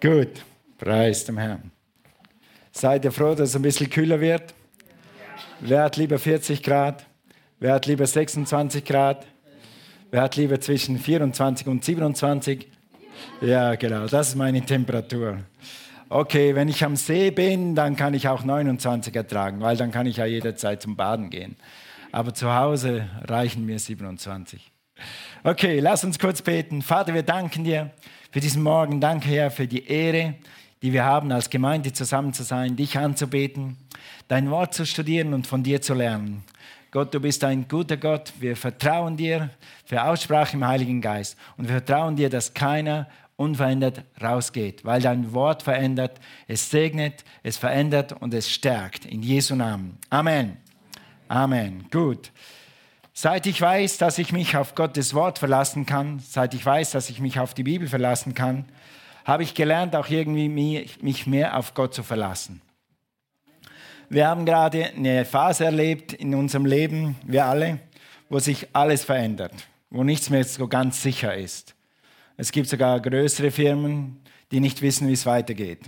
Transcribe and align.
Gut, 0.00 0.44
preis 0.76 1.24
dem 1.24 1.38
Herrn. 1.38 1.70
Seid 2.70 3.06
ihr 3.06 3.12
froh, 3.12 3.34
dass 3.34 3.48
es 3.48 3.56
ein 3.56 3.62
bisschen 3.62 3.88
kühler 3.88 4.20
wird? 4.20 4.52
Wer 5.60 5.84
hat 5.84 5.96
lieber 5.96 6.18
40 6.18 6.62
Grad? 6.62 7.06
Wer 7.58 7.72
hat 7.72 7.86
lieber 7.86 8.06
26 8.06 8.84
Grad? 8.84 9.24
Wer 10.10 10.20
hat 10.22 10.36
lieber 10.36 10.60
zwischen 10.60 10.98
24 10.98 11.66
und 11.66 11.82
27? 11.82 12.68
Ja, 13.40 13.74
genau, 13.76 14.06
das 14.06 14.28
ist 14.28 14.34
meine 14.34 14.60
Temperatur. 14.60 15.38
Okay, 16.10 16.54
wenn 16.54 16.68
ich 16.68 16.84
am 16.84 16.96
See 16.96 17.30
bin, 17.30 17.74
dann 17.74 17.96
kann 17.96 18.12
ich 18.12 18.28
auch 18.28 18.44
29 18.44 19.16
ertragen, 19.16 19.62
weil 19.62 19.78
dann 19.78 19.90
kann 19.90 20.06
ich 20.06 20.18
ja 20.18 20.26
jederzeit 20.26 20.82
zum 20.82 20.96
Baden 20.96 21.30
gehen. 21.30 21.56
Aber 22.12 22.34
zu 22.34 22.54
Hause 22.54 23.08
reichen 23.22 23.64
mir 23.64 23.78
27. 23.78 24.70
Okay, 25.42 25.80
lass 25.80 26.04
uns 26.04 26.18
kurz 26.18 26.42
beten. 26.42 26.82
Vater, 26.82 27.14
wir 27.14 27.22
danken 27.22 27.64
dir 27.64 27.90
für 28.36 28.40
diesen 28.40 28.62
Morgen. 28.62 29.00
Danke, 29.00 29.30
Herr, 29.30 29.50
für 29.50 29.66
die 29.66 29.86
Ehre, 29.86 30.34
die 30.82 30.92
wir 30.92 31.06
haben, 31.06 31.32
als 31.32 31.48
Gemeinde 31.48 31.94
zusammen 31.94 32.34
zu 32.34 32.42
sein, 32.42 32.76
dich 32.76 32.98
anzubeten, 32.98 33.78
dein 34.28 34.50
Wort 34.50 34.74
zu 34.74 34.84
studieren 34.84 35.32
und 35.32 35.46
von 35.46 35.62
dir 35.62 35.80
zu 35.80 35.94
lernen. 35.94 36.44
Gott, 36.90 37.14
du 37.14 37.20
bist 37.20 37.42
ein 37.44 37.66
guter 37.66 37.96
Gott. 37.96 38.34
Wir 38.38 38.54
vertrauen 38.54 39.16
dir 39.16 39.48
für 39.86 40.04
Aussprache 40.04 40.54
im 40.54 40.66
Heiligen 40.66 41.00
Geist. 41.00 41.38
Und 41.56 41.68
wir 41.68 41.76
vertrauen 41.76 42.14
dir, 42.14 42.28
dass 42.28 42.52
keiner 42.52 43.08
unverändert 43.36 44.02
rausgeht, 44.22 44.84
weil 44.84 45.00
dein 45.00 45.32
Wort 45.32 45.62
verändert, 45.62 46.20
es 46.46 46.68
segnet, 46.68 47.24
es 47.42 47.56
verändert 47.56 48.12
und 48.20 48.34
es 48.34 48.50
stärkt. 48.50 49.06
In 49.06 49.22
Jesu 49.22 49.54
Namen. 49.54 49.96
Amen. 50.10 50.58
Amen. 51.28 51.86
Gut. 51.90 52.30
Seit 53.18 53.46
ich 53.46 53.58
weiß, 53.58 53.96
dass 53.96 54.18
ich 54.18 54.30
mich 54.30 54.58
auf 54.58 54.74
Gottes 54.74 55.14
Wort 55.14 55.38
verlassen 55.38 55.86
kann, 55.86 56.18
seit 56.18 56.52
ich 56.52 56.66
weiß, 56.66 56.90
dass 56.90 57.08
ich 57.08 57.18
mich 57.18 57.40
auf 57.40 57.54
die 57.54 57.62
Bibel 57.62 57.88
verlassen 57.88 58.34
kann, 58.34 58.66
habe 59.24 59.42
ich 59.42 59.54
gelernt, 59.54 59.96
auch 59.96 60.10
irgendwie 60.10 60.50
mich 60.50 61.26
mehr 61.26 61.56
auf 61.56 61.72
Gott 61.72 61.94
zu 61.94 62.02
verlassen. 62.02 62.60
Wir 64.10 64.28
haben 64.28 64.44
gerade 64.44 64.92
eine 64.94 65.24
Phase 65.24 65.64
erlebt 65.64 66.12
in 66.12 66.34
unserem 66.34 66.66
Leben, 66.66 67.16
wir 67.24 67.46
alle, 67.46 67.78
wo 68.28 68.38
sich 68.38 68.68
alles 68.74 69.04
verändert, 69.04 69.54
wo 69.88 70.04
nichts 70.04 70.28
mehr 70.28 70.44
so 70.44 70.68
ganz 70.68 71.02
sicher 71.02 71.34
ist. 71.34 71.74
Es 72.36 72.52
gibt 72.52 72.68
sogar 72.68 73.00
größere 73.00 73.50
Firmen, 73.50 74.20
die 74.50 74.60
nicht 74.60 74.82
wissen, 74.82 75.08
wie 75.08 75.14
es 75.14 75.24
weitergeht. 75.24 75.80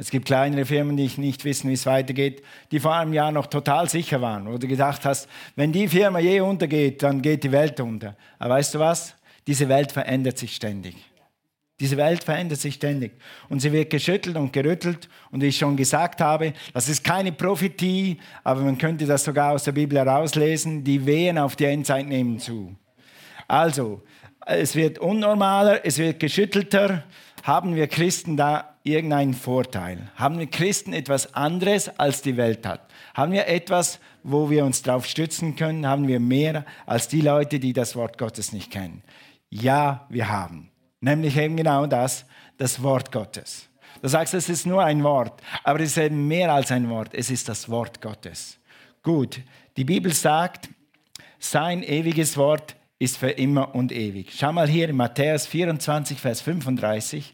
Es 0.00 0.10
gibt 0.10 0.26
kleinere 0.26 0.64
Firmen, 0.64 0.96
die 0.96 1.10
nicht 1.16 1.44
wissen, 1.44 1.68
wie 1.68 1.74
es 1.74 1.84
weitergeht, 1.84 2.44
die 2.70 2.78
vor 2.78 2.94
einem 2.94 3.12
Jahr 3.12 3.32
noch 3.32 3.46
total 3.46 3.88
sicher 3.88 4.22
waren, 4.22 4.46
wo 4.46 4.56
du 4.56 4.68
gedacht 4.68 5.04
hast, 5.04 5.28
wenn 5.56 5.72
die 5.72 5.88
Firma 5.88 6.20
je 6.20 6.40
untergeht, 6.40 7.02
dann 7.02 7.20
geht 7.20 7.42
die 7.42 7.50
Welt 7.50 7.80
unter. 7.80 8.16
Aber 8.38 8.54
weißt 8.54 8.76
du 8.76 8.78
was? 8.78 9.16
Diese 9.48 9.68
Welt 9.68 9.90
verändert 9.90 10.38
sich 10.38 10.54
ständig. 10.54 10.94
Diese 11.80 11.96
Welt 11.96 12.22
verändert 12.22 12.60
sich 12.60 12.74
ständig 12.74 13.12
und 13.48 13.60
sie 13.60 13.72
wird 13.72 13.90
geschüttelt 13.90 14.36
und 14.36 14.52
gerüttelt. 14.52 15.08
Und 15.30 15.42
wie 15.42 15.46
ich 15.46 15.58
schon 15.58 15.76
gesagt 15.76 16.20
habe, 16.20 16.52
das 16.72 16.88
ist 16.88 17.02
keine 17.02 17.32
Prophetie, 17.32 18.18
aber 18.44 18.60
man 18.62 18.78
könnte 18.78 19.04
das 19.06 19.24
sogar 19.24 19.52
aus 19.52 19.64
der 19.64 19.72
Bibel 19.72 19.98
herauslesen. 19.98 20.84
Die 20.84 21.06
Wehen 21.06 21.38
auf 21.38 21.56
die 21.56 21.66
Endzeit 21.66 22.06
nehmen 22.06 22.38
zu. 22.38 22.76
Also, 23.46 24.02
es 24.46 24.74
wird 24.74 24.98
unnormaler, 24.98 25.84
es 25.84 25.98
wird 25.98 26.20
geschüttelter. 26.20 27.04
Haben 27.44 27.76
wir 27.76 27.86
Christen 27.86 28.36
da 28.36 28.77
irgendeinen 28.92 29.34
Vorteil? 29.34 30.10
Haben 30.16 30.38
wir 30.38 30.46
Christen 30.46 30.92
etwas 30.92 31.34
anderes, 31.34 31.88
als 31.98 32.22
die 32.22 32.36
Welt 32.36 32.66
hat? 32.66 32.88
Haben 33.14 33.32
wir 33.32 33.46
etwas, 33.46 34.00
wo 34.22 34.50
wir 34.50 34.64
uns 34.64 34.82
darauf 34.82 35.06
stützen 35.06 35.56
können? 35.56 35.86
Haben 35.86 36.08
wir 36.08 36.20
mehr 36.20 36.64
als 36.86 37.08
die 37.08 37.20
Leute, 37.20 37.58
die 37.58 37.72
das 37.72 37.96
Wort 37.96 38.18
Gottes 38.18 38.52
nicht 38.52 38.70
kennen? 38.70 39.02
Ja, 39.50 40.06
wir 40.08 40.28
haben. 40.28 40.70
Nämlich 41.00 41.36
eben 41.36 41.56
genau 41.56 41.86
das, 41.86 42.26
das 42.56 42.82
Wort 42.82 43.12
Gottes. 43.12 43.68
Du 44.02 44.08
sagst, 44.08 44.34
es 44.34 44.48
ist 44.48 44.66
nur 44.66 44.84
ein 44.84 45.02
Wort, 45.02 45.40
aber 45.64 45.80
es 45.80 45.90
ist 45.90 45.98
eben 45.98 46.28
mehr 46.28 46.52
als 46.52 46.70
ein 46.70 46.88
Wort. 46.88 47.14
Es 47.14 47.30
ist 47.30 47.48
das 47.48 47.68
Wort 47.68 48.00
Gottes. 48.00 48.58
Gut, 49.02 49.40
die 49.76 49.84
Bibel 49.84 50.12
sagt, 50.12 50.68
sein 51.38 51.82
ewiges 51.82 52.36
Wort 52.36 52.76
ist 52.98 53.16
für 53.16 53.30
immer 53.30 53.74
und 53.74 53.92
ewig. 53.92 54.32
Schau 54.36 54.52
mal 54.52 54.68
hier 54.68 54.88
in 54.88 54.96
Matthäus 54.96 55.46
24, 55.46 56.18
Vers 56.18 56.40
35. 56.40 57.32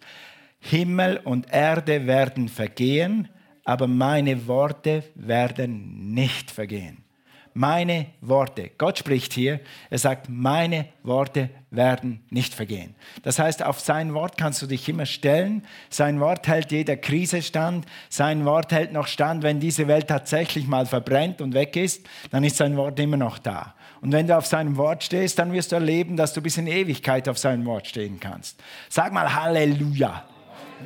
Himmel 0.66 1.18
und 1.18 1.52
Erde 1.52 2.06
werden 2.06 2.48
vergehen, 2.48 3.28
aber 3.64 3.86
meine 3.86 4.46
Worte 4.46 5.04
werden 5.14 6.14
nicht 6.14 6.50
vergehen. 6.50 7.04
Meine 7.52 8.06
Worte. 8.22 8.70
Gott 8.78 8.98
spricht 8.98 9.34
hier. 9.34 9.60
Er 9.88 9.98
sagt, 9.98 10.28
meine 10.28 10.86
Worte 11.02 11.50
werden 11.70 12.24
nicht 12.30 12.54
vergehen. 12.54 12.96
Das 13.22 13.38
heißt, 13.38 13.62
auf 13.62 13.78
sein 13.78 14.14
Wort 14.14 14.38
kannst 14.38 14.62
du 14.62 14.66
dich 14.66 14.88
immer 14.88 15.06
stellen. 15.06 15.64
Sein 15.90 16.18
Wort 16.18 16.48
hält 16.48 16.72
jeder 16.72 16.96
Krise 16.96 17.42
stand. 17.42 17.86
Sein 18.08 18.44
Wort 18.46 18.72
hält 18.72 18.92
noch 18.92 19.06
stand, 19.06 19.42
wenn 19.44 19.60
diese 19.60 19.86
Welt 19.86 20.08
tatsächlich 20.08 20.66
mal 20.66 20.86
verbrennt 20.86 21.42
und 21.42 21.52
weg 21.52 21.76
ist, 21.76 22.06
dann 22.30 22.42
ist 22.42 22.56
sein 22.56 22.76
Wort 22.76 22.98
immer 22.98 23.18
noch 23.18 23.38
da. 23.38 23.74
Und 24.00 24.12
wenn 24.12 24.26
du 24.26 24.36
auf 24.36 24.46
seinem 24.46 24.76
Wort 24.76 25.04
stehst, 25.04 25.38
dann 25.38 25.52
wirst 25.52 25.72
du 25.72 25.76
erleben, 25.76 26.16
dass 26.16 26.32
du 26.32 26.40
bis 26.40 26.56
in 26.56 26.66
Ewigkeit 26.66 27.28
auf 27.28 27.38
seinem 27.38 27.66
Wort 27.66 27.86
stehen 27.86 28.18
kannst. 28.18 28.60
Sag 28.88 29.12
mal 29.12 29.32
Halleluja. 29.32 30.24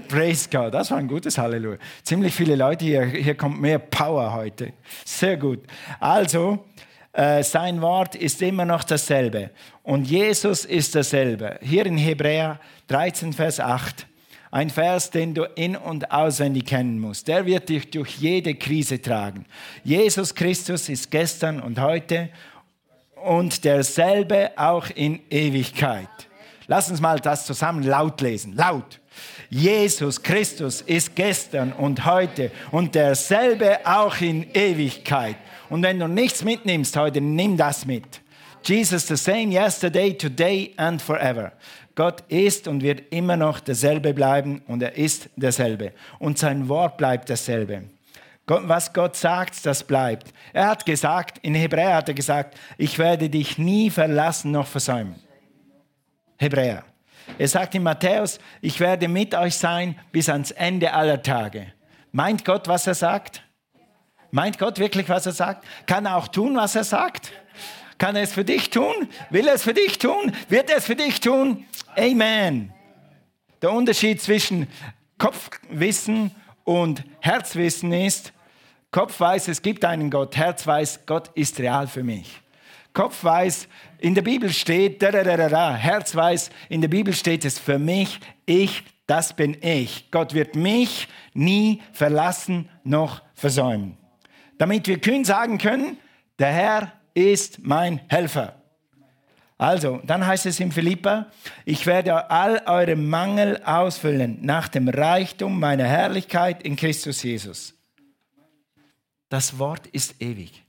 Praise 0.08 0.48
God, 0.50 0.74
das 0.74 0.90
war 0.90 0.98
ein 0.98 1.08
gutes 1.08 1.36
Halleluja. 1.38 1.78
Ziemlich 2.02 2.34
viele 2.34 2.56
Leute 2.56 2.84
hier, 2.84 3.04
hier 3.04 3.34
kommt 3.34 3.60
mehr 3.60 3.78
Power 3.78 4.32
heute. 4.32 4.72
Sehr 5.04 5.36
gut. 5.36 5.60
Also, 6.00 6.64
äh, 7.12 7.42
sein 7.42 7.80
Wort 7.80 8.14
ist 8.14 8.40
immer 8.42 8.64
noch 8.64 8.84
dasselbe. 8.84 9.50
Und 9.82 10.08
Jesus 10.08 10.64
ist 10.64 10.94
dasselbe. 10.94 11.58
Hier 11.62 11.84
in 11.86 11.98
Hebräer 11.98 12.60
13, 12.86 13.32
Vers 13.32 13.60
8. 13.60 14.06
Ein 14.50 14.70
Vers, 14.70 15.10
den 15.10 15.34
du 15.34 15.44
in- 15.56 15.76
und 15.76 16.10
auswendig 16.10 16.66
kennen 16.66 16.98
musst. 16.98 17.28
Der 17.28 17.44
wird 17.44 17.68
dich 17.68 17.90
durch 17.90 18.16
jede 18.16 18.54
Krise 18.54 19.02
tragen. 19.02 19.44
Jesus 19.84 20.34
Christus 20.34 20.88
ist 20.88 21.10
gestern 21.10 21.60
und 21.60 21.80
heute 21.80 22.30
und 23.24 23.64
derselbe 23.64 24.52
auch 24.56 24.88
in 24.94 25.20
Ewigkeit. 25.28 26.08
Lass 26.66 26.90
uns 26.90 27.00
mal 27.00 27.18
das 27.18 27.46
zusammen 27.46 27.82
laut 27.82 28.20
lesen. 28.20 28.54
Laut. 28.54 29.00
Jesus 29.50 30.22
Christus 30.22 30.82
ist 30.82 31.14
gestern 31.14 31.72
und 31.72 32.04
heute 32.04 32.50
und 32.70 32.94
derselbe 32.94 33.78
auch 33.84 34.20
in 34.20 34.50
Ewigkeit. 34.52 35.36
Und 35.70 35.82
wenn 35.82 35.98
du 35.98 36.06
nichts 36.06 36.44
mitnimmst 36.44 36.96
heute, 36.96 37.20
nimm 37.20 37.56
das 37.56 37.86
mit. 37.86 38.20
Jesus 38.62 39.06
the 39.06 39.16
same 39.16 39.52
yesterday, 39.52 40.12
today 40.12 40.74
and 40.76 41.00
forever. 41.00 41.52
Gott 41.94 42.22
ist 42.28 42.68
und 42.68 42.82
wird 42.82 43.12
immer 43.12 43.36
noch 43.36 43.60
derselbe 43.60 44.12
bleiben 44.12 44.62
und 44.66 44.82
er 44.82 44.96
ist 44.96 45.30
derselbe. 45.36 45.92
Und 46.18 46.38
sein 46.38 46.68
Wort 46.68 46.96
bleibt 46.96 47.30
dasselbe 47.30 47.84
was 48.48 48.92
Gott 48.92 49.16
sagt, 49.16 49.64
das 49.66 49.84
bleibt. 49.84 50.32
Er 50.52 50.68
hat 50.68 50.86
gesagt, 50.86 51.38
in 51.42 51.54
Hebräer 51.54 51.96
hat 51.96 52.08
er 52.08 52.14
gesagt, 52.14 52.58
ich 52.78 52.98
werde 52.98 53.28
dich 53.28 53.58
nie 53.58 53.90
verlassen 53.90 54.50
noch 54.50 54.66
versäumen. 54.66 55.16
Hebräer. 56.38 56.84
Er 57.36 57.48
sagt 57.48 57.74
in 57.74 57.82
Matthäus, 57.82 58.38
ich 58.60 58.80
werde 58.80 59.08
mit 59.08 59.34
euch 59.34 59.56
sein 59.56 59.98
bis 60.12 60.28
ans 60.28 60.50
Ende 60.50 60.92
aller 60.92 61.22
Tage. 61.22 61.72
Meint 62.12 62.44
Gott, 62.44 62.68
was 62.68 62.86
er 62.86 62.94
sagt? 62.94 63.42
Meint 64.30 64.58
Gott 64.58 64.78
wirklich, 64.78 65.08
was 65.08 65.26
er 65.26 65.32
sagt? 65.32 65.64
Kann 65.86 66.06
er 66.06 66.16
auch 66.16 66.28
tun, 66.28 66.56
was 66.56 66.74
er 66.74 66.84
sagt? 66.84 67.32
Kann 67.98 68.16
er 68.16 68.22
es 68.22 68.32
für 68.32 68.44
dich 68.44 68.70
tun? 68.70 69.08
Will 69.30 69.46
er 69.48 69.54
es 69.54 69.62
für 69.62 69.74
dich 69.74 69.98
tun? 69.98 70.32
Wird 70.48 70.70
er 70.70 70.78
es 70.78 70.86
für 70.86 70.96
dich 70.96 71.20
tun? 71.20 71.66
Amen. 71.96 72.72
Der 73.60 73.72
Unterschied 73.72 74.22
zwischen 74.22 74.68
Kopfwissen 75.18 76.30
und 76.64 77.02
Herzwissen 77.20 77.92
ist, 77.92 78.32
Kopf 78.90 79.20
weiß, 79.20 79.48
es 79.48 79.60
gibt 79.62 79.84
einen 79.84 80.10
Gott. 80.10 80.36
Herz 80.36 80.66
weiß, 80.66 81.00
Gott 81.06 81.30
ist 81.34 81.58
real 81.60 81.86
für 81.86 82.02
mich. 82.02 82.40
Kopf 82.98 83.22
weiß, 83.22 83.68
in 83.98 84.16
der 84.16 84.22
Bibel 84.22 84.52
steht, 84.52 85.00
da, 85.02 85.12
da, 85.12 85.22
da, 85.22 85.48
da, 85.48 85.76
Herz 85.76 86.16
weiß, 86.16 86.50
in 86.68 86.80
der 86.80 86.88
Bibel 86.88 87.14
steht 87.14 87.44
es 87.44 87.56
für 87.56 87.78
mich, 87.78 88.18
ich, 88.44 88.82
das 89.06 89.36
bin 89.36 89.56
ich. 89.60 90.10
Gott 90.10 90.34
wird 90.34 90.56
mich 90.56 91.06
nie 91.32 91.80
verlassen 91.92 92.68
noch 92.82 93.22
versäumen. 93.36 93.96
Damit 94.58 94.88
wir 94.88 94.98
kühn 94.98 95.24
sagen 95.24 95.58
können, 95.58 95.96
der 96.40 96.50
Herr 96.50 96.92
ist 97.14 97.60
mein 97.60 98.00
Helfer. 98.08 98.60
Also, 99.58 100.00
dann 100.04 100.26
heißt 100.26 100.46
es 100.46 100.58
in 100.58 100.72
Philippa, 100.72 101.26
ich 101.64 101.86
werde 101.86 102.32
all 102.32 102.62
eure 102.66 102.96
Mangel 102.96 103.62
ausfüllen 103.62 104.38
nach 104.40 104.66
dem 104.66 104.88
Reichtum 104.88 105.60
meiner 105.60 105.86
Herrlichkeit 105.86 106.64
in 106.64 106.74
Christus 106.74 107.22
Jesus. 107.22 107.74
Das 109.28 109.56
Wort 109.56 109.86
ist 109.86 110.20
ewig. 110.20 110.64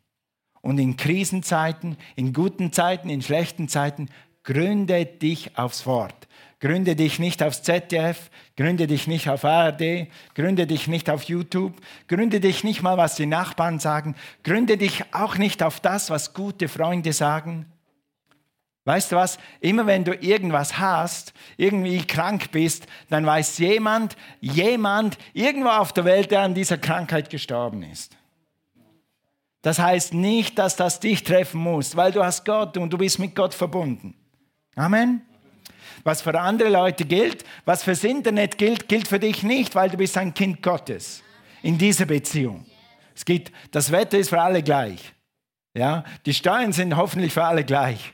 Und 0.61 0.77
in 0.77 0.97
Krisenzeiten, 0.97 1.97
in 2.15 2.33
guten 2.33 2.71
Zeiten, 2.73 3.09
in 3.09 3.21
schlechten 3.21 3.67
Zeiten, 3.69 4.09
gründe 4.43 5.05
dich 5.05 5.57
aufs 5.57 5.85
Wort. 5.85 6.27
Gründe 6.59 6.97
dich 6.97 7.19
nicht 7.19 7.41
aufs 7.41 7.63
ZDF, 7.63 8.29
gründe 8.57 8.85
dich 8.85 9.07
nicht 9.07 9.29
auf 9.29 9.45
ARD, 9.45 10.07
gründe 10.35 10.67
dich 10.67 10.87
nicht 10.87 11.09
auf 11.09 11.23
YouTube, 11.23 11.79
gründe 12.09 12.41
dich 12.41 12.65
nicht 12.65 12.81
mal, 12.81 12.97
was 12.97 13.15
die 13.15 13.27
Nachbarn 13.27 13.79
sagen, 13.79 14.15
gründe 14.43 14.75
dich 14.75 15.05
auch 15.13 15.37
nicht 15.37 15.63
auf 15.63 15.79
das, 15.79 16.09
was 16.09 16.33
gute 16.33 16.67
Freunde 16.67 17.13
sagen. 17.13 17.65
Weißt 18.83 19.11
du 19.11 19.15
was? 19.15 19.37
Immer 19.61 19.85
wenn 19.87 20.03
du 20.03 20.13
irgendwas 20.15 20.79
hast, 20.79 21.33
irgendwie 21.55 22.05
krank 22.05 22.51
bist, 22.51 22.87
dann 23.09 23.25
weiß 23.25 23.59
jemand, 23.59 24.17
jemand 24.41 25.17
irgendwo 25.33 25.69
auf 25.69 25.93
der 25.93 26.05
Welt, 26.05 26.31
der 26.31 26.41
an 26.41 26.55
dieser 26.55 26.77
Krankheit 26.77 27.29
gestorben 27.29 27.83
ist. 27.83 28.18
Das 29.61 29.79
heißt 29.79 30.13
nicht, 30.13 30.57
dass 30.57 30.75
das 30.75 30.99
dich 30.99 31.23
treffen 31.23 31.61
muss, 31.61 31.95
weil 31.95 32.11
du 32.11 32.23
hast 32.23 32.45
Gott 32.45 32.77
und 32.77 32.91
du 32.91 32.97
bist 32.97 33.19
mit 33.19 33.35
Gott 33.35 33.53
verbunden. 33.53 34.15
Amen. 34.75 35.21
Was 36.03 36.21
für 36.21 36.39
andere 36.39 36.69
Leute 36.69 37.03
gilt, 37.03 37.43
was 37.65 37.83
fürs 37.83 38.03
Internet 38.05 38.57
gilt, 38.57 38.87
gilt 38.87 39.07
für 39.07 39.19
dich 39.19 39.43
nicht, 39.43 39.75
weil 39.75 39.89
du 39.89 39.97
bist 39.97 40.17
ein 40.17 40.33
Kind 40.33 40.63
Gottes 40.63 41.23
in 41.61 41.77
dieser 41.77 42.05
Beziehung. 42.05 42.65
Es 43.13 43.25
geht, 43.25 43.51
das 43.71 43.91
Wetter 43.91 44.17
ist 44.17 44.29
für 44.29 44.41
alle 44.41 44.63
gleich. 44.63 45.13
Ja, 45.73 46.05
die 46.25 46.33
Steuern 46.33 46.71
sind 46.71 46.95
hoffentlich 46.95 47.33
für 47.33 47.43
alle 47.43 47.65
gleich. 47.65 48.13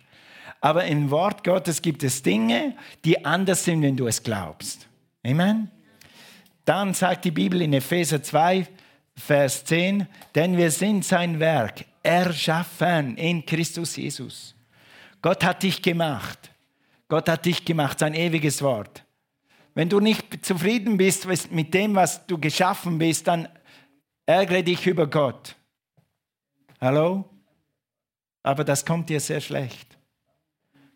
Aber 0.62 0.86
im 0.86 1.12
Wort 1.12 1.44
Gottes 1.44 1.84
gibt 1.84 2.04
es 2.04 2.24
Dinge, 2.24 2.76
die 3.06 3.24
anders 3.24 3.64
sind, 3.64 3.84
wenn 3.84 3.96
du 3.96 4.08
es 4.08 4.24
glaubst. 4.24 4.88
Amen. 5.24 5.70
Dann 6.66 6.96
sagt 6.96 7.26
die 7.26 7.32
Bibel 7.32 7.62
in 7.62 7.74
Epheser 7.74 8.24
2, 8.24 8.68
Vers 9.18 9.64
10, 9.66 10.08
denn 10.34 10.58
wir 10.58 10.72
sind 10.72 11.06
sein 11.06 11.40
Werk, 11.40 11.86
erschaffen 12.04 13.18
in 13.18 13.46
Christus 13.46 13.96
Jesus. 13.96 14.56
Gott 15.22 15.44
hat 15.44 15.64
dich 15.64 15.82
gemacht. 15.82 16.52
Gott 17.08 17.30
hat 17.30 17.46
dich 17.46 17.64
gemacht, 17.64 18.00
sein 18.00 18.14
ewiges 18.14 18.62
Wort. 18.62 19.04
Wenn 19.74 19.90
du 19.90 20.00
nicht 20.00 20.46
zufrieden 20.46 20.98
bist 20.98 21.28
mit 21.52 21.74
dem, 21.74 21.96
was 21.96 22.26
du 22.28 22.38
geschaffen 22.38 22.98
bist, 22.98 23.28
dann 23.28 23.48
ärgere 24.26 24.64
dich 24.64 24.86
über 24.88 25.08
Gott. 25.08 25.56
Hallo? 26.80 27.26
Aber 28.44 28.64
das 28.64 28.86
kommt 28.86 29.10
dir 29.10 29.20
sehr 29.20 29.42
schlecht. 29.42 29.98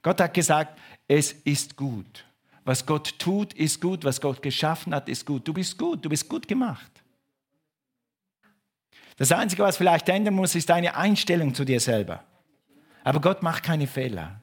Gott 0.02 0.22
hat 0.22 0.34
gesagt, 0.34 0.80
es 1.08 1.32
ist 1.32 1.76
gut. 1.76 2.26
Was 2.64 2.86
Gott 2.86 3.18
tut, 3.18 3.54
ist 3.54 3.82
gut. 3.82 4.04
Was 4.04 4.22
Gott 4.22 4.42
geschaffen 4.42 4.94
hat, 4.94 5.10
ist 5.10 5.26
gut. 5.26 5.48
Du 5.48 5.54
bist 5.54 5.78
gut, 5.78 6.06
du 6.06 6.10
bist 6.10 6.30
gut 6.30 6.48
gemacht. 6.48 6.99
Das 9.20 9.34
Einzige, 9.34 9.64
was 9.64 9.76
vielleicht 9.76 10.08
ändern 10.08 10.34
muss, 10.34 10.56
ist 10.56 10.70
deine 10.70 10.96
Einstellung 10.96 11.54
zu 11.54 11.66
dir 11.66 11.82
selber. 11.82 12.24
Aber 13.04 13.20
Gott 13.20 13.44
macht 13.44 13.64
keine 13.64 13.86
Fehler. 13.86 14.42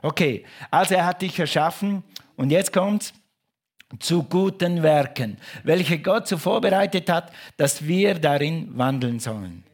Okay, 0.00 0.44
also 0.70 0.94
er 0.94 1.06
hat 1.06 1.22
dich 1.22 1.38
erschaffen 1.38 2.04
und 2.36 2.50
jetzt 2.50 2.72
kommt's 2.72 3.12
zu 3.98 4.22
guten 4.22 4.82
Werken, 4.82 5.38
welche 5.64 5.98
Gott 5.98 6.28
so 6.28 6.38
vorbereitet 6.38 7.10
hat, 7.10 7.32
dass 7.56 7.84
wir 7.84 8.14
darin 8.14 8.70
wandeln 8.78 9.18
sollen. 9.18 9.64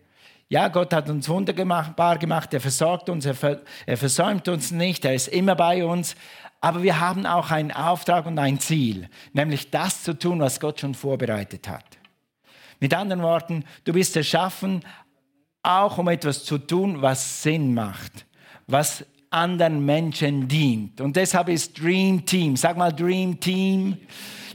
Ja, 0.49 0.69
Gott 0.69 0.95
hat 0.95 1.11
uns 1.11 1.29
wunderbar 1.29 2.19
gemacht, 2.19 2.55
er 2.55 2.61
versorgt 2.61 3.11
uns, 3.11 3.27
er, 3.27 3.35
ver 3.35 3.61
er 3.85 3.99
versäumt 3.99 4.49
uns 4.49 4.71
nicht, 4.71 5.05
er 5.05 5.15
ist 5.15 5.29
immer 5.29 5.55
bei 5.55 5.85
uns. 5.85 6.17
Aber 6.63 6.83
wir 6.83 7.01
haben 7.01 7.27
auch 7.27 7.51
einen 7.51 7.71
Auftrag 7.71 8.25
und 8.27 8.39
ein 8.39 8.61
Ziel, 8.61 9.09
nämlich 9.33 9.71
das 9.71 10.03
zu 10.03 10.19
tun, 10.19 10.41
was 10.41 10.59
Gott 10.59 10.81
schon 10.81 10.95
vorbereitet 10.95 11.69
hat. 11.69 12.00
Mit 12.81 12.95
anderen 12.95 13.23
Worten, 13.23 13.65
du 13.85 13.93
bist 13.93 14.17
erschaffen, 14.17 14.83
auch 15.63 15.99
um 15.99 16.09
etwas 16.09 16.45
zu 16.45 16.59
tun, 16.59 17.03
was 17.03 17.43
Sinn 17.43 17.75
macht, 17.75 18.27
was 18.67 19.05
anderen 19.29 19.85
Menschen 19.85 20.49
dient. 20.49 21.01
Und 21.01 21.15
deshalb 21.15 21.49
ist 21.49 21.79
Dream 21.81 22.25
Team, 22.25 22.57
sag 22.57 22.77
mal 22.77 22.93
Dream 22.93 23.39
Team, 23.39 23.97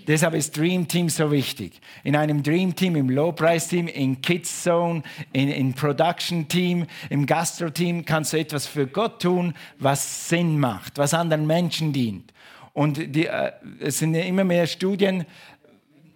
Deshalb 0.07 0.35
ist 0.35 0.55
Dream 0.55 0.87
Team 0.87 1.09
so 1.09 1.31
wichtig. 1.31 1.81
In 2.03 2.15
einem 2.15 2.43
Dream 2.43 2.75
Team, 2.75 2.95
im 2.95 3.09
Low 3.09 3.31
Price 3.31 3.67
Team, 3.67 3.87
in 3.87 4.21
Kids 4.21 4.63
Zone, 4.63 5.01
in, 5.33 5.49
in 5.49 5.73
Production 5.73 6.47
Team, 6.47 6.85
im 7.09 7.25
Gastro 7.25 7.69
Team 7.69 8.05
kannst 8.05 8.33
du 8.33 8.37
etwas 8.37 8.67
für 8.67 8.85
Gott 8.85 9.21
tun, 9.21 9.55
was 9.79 10.29
Sinn 10.29 10.59
macht, 10.59 10.97
was 10.97 11.13
anderen 11.13 11.47
Menschen 11.47 11.91
dient. 11.91 12.31
Und 12.73 13.15
die, 13.15 13.25
äh, 13.25 13.51
es 13.79 13.99
sind 13.99 14.13
immer 14.15 14.43
mehr 14.43 14.67
Studien 14.67 15.25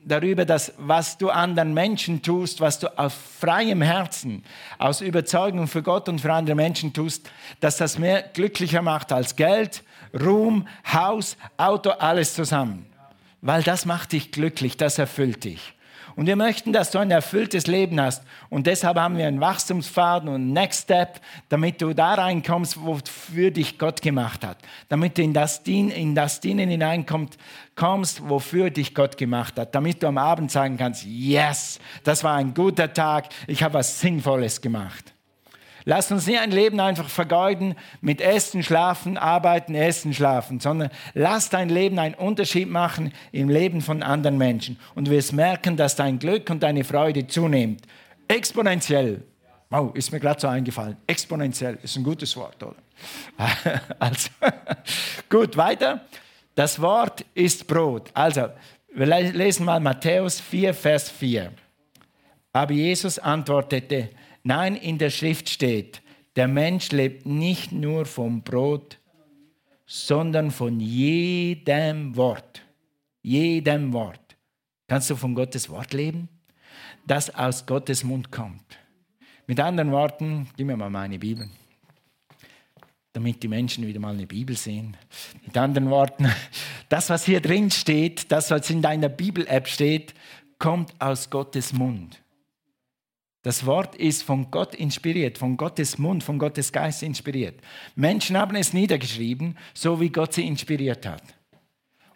darüber, 0.10 0.44
dass 0.44 0.74
was 0.78 1.18
du 1.18 1.30
anderen 1.30 1.74
Menschen 1.74 2.22
tust, 2.22 2.60
was 2.60 2.80
du 2.80 2.88
aus 2.98 3.14
freiem 3.40 3.82
Herzen, 3.82 4.44
aus 4.78 5.00
Überzeugung 5.00 5.68
für 5.68 5.82
Gott 5.82 6.10
und 6.10 6.20
für 6.20 6.34
andere 6.34 6.56
Menschen 6.56 6.92
tust, 6.92 7.30
dass 7.62 7.78
das 7.78 7.98
mehr 7.98 8.22
glücklicher 8.22 8.82
macht 8.82 9.12
als 9.14 9.36
Geld, 9.36 9.84
Ruhm, 10.14 10.68
Haus, 10.92 11.38
Auto, 11.58 11.92
alles 11.92 12.34
zusammen 12.34 12.90
weil 13.42 13.64
das 13.64 13.86
macht 13.86 14.12
dich 14.12 14.32
glücklich, 14.32 14.78
das 14.78 14.98
erfüllt 14.98 15.44
dich. 15.44 15.74
Und 16.20 16.26
wir 16.26 16.36
möchten, 16.36 16.74
dass 16.74 16.92
du 16.92 17.00
ein 17.00 17.12
erfülltes 17.12 17.66
Leben 17.68 18.02
hast. 18.02 18.26
Und 18.50 18.68
deshalb 18.68 18.98
haben 18.98 19.16
wir 19.16 19.26
einen 19.26 19.40
Wachstumspfad 19.40 20.24
und 20.24 20.36
einen 20.36 20.52
Next 20.52 20.84
Step, 20.84 21.22
damit 21.48 21.82
du 21.82 21.94
da 21.94 22.16
reinkommst, 22.16 22.84
wofür 22.84 23.52
dich 23.52 23.80
Gott 23.80 24.02
gemacht 24.02 24.46
hat. 24.46 24.58
Damit 24.90 25.18
du 25.18 25.22
in 25.22 25.34
das, 25.34 25.64
Dien, 25.64 25.90
in 25.90 26.16
das 26.16 26.42
Dienen 26.42 26.70
hineinkommst, 26.70 27.38
kommst, 27.78 28.28
wofür 28.28 28.70
dich 28.70 28.94
Gott 28.94 29.16
gemacht 29.16 29.58
hat. 29.58 29.74
Damit 29.74 30.04
du 30.04 30.08
am 30.08 30.18
Abend 30.18 30.52
sagen 30.52 30.76
kannst, 30.76 31.06
yes, 31.06 31.80
das 32.04 32.22
war 32.22 32.36
ein 32.36 32.54
guter 32.54 32.92
Tag, 32.92 33.30
ich 33.48 33.64
habe 33.64 33.76
was 33.76 34.02
Sinnvolles 34.02 34.60
gemacht. 34.60 35.14
Lass 35.90 36.12
uns 36.12 36.28
nicht 36.28 36.40
ein 36.40 36.52
Leben 36.52 36.80
einfach 36.80 37.10
vergeuden 37.10 37.74
mit 38.00 38.22
Essen, 38.22 38.62
Schlafen, 38.62 39.18
Arbeiten, 39.18 39.74
Essen, 39.74 40.14
Schlafen, 40.14 40.60
sondern 40.60 40.92
lass 41.16 41.50
dein 41.50 41.68
Leben 41.68 41.98
einen 41.98 42.14
Unterschied 42.14 42.70
machen 42.70 43.12
im 43.32 43.50
Leben 43.50 43.82
von 43.82 44.04
anderen 44.04 44.38
Menschen. 44.38 44.78
Und 44.94 45.08
du 45.08 45.12
wirst 45.12 45.34
merken, 45.34 45.78
dass 45.78 45.96
dein 45.96 46.20
Glück 46.20 46.48
und 46.52 46.62
deine 46.62 46.84
Freude 46.84 47.26
zunimmt. 47.26 47.82
Exponentiell. 48.28 49.24
Wow, 49.72 49.96
ist 49.96 50.12
mir 50.12 50.20
gerade 50.20 50.40
so 50.40 50.48
eingefallen. 50.48 50.96
Exponentiell 51.08 51.80
ist 51.82 51.96
ein 51.96 52.04
gutes 52.04 52.38
Wort, 52.38 52.62
oder? 52.62 52.76
also, 53.98 54.30
gut, 55.28 55.58
weiter. 55.58 56.02
Das 56.54 56.80
Wort 56.80 57.26
ist 57.34 57.66
Brot. 57.66 58.12
Also, 58.14 58.50
wir 58.94 59.08
lesen 59.08 59.66
mal 59.66 59.80
Matthäus 59.80 60.40
4, 60.40 60.72
Vers 60.72 61.10
4. 61.10 61.52
Aber 62.54 62.74
Jesus 62.74 63.18
antwortete, 63.18 64.10
Nein, 64.44 64.76
in 64.76 64.98
der 64.98 65.10
Schrift 65.10 65.50
steht, 65.50 66.02
der 66.36 66.48
Mensch 66.48 66.92
lebt 66.92 67.26
nicht 67.26 67.72
nur 67.72 68.06
vom 68.06 68.42
Brot, 68.44 68.98
sondern 69.86 70.52
von 70.52 70.80
jedem 70.80 72.16
Wort. 72.16 72.62
Jedem 73.22 73.92
Wort. 73.92 74.38
Kannst 74.88 75.10
du 75.10 75.16
von 75.16 75.36
Gottes 75.36 75.70
Wort 75.70 75.94
leben? 75.94 76.30
Das 77.06 77.34
aus 77.34 77.66
Gottes 77.66 78.04
Mund 78.04 78.32
kommt. 78.32 78.78
Mit 79.48 79.60
anderen 79.60 79.92
Worten, 79.92 80.48
gib 80.56 80.68
mir 80.68 80.78
mal 80.78 80.92
meine 80.92 81.18
Bibel, 81.18 81.50
damit 83.14 83.42
die 83.42 83.48
Menschen 83.48 83.88
wieder 83.88 84.00
mal 84.00 84.14
eine 84.14 84.28
Bibel 84.28 84.56
sehen. 84.56 84.96
Mit 85.44 85.58
anderen 85.58 85.90
Worten, 85.90 86.32
das, 86.90 87.10
was 87.10 87.26
hier 87.26 87.42
drin 87.42 87.72
steht, 87.72 88.32
das, 88.32 88.52
was 88.52 88.70
in 88.70 88.84
deiner 88.84 89.10
Bibel-App 89.10 89.68
steht, 89.68 90.14
kommt 90.60 90.94
aus 91.02 91.32
Gottes 91.32 91.74
Mund. 91.74 92.22
Das 93.42 93.66
Wort 93.66 93.96
ist 93.96 94.24
von 94.24 94.52
Gott 94.52 94.76
inspiriert, 94.76 95.38
von 95.38 95.56
Gottes 95.56 95.98
Mund, 95.98 96.24
von 96.24 96.40
Gottes 96.40 96.72
Geist 96.74 97.04
inspiriert. 97.04 97.60
Menschen 97.96 98.38
haben 98.38 98.56
es 98.56 98.74
niedergeschrieben, 98.74 99.58
so 99.74 100.02
wie 100.02 100.10
Gott 100.10 100.34
sie 100.34 100.46
inspiriert 100.46 101.06
hat. 101.06 101.24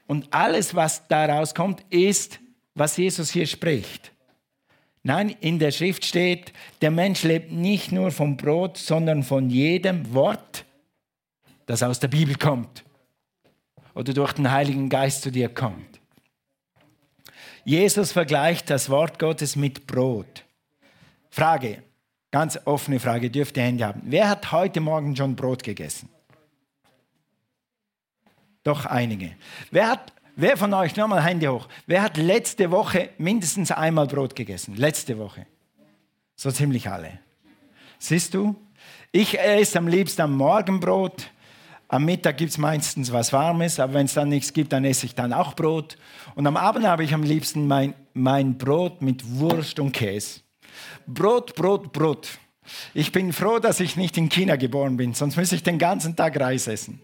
Und 0.06 0.34
alles, 0.34 0.76
was 0.76 1.08
daraus 1.08 1.56
kommt, 1.56 1.82
ist, 1.90 2.40
was 2.76 2.98
Jesus 2.98 3.32
hier 3.32 3.48
spricht. 3.48 4.12
Nein, 5.02 5.36
in 5.42 5.60
der 5.60 5.72
Schrift 5.72 6.06
steht, 6.06 6.54
der 6.82 6.92
Mensch 6.92 7.24
lebt 7.24 7.52
nicht 7.52 7.92
nur 7.92 8.12
vom 8.12 8.38
Brot, 8.38 8.78
sondern 8.78 9.24
von 9.24 9.50
jedem 9.50 10.14
Wort, 10.14 10.66
das 11.66 11.84
aus 11.84 12.00
der 12.00 12.10
Bibel 12.10 12.36
kommt 12.36 12.84
oder 13.96 14.14
durch 14.14 14.34
den 14.34 14.52
Heiligen 14.52 14.90
Geist 14.90 15.22
zu 15.22 15.32
dir 15.32 15.50
kommt. 15.50 16.00
Jesus 17.66 18.12
vergleicht 18.12 18.70
das 18.70 18.90
Wort 18.90 19.20
Gottes 19.20 19.56
mit 19.56 19.88
Brot. 19.88 20.44
Frage, 21.34 21.82
ganz 22.30 22.60
offene 22.66 23.00
Frage, 23.00 23.32
dürft 23.32 23.58
ihr 23.58 23.64
Hände 23.64 23.88
haben. 23.88 24.04
Wer 24.06 24.30
hat 24.30 24.52
heute 24.52 24.80
Morgen 24.80 25.16
schon 25.16 25.36
Brot 25.36 25.64
gegessen? 25.64 26.08
Doch 28.64 28.86
einige. 28.86 29.32
Wer, 29.72 29.88
hat, 29.88 30.14
wer 30.36 30.58
von 30.58 30.72
euch, 30.76 30.96
nochmal 30.96 31.24
Hände 31.24 31.52
hoch, 31.52 31.68
wer 31.88 32.04
hat 32.04 32.18
letzte 32.18 32.70
Woche 32.70 33.10
mindestens 33.18 33.72
einmal 33.72 34.06
Brot 34.06 34.36
gegessen? 34.36 34.76
Letzte 34.76 35.18
Woche. 35.18 35.48
So 36.36 36.52
ziemlich 36.52 36.88
alle. 36.88 37.18
Siehst 37.98 38.36
du? 38.36 38.56
Ich 39.12 39.40
esse 39.40 39.80
am 39.80 39.88
liebsten 39.88 40.22
am 40.22 40.38
Morgen 40.38 40.80
Brot. 40.80 41.32
Am 41.88 42.06
Mittag 42.06 42.38
gibt 42.38 42.52
es 42.52 42.60
meistens 42.60 43.12
was 43.12 43.34
Warmes, 43.34 43.80
aber 43.80 43.96
wenn 43.96 44.06
es 44.06 44.14
dann 44.14 44.30
nichts 44.30 44.54
gibt, 44.54 44.72
dann 44.72 44.86
esse 44.86 45.08
ich 45.08 45.16
dann 45.16 45.34
auch 45.34 45.56
Brot. 45.56 45.98
Und 46.36 46.46
am 46.46 46.58
Abend 46.58 46.86
habe 46.86 47.04
ich 47.04 47.12
am 47.12 47.24
liebsten 47.24 47.66
mein, 47.66 47.96
mein 48.14 48.56
Brot 48.60 49.02
mit 49.02 49.40
Wurst 49.40 49.80
und 49.80 49.94
Käse. 49.94 50.43
Brot, 51.08 51.56
Brot, 51.56 51.92
Brot. 51.92 52.30
Ich 52.94 53.12
bin 53.12 53.34
froh, 53.34 53.60
dass 53.60 53.80
ich 53.80 53.98
nicht 53.98 54.18
in 54.18 54.30
China 54.30 54.56
geboren 54.56 54.98
bin, 54.98 55.14
sonst 55.14 55.36
müsste 55.36 55.56
ich 55.56 55.64
den 55.64 55.78
ganzen 55.78 56.16
Tag 56.16 56.40
Reis 56.40 56.68
essen. 56.68 57.02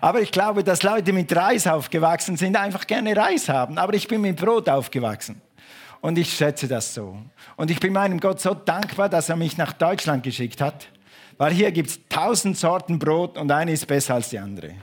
Aber 0.00 0.20
ich 0.20 0.32
glaube, 0.32 0.64
dass 0.64 0.82
Leute 0.82 1.12
mit 1.12 1.34
Reis 1.34 1.66
aufgewachsen 1.66 2.36
sind, 2.36 2.56
einfach 2.56 2.86
gerne 2.86 3.16
Reis 3.16 3.48
haben. 3.48 3.78
Aber 3.78 3.94
ich 3.94 4.08
bin 4.08 4.20
mit 4.20 4.36
Brot 4.36 4.68
aufgewachsen. 4.68 5.40
Und 6.00 6.18
ich 6.18 6.32
schätze 6.32 6.68
das 6.68 6.92
so. 6.92 7.16
Und 7.56 7.70
ich 7.70 7.80
bin 7.80 7.92
meinem 7.92 8.20
Gott 8.20 8.40
so 8.40 8.54
dankbar, 8.54 9.08
dass 9.08 9.28
er 9.28 9.36
mich 9.36 9.56
nach 9.56 9.72
Deutschland 9.72 10.22
geschickt 10.22 10.60
hat, 10.60 10.88
Weil 11.38 11.52
hier 11.52 11.70
gibt 11.70 11.90
es 11.90 12.00
tausend 12.08 12.56
Sorten 12.56 12.98
Brot 12.98 13.36
und 13.36 13.50
eine 13.50 13.72
ist 13.72 13.86
besser 13.86 14.14
als 14.14 14.30
die 14.30 14.38
andere. 14.38 14.74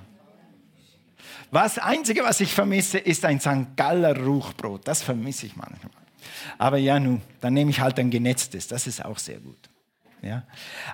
Das 1.52 1.78
Einzige, 1.80 2.24
was 2.24 2.40
ich 2.42 2.54
vermisse, 2.54 3.00
ist 3.00 3.26
ein 3.26 3.40
St. 3.40 3.76
Galler 3.76 4.18
Ruchbrot. 4.18 4.88
Das 4.88 5.02
vermisse 5.02 5.48
ich 5.48 5.56
manchmal. 5.56 6.03
Aber 6.58 6.78
ja, 6.78 7.00
nun, 7.00 7.22
dann 7.42 7.54
nehme 7.54 7.72
ich 7.72 7.80
halt 7.80 8.00
ein 8.00 8.10
genetztes. 8.10 8.68
Das 8.68 8.88
ist 8.88 9.04
auch 9.04 9.18
sehr 9.18 9.40
gut. 9.40 9.70
Ja? 10.22 10.44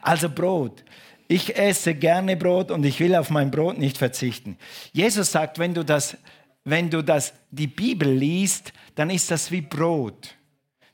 Also 0.01 0.29
Brot. 0.29 0.83
Ich 1.27 1.55
esse 1.55 1.93
gerne 1.93 2.35
Brot 2.35 2.71
und 2.71 2.83
ich 2.83 2.99
will 2.99 3.15
auf 3.15 3.29
mein 3.29 3.51
Brot 3.51 3.77
nicht 3.77 3.97
verzichten. 3.97 4.57
Jesus 4.91 5.31
sagt, 5.31 5.59
wenn 5.59 5.75
du 5.75 5.85
das, 5.85 6.17
wenn 6.63 6.89
du 6.89 7.03
das, 7.03 7.33
die 7.51 7.67
Bibel 7.67 8.11
liest, 8.11 8.73
dann 8.95 9.11
ist 9.11 9.29
das 9.29 9.51
wie 9.51 9.61
Brot. 9.61 10.35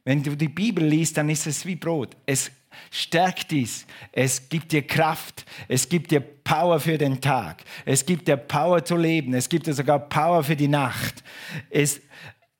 Wenn 0.03 0.21
du 0.21 0.35
die 0.35 0.49
Bibel 0.49 0.85
liest, 0.85 1.17
dann 1.17 1.29
ist 1.29 1.47
es 1.47 1.65
wie 1.65 1.75
Brot. 1.75 2.17
Es 2.25 2.51
stärkt 2.91 3.51
dies. 3.51 3.85
Es 4.11 4.49
gibt 4.49 4.71
dir 4.71 4.85
Kraft. 4.85 5.45
Es 5.67 5.87
gibt 5.89 6.11
dir 6.11 6.19
Power 6.19 6.79
für 6.79 6.97
den 6.97 7.21
Tag. 7.21 7.63
Es 7.85 8.05
gibt 8.05 8.27
dir 8.27 8.37
Power 8.37 8.83
zu 8.83 8.97
leben. 8.97 9.33
Es 9.33 9.49
gibt 9.49 9.67
dir 9.67 9.73
sogar 9.73 9.99
Power 9.99 10.43
für 10.43 10.55
die 10.55 10.67
Nacht. 10.67 11.23
Es, 11.69 12.01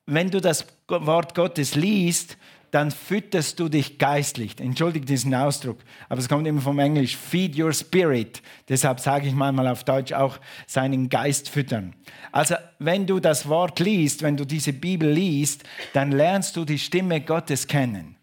wenn 0.06 0.30
du 0.30 0.40
das 0.40 0.66
Wort 0.88 1.34
Gottes 1.34 1.74
liest, 1.74 2.36
dann 2.70 2.90
fütterst 2.90 3.58
du 3.58 3.68
dich 3.68 3.98
geistlich. 3.98 4.60
Entschuldigt 4.60 5.08
diesen 5.08 5.34
Ausdruck, 5.34 5.78
aber 6.08 6.20
es 6.20 6.28
kommt 6.28 6.46
immer 6.46 6.60
vom 6.60 6.78
Englisch. 6.78 7.16
Feed 7.16 7.58
your 7.58 7.72
spirit. 7.72 8.42
Deshalb 8.68 9.00
sage 9.00 9.28
ich 9.28 9.34
manchmal 9.34 9.68
auf 9.68 9.84
Deutsch 9.84 10.12
auch 10.12 10.38
seinen 10.66 11.08
Geist 11.08 11.48
füttern. 11.48 11.94
Also 12.32 12.56
wenn 12.78 13.06
du 13.06 13.20
das 13.20 13.48
Wort 13.48 13.80
liest, 13.80 14.22
wenn 14.22 14.36
du 14.36 14.44
diese 14.44 14.72
Bibel 14.72 15.10
liest, 15.10 15.64
dann 15.92 16.12
lernst 16.12 16.56
du 16.56 16.64
die 16.64 16.78
Stimme 16.78 17.20
Gottes 17.20 17.66
kennen. 17.66 18.16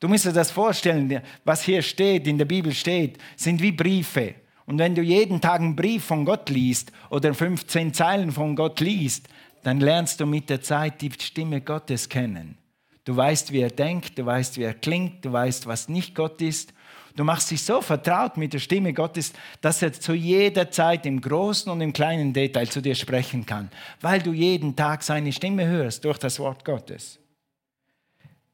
Du 0.00 0.08
musst 0.08 0.24
dir 0.24 0.32
das 0.32 0.52
vorstellen, 0.52 1.20
was 1.44 1.62
hier 1.62 1.82
steht, 1.82 2.26
in 2.26 2.38
der 2.38 2.44
Bibel 2.44 2.72
steht, 2.72 3.18
sind 3.36 3.60
wie 3.60 3.72
Briefe. 3.72 4.36
Und 4.64 4.78
wenn 4.78 4.94
du 4.94 5.02
jeden 5.02 5.40
Tag 5.40 5.60
einen 5.60 5.74
Brief 5.74 6.04
von 6.04 6.24
Gott 6.24 6.50
liest 6.50 6.92
oder 7.10 7.34
15 7.34 7.94
Zeilen 7.94 8.30
von 8.30 8.54
Gott 8.54 8.80
liest, 8.80 9.26
dann 9.62 9.80
lernst 9.80 10.20
du 10.20 10.26
mit 10.26 10.50
der 10.50 10.62
Zeit 10.62 11.00
die 11.00 11.10
Stimme 11.18 11.60
Gottes 11.60 12.08
kennen. 12.08 12.58
Du 13.04 13.16
weißt, 13.16 13.52
wie 13.52 13.60
er 13.60 13.70
denkt, 13.70 14.18
du 14.18 14.26
weißt, 14.26 14.58
wie 14.58 14.64
er 14.64 14.74
klingt, 14.74 15.24
du 15.24 15.32
weißt, 15.32 15.66
was 15.66 15.88
nicht 15.88 16.14
Gott 16.14 16.42
ist. 16.42 16.74
Du 17.16 17.24
machst 17.24 17.50
dich 17.50 17.62
so 17.62 17.80
vertraut 17.80 18.36
mit 18.36 18.52
der 18.52 18.58
Stimme 18.58 18.92
Gottes, 18.92 19.32
dass 19.60 19.82
er 19.82 19.92
zu 19.92 20.12
jeder 20.12 20.70
Zeit 20.70 21.06
im 21.06 21.20
großen 21.20 21.72
und 21.72 21.80
im 21.80 21.92
kleinen 21.92 22.32
Detail 22.32 22.68
zu 22.68 22.80
dir 22.80 22.94
sprechen 22.94 23.46
kann, 23.46 23.70
weil 24.00 24.20
du 24.20 24.32
jeden 24.32 24.76
Tag 24.76 25.02
seine 25.02 25.32
Stimme 25.32 25.66
hörst 25.66 26.04
durch 26.04 26.18
das 26.18 26.38
Wort 26.38 26.64
Gottes. 26.64 27.18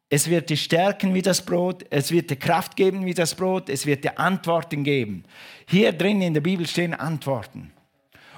Es 0.09 0.31
wird 0.31 0.49
dir 0.49 0.57
stärken 0.57 1.13
wie 1.13 1.23
das 1.23 1.45
Brot, 1.45 1.85
es 1.91 2.13
wird 2.13 2.31
dir 2.31 2.37
Kraft 2.37 2.77
geben 2.77 3.05
wie 3.05 3.15
das 3.15 3.35
Brot, 3.35 3.69
es 3.69 3.85
wird 3.85 4.05
dir 4.05 4.19
Antworten 4.21 4.85
geben. 4.85 5.25
Hier 5.69 5.93
drin 5.93 6.23
in 6.23 6.33
der 6.33 6.41
Bibel 6.41 6.67
stehen 6.69 6.95
Antworten. 6.95 7.73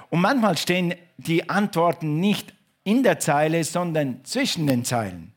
Und 0.09 0.21
manchmal 0.21 0.57
stehen 0.57 0.95
die 1.17 1.47
Antworten 1.47 2.19
nicht 2.19 2.53
in 2.87 3.03
der 3.03 3.19
Zeile, 3.19 3.65
sondern 3.65 4.23
zwischen 4.23 4.65
den 4.65 4.85
Zeilen. 4.85 5.33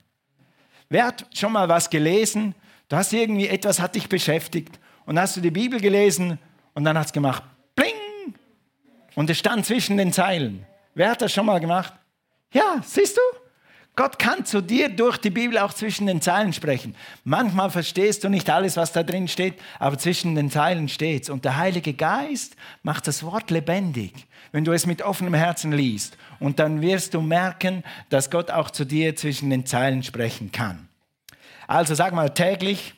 Wer 0.89 1.07
hat 1.07 1.27
schon 1.37 1.51
mal 1.51 1.69
was 1.69 1.91
gelesen? 1.91 2.55
Du 2.89 2.95
hast 2.95 3.13
irgendwie 3.13 3.49
etwas 3.49 3.81
hat 3.81 3.97
dich 3.97 4.09
beschäftigt 4.09 4.79
und 5.05 5.19
hast 5.19 5.37
du 5.37 5.41
die 5.41 5.51
Bibel 5.51 5.81
gelesen 5.81 6.39
und 6.75 6.85
dann 6.85 6.97
hat 6.97 7.07
es 7.07 7.13
gemacht, 7.13 7.43
bling! 7.75 8.35
Und 9.17 9.29
es 9.31 9.39
stand 9.39 9.67
zwischen 9.67 9.97
den 9.97 10.13
Zeilen. 10.13 10.65
Wer 10.95 11.11
hat 11.11 11.23
das 11.23 11.33
schon 11.33 11.45
mal 11.45 11.59
gemacht? 11.59 11.93
Ja, 12.53 12.81
siehst 12.85 13.17
du? 13.17 13.40
Gott 14.01 14.19
kann 14.19 14.47
zu 14.47 14.63
dir 14.63 14.89
durch 14.89 15.19
die 15.19 15.29
Bibel 15.29 15.59
auch 15.59 15.75
zwischen 15.75 16.07
den 16.07 16.23
Zeilen 16.23 16.55
sprechen. 16.55 16.97
Manchmal 17.23 17.69
verstehst 17.69 18.25
du 18.25 18.31
nicht 18.31 18.49
alles, 18.49 18.79
was 18.79 18.93
da 18.93 19.03
drin 19.03 19.29
steht, 19.29 19.61
aber 19.79 19.99
zwischen 19.99 20.35
den 20.35 20.51
Zeilen 20.51 20.89
steht's. 20.89 21.29
Und 21.29 21.45
der 21.45 21.59
Heilige 21.59 21.93
Geist 21.93 22.57
macht 22.83 23.07
das 23.07 23.23
Wort 23.25 23.51
lebendig, 23.51 24.15
wenn 24.53 24.65
du 24.65 24.73
es 24.73 24.87
mit 24.87 25.03
offenem 25.03 25.35
Herzen 25.35 25.73
liest. 25.73 26.17
Und 26.39 26.61
dann 26.61 26.81
wirst 26.81 27.13
du 27.13 27.21
merken, 27.21 27.85
dass 28.09 28.31
Gott 28.31 28.51
auch 28.51 28.71
zu 28.71 28.87
dir 28.87 29.17
zwischen 29.17 29.51
den 29.51 29.67
Zeilen 29.67 30.03
sprechen 30.03 30.51
kann. 30.51 30.89
Also 31.67 31.95
sag 31.95 32.15
mal 32.15 32.31
täglich. 32.31 32.95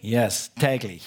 Yes, 0.00 0.52
täglich. 0.54 1.02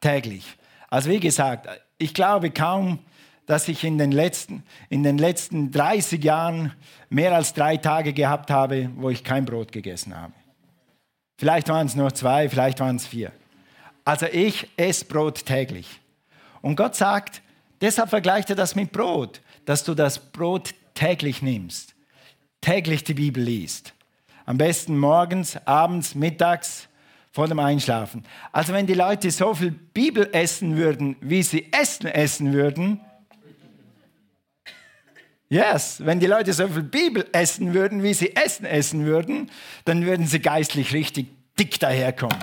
Täglich. 0.00 0.44
Also 0.90 1.10
wie 1.10 1.20
gesagt, 1.20 1.68
ich 1.98 2.12
glaube 2.12 2.50
kaum, 2.50 2.98
dass 3.46 3.68
ich 3.68 3.84
in 3.84 3.98
den 3.98 4.12
letzten, 4.12 4.62
in 4.88 5.02
den 5.02 5.18
letzten 5.18 5.70
30 5.70 6.22
Jahren 6.22 6.72
mehr 7.10 7.34
als 7.34 7.52
drei 7.52 7.76
Tage 7.76 8.12
gehabt 8.12 8.50
habe, 8.50 8.90
wo 8.96 9.10
ich 9.10 9.24
kein 9.24 9.44
Brot 9.44 9.72
gegessen 9.72 10.16
habe. 10.16 10.32
Vielleicht 11.36 11.68
waren 11.68 11.86
es 11.86 11.94
nur 11.94 12.14
zwei, 12.14 12.48
vielleicht 12.48 12.80
waren 12.80 12.96
es 12.96 13.06
vier. 13.06 13.32
Also 14.04 14.26
ich 14.26 14.68
esse 14.76 15.04
Brot 15.04 15.44
täglich. 15.44 16.00
Und 16.62 16.76
Gott 16.76 16.94
sagt, 16.94 17.42
deshalb 17.80 18.10
vergleicht 18.10 18.50
er 18.50 18.56
das 18.56 18.74
mit 18.74 18.92
Brot, 18.92 19.40
dass 19.64 19.84
du 19.84 19.94
das 19.94 20.18
Brot 20.18 20.74
täglich 20.94 21.42
nimmst, 21.42 21.94
täglich 22.60 23.04
die 23.04 23.14
Bibel 23.14 23.42
liest. 23.42 23.94
Am 24.46 24.58
besten 24.58 24.98
morgens, 24.98 25.58
abends, 25.66 26.14
mittags, 26.14 26.88
vor 27.34 27.48
dem 27.48 27.58
Einschlafen. 27.58 28.22
Also 28.52 28.72
wenn 28.72 28.86
die 28.86 28.94
Leute 28.94 29.28
so 29.32 29.54
viel 29.54 29.72
Bibel 29.72 30.28
essen 30.30 30.76
würden, 30.76 31.16
wie 31.20 31.42
sie 31.42 31.72
Essen 31.72 32.06
essen 32.06 32.52
würden, 32.52 33.00
Yes, 35.54 36.04
wenn 36.04 36.18
die 36.18 36.26
Leute 36.26 36.52
so 36.52 36.66
viel 36.66 36.82
Bibel 36.82 37.28
essen 37.30 37.74
würden, 37.74 38.02
wie 38.02 38.12
sie 38.12 38.34
Essen 38.34 38.66
essen 38.66 39.06
würden, 39.06 39.52
dann 39.84 40.04
würden 40.04 40.26
sie 40.26 40.40
geistlich 40.40 40.92
richtig 40.92 41.28
dick 41.56 41.78
daherkommen. 41.78 42.40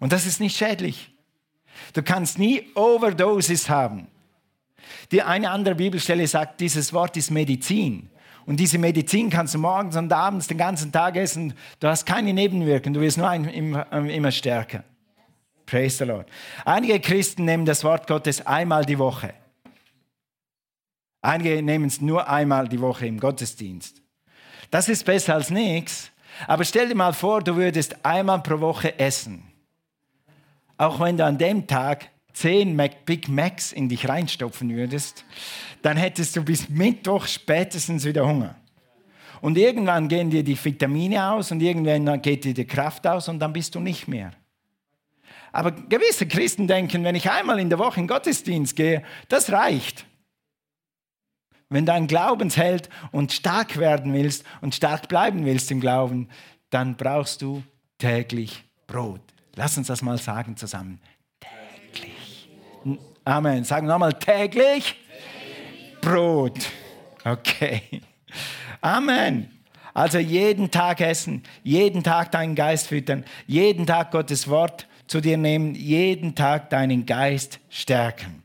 Und 0.00 0.12
das 0.12 0.26
ist 0.26 0.40
nicht 0.40 0.56
schädlich. 0.56 1.14
Du 1.92 2.02
kannst 2.02 2.40
nie 2.40 2.72
Overdosis 2.74 3.68
haben. 3.68 4.08
Die 5.12 5.22
eine 5.22 5.50
andere 5.50 5.76
Bibelstelle 5.76 6.26
sagt, 6.26 6.60
dieses 6.60 6.92
Wort 6.92 7.16
ist 7.16 7.30
Medizin. 7.30 8.10
Und 8.44 8.58
diese 8.58 8.78
Medizin 8.78 9.30
kannst 9.30 9.54
du 9.54 9.58
morgens 9.58 9.94
und 9.94 10.12
abends 10.12 10.48
den 10.48 10.58
ganzen 10.58 10.90
Tag 10.90 11.14
essen. 11.14 11.54
Du 11.78 11.86
hast 11.86 12.04
keine 12.04 12.32
Nebenwirkungen, 12.32 12.94
du 12.94 13.00
wirst 13.00 13.16
nur 13.16 13.28
ein, 13.28 13.44
immer, 13.44 13.92
immer 13.92 14.32
stärker. 14.32 14.82
Praise 15.66 15.98
the 15.98 16.04
Lord. 16.04 16.28
Einige 16.64 16.98
Christen 16.98 17.44
nehmen 17.44 17.64
das 17.64 17.84
Wort 17.84 18.08
Gottes 18.08 18.44
einmal 18.44 18.84
die 18.84 18.98
Woche. 18.98 19.34
Einige 21.24 21.62
nehmen 21.62 21.86
es 21.86 22.02
nur 22.02 22.28
einmal 22.28 22.68
die 22.68 22.82
Woche 22.82 23.06
im 23.06 23.18
Gottesdienst. 23.18 24.02
Das 24.70 24.90
ist 24.90 25.06
besser 25.06 25.34
als 25.34 25.48
nichts. 25.48 26.10
Aber 26.46 26.64
stell 26.64 26.88
dir 26.88 26.94
mal 26.94 27.14
vor, 27.14 27.40
du 27.40 27.56
würdest 27.56 28.04
einmal 28.04 28.42
pro 28.42 28.60
Woche 28.60 28.98
essen. 28.98 29.42
Auch 30.76 31.00
wenn 31.00 31.16
du 31.16 31.24
an 31.24 31.38
dem 31.38 31.66
Tag 31.66 32.10
zehn 32.34 32.76
Big 33.06 33.28
Macs 33.28 33.72
in 33.72 33.88
dich 33.88 34.06
reinstopfen 34.06 34.68
würdest, 34.76 35.24
dann 35.80 35.96
hättest 35.96 36.36
du 36.36 36.44
bis 36.44 36.68
Mittwoch 36.68 37.26
spätestens 37.26 38.04
wieder 38.04 38.26
Hunger. 38.26 38.56
Und 39.40 39.56
irgendwann 39.56 40.08
gehen 40.08 40.28
dir 40.28 40.44
die 40.44 40.62
Vitamine 40.62 41.30
aus 41.30 41.50
und 41.50 41.62
irgendwann 41.62 42.20
geht 42.20 42.44
dir 42.44 42.52
die 42.52 42.66
Kraft 42.66 43.06
aus 43.06 43.30
und 43.30 43.38
dann 43.38 43.54
bist 43.54 43.74
du 43.74 43.80
nicht 43.80 44.08
mehr. 44.08 44.32
Aber 45.52 45.70
gewisse 45.70 46.26
Christen 46.26 46.66
denken, 46.66 47.02
wenn 47.02 47.14
ich 47.14 47.30
einmal 47.30 47.58
in 47.60 47.70
der 47.70 47.78
Woche 47.78 48.00
in 48.00 48.02
den 48.02 48.08
Gottesdienst 48.08 48.76
gehe, 48.76 49.02
das 49.30 49.50
reicht. 49.50 50.04
Wenn 51.74 51.86
du 51.86 51.92
ein 51.92 52.06
Glaubensheld 52.06 52.88
und 53.10 53.32
stark 53.32 53.78
werden 53.78 54.12
willst 54.12 54.44
und 54.60 54.76
stark 54.76 55.08
bleiben 55.08 55.44
willst 55.44 55.72
im 55.72 55.80
Glauben, 55.80 56.28
dann 56.70 56.96
brauchst 56.96 57.42
du 57.42 57.64
täglich 57.98 58.62
Brot. 58.86 59.20
Lass 59.56 59.76
uns 59.76 59.88
das 59.88 60.00
mal 60.00 60.16
sagen 60.18 60.56
zusammen. 60.56 61.00
Täglich. 61.40 62.48
Amen. 63.24 63.64
Sagen 63.64 63.88
wir 63.88 63.92
nochmal 63.92 64.12
täglich. 64.12 64.94
Brot. 66.00 66.60
Okay. 67.24 67.82
Amen. 68.80 69.50
Also 69.94 70.18
jeden 70.18 70.70
Tag 70.70 71.00
essen, 71.00 71.42
jeden 71.64 72.04
Tag 72.04 72.30
deinen 72.30 72.54
Geist 72.54 72.86
füttern, 72.86 73.24
jeden 73.48 73.84
Tag 73.84 74.12
Gottes 74.12 74.46
Wort 74.46 74.86
zu 75.08 75.20
dir 75.20 75.38
nehmen, 75.38 75.74
jeden 75.74 76.36
Tag 76.36 76.70
deinen 76.70 77.04
Geist 77.04 77.58
stärken. 77.68 78.43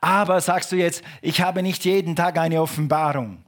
Aber 0.00 0.40
sagst 0.40 0.72
du 0.72 0.76
jetzt, 0.76 1.02
ich 1.22 1.40
habe 1.40 1.62
nicht 1.62 1.84
jeden 1.84 2.16
Tag 2.16 2.38
eine 2.38 2.60
Offenbarung. 2.60 3.44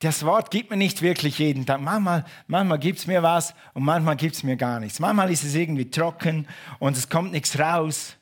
Das 0.00 0.24
Wort 0.24 0.50
gibt 0.50 0.70
mir 0.70 0.76
nicht 0.76 1.02
wirklich 1.02 1.38
jeden 1.38 1.66
Tag. 1.66 1.80
Manchmal, 1.80 2.24
manchmal 2.46 2.78
gibt 2.78 2.98
es 2.98 3.06
mir 3.06 3.22
was 3.22 3.54
und 3.72 3.84
manchmal 3.84 4.16
gibt 4.16 4.34
es 4.34 4.42
mir 4.42 4.56
gar 4.56 4.80
nichts. 4.80 5.00
Manchmal 5.00 5.30
ist 5.30 5.44
es 5.44 5.54
irgendwie 5.54 5.88
trocken 5.88 6.46
und 6.78 6.96
es 6.96 7.08
kommt 7.08 7.32
nichts 7.32 7.58
raus. 7.58 8.16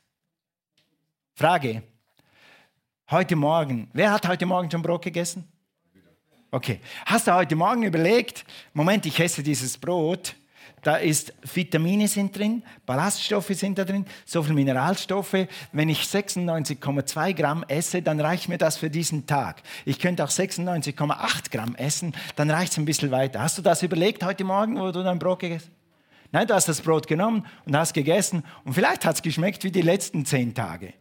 Frage. 1.34 1.82
Heute 3.10 3.36
Morgen, 3.36 3.90
wer 3.92 4.12
hat 4.12 4.28
heute 4.28 4.46
Morgen 4.46 4.70
schon 4.70 4.82
Brot 4.82 5.02
gegessen? 5.02 5.46
Okay. 6.50 6.80
Hast 7.06 7.26
du 7.26 7.34
heute 7.34 7.56
Morgen 7.56 7.82
überlegt, 7.82 8.44
Moment, 8.74 9.06
ich 9.06 9.18
esse 9.18 9.42
dieses 9.42 9.78
Brot 9.78 10.34
da 10.82 10.96
ist 10.96 11.32
Vitamine 11.54 12.08
sind 12.08 12.36
drin, 12.36 12.62
Ballaststoffe 12.86 13.48
sind 13.54 13.78
da 13.78 13.84
drin, 13.84 14.04
so 14.26 14.42
viel 14.42 14.54
Mineralstoffe. 14.54 15.46
Wenn 15.72 15.88
ich 15.88 16.02
96,2 16.02 17.34
Gramm 17.34 17.64
esse, 17.68 18.02
dann 18.02 18.20
reicht 18.20 18.48
mir 18.48 18.58
das 18.58 18.76
für 18.76 18.90
diesen 18.90 19.26
Tag. 19.26 19.62
Ich 19.84 20.00
könnte 20.00 20.24
auch 20.24 20.30
96,8 20.30 21.50
Gramm 21.50 21.76
essen, 21.76 22.14
dann 22.34 22.50
reicht 22.50 22.72
es 22.72 22.78
ein 22.78 22.84
bisschen 22.84 23.12
weiter. 23.12 23.40
Hast 23.40 23.58
du 23.58 23.62
das 23.62 23.82
überlegt 23.82 24.24
heute 24.24 24.44
Morgen, 24.44 24.78
wo 24.78 24.90
du 24.90 25.02
dein 25.04 25.18
Brot 25.18 25.38
gegessen 25.38 25.70
hast? 25.70 25.82
Nein, 26.32 26.46
du 26.46 26.54
hast 26.54 26.68
das 26.68 26.80
Brot 26.80 27.06
genommen 27.06 27.46
und 27.66 27.76
hast 27.76 27.92
gegessen 27.92 28.42
und 28.64 28.72
vielleicht 28.72 29.04
hat 29.04 29.16
es 29.16 29.22
geschmeckt 29.22 29.64
wie 29.64 29.70
die 29.70 29.82
letzten 29.82 30.24
zehn 30.24 30.54
Tage. 30.54 30.94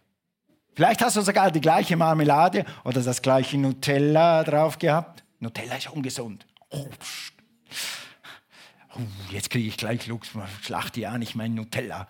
Vielleicht 0.73 1.01
hast 1.01 1.17
du 1.17 1.21
sogar 1.21 1.51
die 1.51 1.61
gleiche 1.61 1.95
Marmelade 1.95 2.65
oder 2.83 3.01
das 3.01 3.21
gleiche 3.21 3.57
Nutella 3.57 4.43
drauf 4.43 4.77
gehabt. 4.77 5.23
Nutella 5.39 5.75
ist 5.77 5.89
ungesund. 5.89 6.45
Oh, 6.69 6.87
jetzt 9.29 9.49
kriege 9.49 9.67
ich 9.67 9.77
gleich 9.77 10.07
Lux, 10.07 10.31
schlacht 10.61 10.97
ja 10.97 11.17
nicht 11.17 11.35
mein 11.35 11.53
Nutella. 11.53 12.07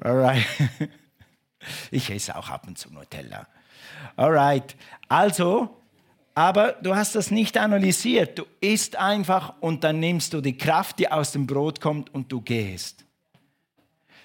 Alright. 0.00 0.46
Ich 1.90 2.10
esse 2.10 2.36
auch 2.36 2.50
ab 2.50 2.66
und 2.66 2.76
zu 2.76 2.92
Nutella. 2.92 3.46
Alright. 4.16 4.76
Also, 5.08 5.80
aber 6.34 6.72
du 6.82 6.94
hast 6.94 7.14
das 7.14 7.30
nicht 7.30 7.56
analysiert. 7.56 8.38
Du 8.38 8.44
isst 8.60 8.96
einfach 8.96 9.54
und 9.60 9.84
dann 9.84 10.00
nimmst 10.00 10.34
du 10.34 10.40
die 10.40 10.58
Kraft, 10.58 10.98
die 10.98 11.10
aus 11.10 11.32
dem 11.32 11.46
Brot 11.46 11.80
kommt 11.80 12.12
und 12.12 12.30
du 12.30 12.40
gehst. 12.40 13.04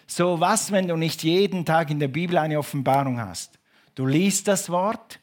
So 0.08 0.40
was, 0.40 0.72
wenn 0.72 0.88
du 0.88 0.96
nicht 0.96 1.24
jeden 1.24 1.66
Tag 1.66 1.92
in 1.92 2.00
der 2.00 2.08
Bibel 2.08 2.38
eine 2.38 2.58
Offenbarung 2.58 3.20
hast? 3.20 3.60
Du 3.94 4.08
liest 4.08 4.48
das 4.48 4.70
Wort, 4.70 5.20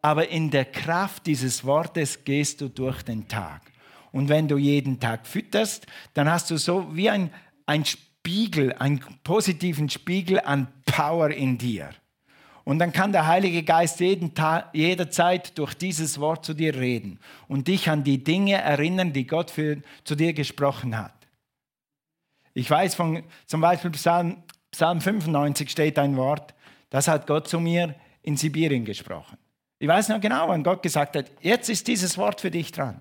aber 0.00 0.28
in 0.28 0.50
der 0.50 0.66
Kraft 0.66 1.26
dieses 1.26 1.64
Wortes 1.64 2.22
gehst 2.22 2.60
du 2.60 2.68
durch 2.68 3.02
den 3.02 3.26
Tag. 3.26 3.62
Und 4.18 4.28
wenn 4.28 4.48
du 4.48 4.58
jeden 4.58 4.98
Tag 4.98 5.28
fütterst, 5.28 5.86
dann 6.12 6.28
hast 6.28 6.50
du 6.50 6.56
so 6.56 6.96
wie 6.96 7.08
ein, 7.08 7.30
ein 7.66 7.84
Spiegel, 7.84 8.72
einen 8.72 8.98
positiven 9.22 9.88
Spiegel 9.88 10.40
an 10.40 10.66
Power 10.86 11.30
in 11.30 11.56
dir. 11.56 11.90
Und 12.64 12.80
dann 12.80 12.92
kann 12.92 13.12
der 13.12 13.28
Heilige 13.28 13.62
Geist 13.62 14.00
jeden 14.00 14.34
Tag, 14.34 14.70
jederzeit 14.72 15.56
durch 15.56 15.74
dieses 15.74 16.18
Wort 16.18 16.44
zu 16.44 16.52
dir 16.52 16.74
reden 16.74 17.20
und 17.46 17.68
dich 17.68 17.88
an 17.90 18.02
die 18.02 18.24
Dinge 18.24 18.54
erinnern, 18.54 19.12
die 19.12 19.24
Gott 19.24 19.52
für, 19.52 19.80
zu 20.02 20.16
dir 20.16 20.32
gesprochen 20.32 20.98
hat. 20.98 21.14
Ich 22.54 22.68
weiß 22.68 22.96
von 22.96 23.22
zum 23.46 23.60
Beispiel 23.60 23.92
Psalm, 23.92 24.42
Psalm 24.72 25.00
95 25.00 25.70
steht 25.70 25.96
ein 25.96 26.16
Wort, 26.16 26.56
das 26.90 27.06
hat 27.06 27.28
Gott 27.28 27.46
zu 27.46 27.60
mir 27.60 27.94
in 28.22 28.36
Sibirien 28.36 28.84
gesprochen. 28.84 29.38
Ich 29.78 29.86
weiß 29.86 30.08
noch 30.08 30.20
genau, 30.20 30.48
wann 30.48 30.64
Gott 30.64 30.82
gesagt 30.82 31.14
hat, 31.14 31.26
jetzt 31.40 31.70
ist 31.70 31.86
dieses 31.86 32.18
Wort 32.18 32.40
für 32.40 32.50
dich 32.50 32.72
dran. 32.72 33.00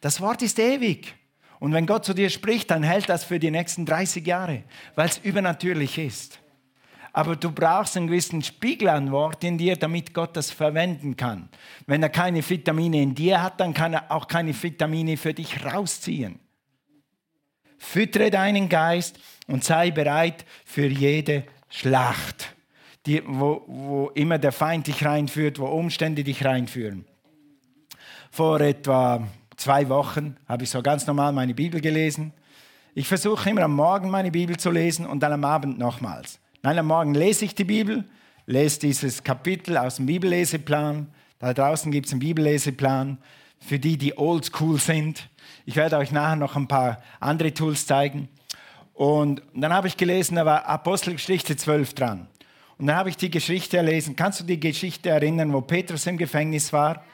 Das 0.00 0.20
Wort 0.20 0.42
ist 0.42 0.58
ewig. 0.58 1.14
Und 1.60 1.72
wenn 1.72 1.86
Gott 1.86 2.04
zu 2.04 2.14
dir 2.14 2.30
spricht, 2.30 2.70
dann 2.70 2.82
hält 2.82 3.08
das 3.08 3.24
für 3.24 3.38
die 3.38 3.50
nächsten 3.50 3.84
30 3.84 4.26
Jahre, 4.26 4.62
weil 4.94 5.08
es 5.08 5.18
übernatürlich 5.18 5.98
ist 5.98 6.38
aber 7.18 7.34
du 7.34 7.50
brauchst 7.50 7.96
einen 7.96 8.06
gewissen 8.06 8.42
Spiegel 8.42 8.88
an 8.88 9.10
Wort 9.10 9.42
in 9.42 9.58
dir, 9.58 9.74
damit 9.74 10.14
Gott 10.14 10.36
das 10.36 10.52
verwenden 10.52 11.16
kann. 11.16 11.48
Wenn 11.84 12.00
er 12.00 12.10
keine 12.10 12.48
Vitamine 12.48 13.02
in 13.02 13.14
dir 13.14 13.42
hat, 13.42 13.58
dann 13.58 13.74
kann 13.74 13.94
er 13.94 14.12
auch 14.12 14.28
keine 14.28 14.54
Vitamine 14.54 15.16
für 15.16 15.34
dich 15.34 15.64
rausziehen. 15.64 16.38
Füttere 17.76 18.30
deinen 18.30 18.68
Geist 18.68 19.18
und 19.48 19.64
sei 19.64 19.90
bereit 19.90 20.44
für 20.64 20.86
jede 20.86 21.44
Schlacht, 21.68 22.54
die, 23.04 23.20
wo, 23.26 23.64
wo 23.66 24.10
immer 24.14 24.38
der 24.38 24.52
Feind 24.52 24.86
dich 24.86 25.04
reinführt, 25.04 25.58
wo 25.58 25.66
Umstände 25.66 26.22
dich 26.22 26.44
reinführen. 26.44 27.04
Vor 28.30 28.60
etwa 28.60 29.26
zwei 29.58 29.88
Wochen 29.88 30.36
habe 30.48 30.64
ich 30.64 30.70
so 30.70 30.80
ganz 30.80 31.06
normal 31.06 31.32
meine 31.32 31.52
Bibel 31.52 31.80
gelesen. 31.80 32.32
Ich 32.94 33.06
versuche 33.06 33.50
immer 33.50 33.62
am 33.62 33.74
Morgen 33.74 34.08
meine 34.08 34.30
Bibel 34.30 34.56
zu 34.56 34.70
lesen 34.70 35.04
und 35.04 35.20
dann 35.20 35.32
am 35.32 35.44
Abend 35.44 35.78
nochmals. 35.78 36.38
Nein, 36.62 36.78
am 36.78 36.86
Morgen 36.86 37.14
lese 37.14 37.44
ich 37.44 37.54
die 37.54 37.64
Bibel, 37.64 38.04
lese 38.46 38.80
dieses 38.80 39.22
Kapitel 39.22 39.76
aus 39.76 39.96
dem 39.96 40.06
Bibelleseplan. 40.06 41.08
Da 41.38 41.52
draußen 41.52 41.92
gibt 41.92 42.06
es 42.06 42.12
einen 42.12 42.20
Bibelleseplan 42.20 43.18
für 43.60 43.78
die, 43.78 43.98
die 43.98 44.16
oldschool 44.16 44.78
sind. 44.78 45.28
Ich 45.66 45.76
werde 45.76 45.98
euch 45.98 46.12
nachher 46.12 46.36
noch 46.36 46.56
ein 46.56 46.68
paar 46.68 47.02
andere 47.20 47.52
Tools 47.52 47.86
zeigen. 47.86 48.28
Und 48.94 49.42
dann 49.54 49.72
habe 49.72 49.88
ich 49.88 49.96
gelesen, 49.96 50.36
da 50.36 50.46
war 50.46 50.66
Apostelgeschichte 50.66 51.56
12 51.56 51.94
dran. 51.94 52.26
Und 52.78 52.86
dann 52.86 52.96
habe 52.96 53.10
ich 53.10 53.16
die 53.16 53.30
Geschichte 53.30 53.76
erlesen. 53.76 54.14
Kannst 54.14 54.40
du 54.40 54.44
die 54.44 54.58
Geschichte 54.58 55.10
erinnern, 55.10 55.52
wo 55.52 55.60
Petrus 55.60 56.06
im 56.06 56.16
Gefängnis 56.16 56.72
war? 56.72 57.04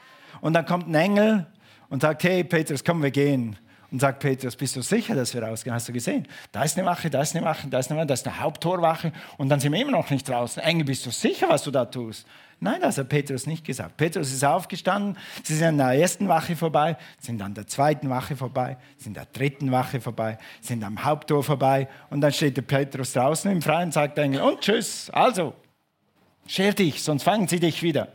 Und 0.41 0.53
dann 0.53 0.65
kommt 0.65 0.87
ein 0.87 0.95
Engel 0.95 1.47
und 1.89 2.01
sagt, 2.01 2.23
hey 2.23 2.43
Petrus, 2.43 2.83
komm, 2.83 3.01
wir 3.03 3.11
gehen. 3.11 3.57
Und 3.91 3.99
sagt 3.99 4.19
Petrus, 4.19 4.55
bist 4.55 4.75
du 4.75 4.81
sicher, 4.81 5.15
dass 5.15 5.33
wir 5.33 5.43
rausgehen? 5.43 5.73
Hast 5.73 5.87
du 5.87 5.93
gesehen? 5.93 6.27
Da 6.51 6.63
ist 6.63 6.77
eine 6.77 6.85
Wache, 6.85 7.09
da 7.09 7.21
ist 7.21 7.35
eine 7.35 7.45
Wache, 7.45 7.67
da 7.67 7.79
ist 7.79 7.89
eine 7.89 7.99
Wache, 7.99 8.07
da 8.07 8.13
ist 8.15 8.27
eine 8.27 8.39
Haupttorwache 8.39 9.13
und 9.37 9.49
dann 9.49 9.59
sind 9.59 9.71
wir 9.71 9.79
immer 9.79 9.91
noch 9.91 10.09
nicht 10.09 10.27
draußen. 10.27 10.61
Engel, 10.63 10.85
bist 10.85 11.05
du 11.05 11.11
sicher, 11.11 11.47
was 11.49 11.63
du 11.63 11.71
da 11.71 11.85
tust? 11.85 12.25
Nein, 12.59 12.81
das 12.81 12.97
hat 12.97 13.09
Petrus 13.09 13.47
nicht 13.47 13.65
gesagt. 13.65 13.97
Petrus 13.97 14.31
ist 14.31 14.43
aufgestanden, 14.43 15.17
sie 15.43 15.55
sind 15.55 15.67
an 15.67 15.77
der 15.77 15.99
ersten 15.99 16.27
Wache 16.27 16.55
vorbei, 16.55 16.97
sind 17.19 17.41
an 17.41 17.53
der 17.53 17.67
zweiten 17.67 18.09
Wache 18.09 18.35
vorbei, 18.35 18.77
sind 18.97 19.17
an 19.17 19.25
der 19.25 19.39
dritten 19.39 19.71
Wache 19.71 20.01
vorbei, 20.01 20.37
sind 20.61 20.83
am 20.83 21.03
Haupttor 21.03 21.43
vorbei 21.43 21.87
und 22.09 22.21
dann 22.21 22.31
steht 22.31 22.57
der 22.57 22.63
Petrus 22.63 23.13
draußen 23.13 23.51
im 23.51 23.61
Freien 23.61 23.85
und 23.85 23.93
sagt 23.93 24.17
Engel, 24.17 24.41
und 24.41 24.61
tschüss, 24.61 25.09
also, 25.11 25.53
scher 26.47 26.73
dich, 26.73 27.03
sonst 27.03 27.23
fangen 27.23 27.47
sie 27.47 27.59
dich 27.59 27.83
wieder. 27.83 28.07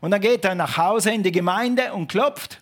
Und 0.00 0.12
dann 0.12 0.20
geht 0.20 0.44
er 0.44 0.54
nach 0.54 0.76
Hause 0.76 1.10
in 1.10 1.22
die 1.22 1.32
Gemeinde 1.32 1.92
und 1.92 2.08
klopft 2.08 2.60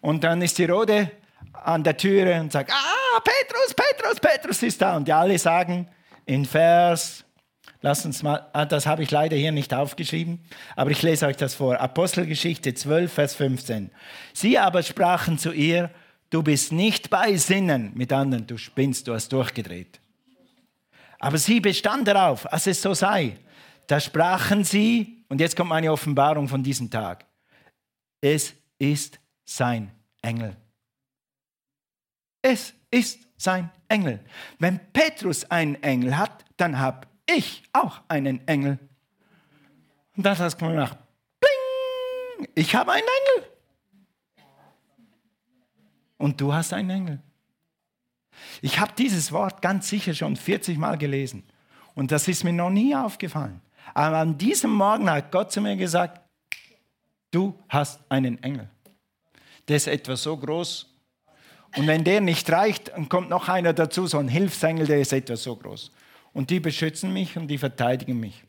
und 0.00 0.24
dann 0.24 0.42
ist 0.42 0.58
die 0.58 0.64
rote 0.64 1.10
an 1.52 1.84
der 1.84 1.96
Türe 1.96 2.40
und 2.40 2.52
sagt, 2.52 2.72
ah, 2.72 3.20
Petrus, 3.20 3.74
Petrus, 3.74 4.20
Petrus 4.20 4.62
ist 4.62 4.82
da. 4.82 4.96
Und 4.96 5.06
die 5.06 5.12
alle 5.12 5.38
sagen 5.38 5.88
in 6.26 6.44
Vers, 6.44 7.24
lass 7.80 8.04
uns 8.04 8.22
mal, 8.22 8.48
ah, 8.52 8.64
das 8.64 8.86
habe 8.86 9.02
ich 9.02 9.10
leider 9.10 9.36
hier 9.36 9.52
nicht 9.52 9.72
aufgeschrieben, 9.72 10.44
aber 10.76 10.90
ich 10.90 11.02
lese 11.02 11.26
euch 11.26 11.36
das 11.36 11.54
vor. 11.54 11.80
Apostelgeschichte 11.80 12.74
12, 12.74 13.12
Vers 13.12 13.34
15. 13.34 13.90
Sie 14.32 14.58
aber 14.58 14.82
sprachen 14.82 15.38
zu 15.38 15.52
ihr, 15.52 15.90
du 16.30 16.42
bist 16.42 16.72
nicht 16.72 17.10
bei 17.10 17.36
Sinnen, 17.36 17.92
mit 17.94 18.12
anderen, 18.12 18.46
du 18.46 18.58
spinnst, 18.58 19.06
du 19.06 19.14
hast 19.14 19.32
durchgedreht. 19.32 20.00
Aber 21.20 21.38
sie 21.38 21.60
bestand 21.60 22.08
darauf, 22.08 22.48
dass 22.50 22.66
es 22.66 22.82
so 22.82 22.94
sei. 22.94 23.36
Da 23.92 24.00
sprachen 24.00 24.64
sie, 24.64 25.22
und 25.28 25.38
jetzt 25.38 25.54
kommt 25.54 25.68
meine 25.68 25.92
Offenbarung 25.92 26.48
von 26.48 26.62
diesem 26.62 26.90
Tag, 26.90 27.26
es 28.22 28.54
ist 28.78 29.20
sein 29.44 29.92
Engel. 30.22 30.56
Es 32.40 32.72
ist 32.90 33.28
sein 33.36 33.70
Engel. 33.88 34.24
Wenn 34.58 34.80
Petrus 34.94 35.44
einen 35.50 35.74
Engel 35.82 36.16
hat, 36.16 36.42
dann 36.56 36.78
habe 36.78 37.06
ich 37.26 37.64
auch 37.74 38.00
einen 38.08 38.48
Engel. 38.48 38.78
Und 40.16 40.24
das 40.24 40.38
hast 40.38 40.58
du 40.58 40.68
gemacht. 40.68 40.96
Bling! 41.38 42.48
Ich 42.54 42.74
habe 42.74 42.92
einen 42.92 43.02
Engel. 43.02 43.50
Und 46.16 46.40
du 46.40 46.54
hast 46.54 46.72
einen 46.72 46.88
Engel. 46.88 47.22
Ich 48.62 48.80
habe 48.80 48.94
dieses 48.96 49.32
Wort 49.32 49.60
ganz 49.60 49.86
sicher 49.90 50.14
schon 50.14 50.36
40 50.36 50.78
Mal 50.78 50.96
gelesen. 50.96 51.44
Und 51.94 52.10
das 52.10 52.26
ist 52.26 52.42
mir 52.42 52.54
noch 52.54 52.70
nie 52.70 52.96
aufgefallen. 52.96 53.60
Aber 53.94 54.18
an 54.18 54.38
diesem 54.38 54.72
Morgen 54.72 55.10
hat 55.10 55.30
Gott 55.30 55.52
zu 55.52 55.60
mir 55.60 55.76
gesagt, 55.76 56.20
du 57.30 57.58
hast 57.68 58.00
einen 58.08 58.42
Engel. 58.42 58.68
Der 59.68 59.76
ist 59.76 59.86
etwa 59.86 60.16
so 60.16 60.36
groß 60.36 60.92
und 61.76 61.86
wenn 61.86 62.04
der 62.04 62.20
nicht 62.20 62.50
reicht, 62.50 62.88
dann 62.88 63.08
kommt 63.08 63.30
noch 63.30 63.48
einer 63.48 63.72
dazu, 63.72 64.06
so 64.06 64.18
ein 64.18 64.28
Hilfsengel, 64.28 64.86
der 64.86 65.00
ist 65.00 65.12
etwa 65.12 65.36
so 65.36 65.56
groß. 65.56 65.90
Und 66.32 66.50
die 66.50 66.60
beschützen 66.60 67.12
mich 67.12 67.36
und 67.36 67.48
die 67.48 67.58
verteidigen 67.58 68.20
mich. 68.20 68.44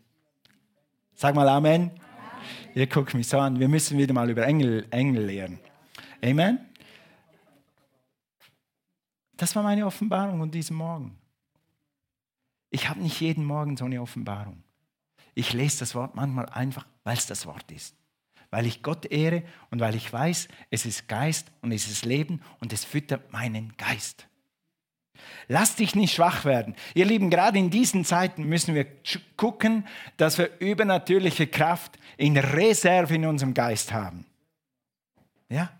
Sag 1.13 1.35
mal 1.35 1.47
Amen. 1.47 1.91
Ihr 2.75 2.87
guckt 2.87 3.13
mich 3.13 3.27
so 3.27 3.39
an. 3.39 3.59
Wir 3.59 3.69
müssen 3.69 3.97
wieder 3.97 4.13
mal 4.13 4.29
über 4.29 4.45
Engel, 4.45 4.85
Engel 4.89 5.25
lehren. 5.25 5.59
Amen. 6.21 6.59
Das 9.37 9.55
war 9.55 9.63
meine 9.63 9.85
Offenbarung 9.85 10.39
von 10.39 10.51
diesem 10.51 10.77
Morgen. 10.77 11.17
Ich 12.69 12.89
habe 12.89 13.01
nicht 13.01 13.21
jeden 13.21 13.45
Morgen 13.45 13.77
so 13.77 13.85
eine 13.85 14.01
Offenbarung. 14.01 14.63
Ich 15.35 15.53
lese 15.53 15.79
das 15.79 15.95
Wort 15.95 16.15
manchmal 16.15 16.47
einfach, 16.49 16.85
weil 17.03 17.17
es 17.17 17.25
das 17.25 17.45
Wort 17.45 17.71
ist 17.71 17.95
weil 18.53 18.67
ich 18.67 18.83
Gott 18.83 19.07
ehre 19.07 19.41
und 19.71 19.79
weil 19.79 19.95
ich 19.95 20.13
weiß, 20.13 20.47
es 20.69 20.85
ist 20.85 21.07
Geist 21.07 21.47
und 21.63 21.71
es 21.71 21.87
ist 21.87 22.05
Leben 22.05 22.39
und 22.59 22.71
es 22.71 22.85
füttert 22.85 23.33
meinen 23.33 23.73
Geist. 23.77 24.27
Lass 25.47 25.75
dich 25.75 25.95
nicht 25.95 26.13
schwach 26.13 26.45
werden. 26.45 26.75
Ihr 26.93 27.05
Lieben, 27.05 27.31
gerade 27.31 27.57
in 27.57 27.71
diesen 27.71 28.05
Zeiten 28.05 28.43
müssen 28.43 28.75
wir 28.75 28.85
gucken, 29.37 29.87
dass 30.17 30.37
wir 30.37 30.51
übernatürliche 30.59 31.47
Kraft 31.47 31.97
in 32.15 32.37
Reserve 32.37 33.15
in 33.15 33.25
unserem 33.25 33.55
Geist 33.55 33.91
haben. 33.91 34.27
Ja, 35.49 35.71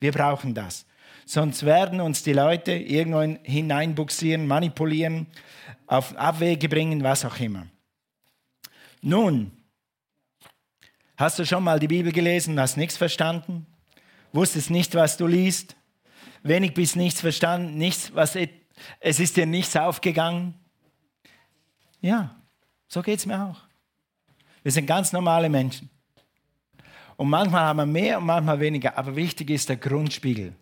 wir 0.00 0.10
brauchen 0.10 0.52
das. 0.52 0.86
Sonst 1.26 1.64
werden 1.64 2.00
uns 2.00 2.24
die 2.24 2.32
Leute 2.32 2.72
irgendwo 2.72 3.20
hineinbuxieren, 3.44 4.48
manipulieren, 4.48 5.28
auf 5.86 6.16
Abwege 6.16 6.68
bringen, 6.68 7.04
was 7.04 7.24
auch 7.24 7.38
immer. 7.38 7.68
Nun, 9.02 9.60
Hast 11.20 11.38
du 11.38 11.44
schon 11.44 11.62
mal 11.62 11.78
die 11.78 11.86
Bibel 11.86 12.12
gelesen 12.12 12.58
hast 12.58 12.78
nichts 12.78 12.96
verstanden? 12.96 13.66
Wusstest 14.32 14.70
nicht, 14.70 14.94
was 14.94 15.18
du 15.18 15.26
liest? 15.26 15.76
Wenig 16.42 16.72
bis 16.72 16.96
nichts 16.96 17.20
verstanden? 17.20 17.76
Nichts, 17.76 18.14
was 18.14 18.38
es 19.00 19.20
ist 19.20 19.36
dir 19.36 19.44
nichts 19.44 19.76
aufgegangen? 19.76 20.54
Ja, 22.00 22.40
so 22.88 23.02
geht 23.02 23.18
es 23.18 23.26
mir 23.26 23.44
auch. 23.44 23.60
Wir 24.62 24.72
sind 24.72 24.86
ganz 24.86 25.12
normale 25.12 25.50
Menschen. 25.50 25.90
Und 27.18 27.28
manchmal 27.28 27.64
haben 27.64 27.76
wir 27.76 27.84
mehr 27.84 28.16
und 28.16 28.24
manchmal 28.24 28.58
weniger, 28.58 28.96
aber 28.96 29.14
wichtig 29.14 29.50
ist 29.50 29.68
der 29.68 29.76
Grundspiegel. 29.76 30.54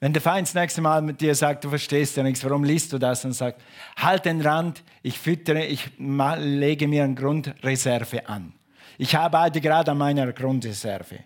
Wenn 0.00 0.12
der 0.12 0.22
Feind 0.22 0.46
das 0.46 0.54
nächste 0.54 0.80
Mal 0.80 1.02
mit 1.02 1.20
dir 1.20 1.34
sagt, 1.34 1.64
du 1.64 1.70
verstehst 1.70 2.16
ja 2.16 2.22
nichts, 2.22 2.44
warum 2.44 2.62
liest 2.62 2.92
du 2.92 2.98
das? 2.98 3.24
Und 3.24 3.32
sagt, 3.32 3.60
halt 3.96 4.24
den 4.24 4.40
Rand, 4.40 4.84
ich 5.02 5.18
füttere, 5.18 5.64
ich 5.64 5.90
lege 5.98 6.86
mir 6.86 7.04
eine 7.04 7.14
Grundreserve 7.14 8.28
an. 8.28 8.52
Ich 8.96 9.16
arbeite 9.16 9.60
gerade 9.60 9.90
an 9.90 9.98
meiner 9.98 10.32
Grundreserve. 10.32 11.18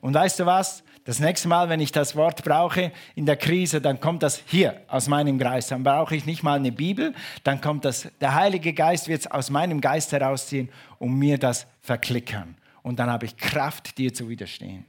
Und 0.00 0.14
weißt 0.14 0.40
du 0.40 0.46
was? 0.46 0.82
Das 1.04 1.20
nächste 1.20 1.48
Mal, 1.48 1.70
wenn 1.70 1.80
ich 1.80 1.90
das 1.90 2.16
Wort 2.16 2.44
brauche 2.44 2.92
in 3.14 3.24
der 3.24 3.36
Krise, 3.36 3.80
dann 3.80 3.98
kommt 3.98 4.22
das 4.22 4.42
hier 4.46 4.82
aus 4.88 5.08
meinem 5.08 5.38
Geist. 5.38 5.70
Dann 5.70 5.82
brauche 5.82 6.14
ich 6.14 6.26
nicht 6.26 6.42
mal 6.42 6.58
eine 6.58 6.70
Bibel, 6.70 7.14
dann 7.44 7.62
kommt 7.62 7.86
das, 7.86 8.08
der 8.20 8.34
Heilige 8.34 8.74
Geist 8.74 9.08
wird 9.08 9.20
es 9.20 9.26
aus 9.26 9.48
meinem 9.48 9.80
Geist 9.80 10.12
herausziehen 10.12 10.68
und 10.98 11.14
mir 11.14 11.38
das 11.38 11.66
verklickern. 11.80 12.56
Und 12.82 12.98
dann 12.98 13.10
habe 13.10 13.24
ich 13.24 13.38
Kraft, 13.38 13.96
dir 13.96 14.12
zu 14.12 14.28
widerstehen. 14.28 14.84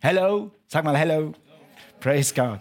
Hello, 0.00 0.52
sag 0.68 0.84
mal 0.84 0.96
Hello. 0.96 1.34
Praise 2.00 2.34
God. 2.34 2.60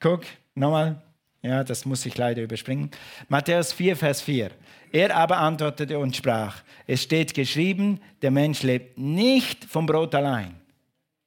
Guck, 0.00 0.22
nochmal. 0.54 1.02
Ja, 1.42 1.62
das 1.62 1.84
muss 1.84 2.04
ich 2.06 2.16
leider 2.16 2.42
überspringen. 2.42 2.90
Matthäus 3.28 3.72
4, 3.72 3.96
Vers 3.96 4.20
4. 4.20 4.50
Er 4.92 5.16
aber 5.16 5.38
antwortete 5.38 5.98
und 5.98 6.16
sprach, 6.16 6.62
es 6.86 7.02
steht 7.02 7.34
geschrieben, 7.34 8.00
der 8.22 8.30
Mensch 8.30 8.62
lebt 8.62 8.98
nicht 8.98 9.64
vom 9.64 9.86
Brot 9.86 10.14
allein. 10.14 10.56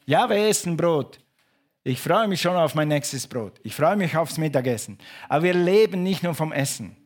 Ja, 0.06 0.30
wir 0.30 0.38
essen 0.48 0.76
Brot. 0.76 1.20
Ich 1.84 2.02
freue 2.02 2.28
mich 2.28 2.42
schon 2.42 2.56
auf 2.56 2.76
mein 2.76 2.90
nächstes 2.90 3.28
Brot. 3.28 3.60
Ich 3.64 3.76
freue 3.76 3.96
mich 3.96 4.16
aufs 4.18 4.38
Mittagessen. 4.38 4.98
Aber 5.30 5.44
wir 5.44 5.54
leben 5.54 6.04
nicht 6.04 6.24
nur 6.24 6.36
vom 6.36 6.52
Essen. 6.52 6.98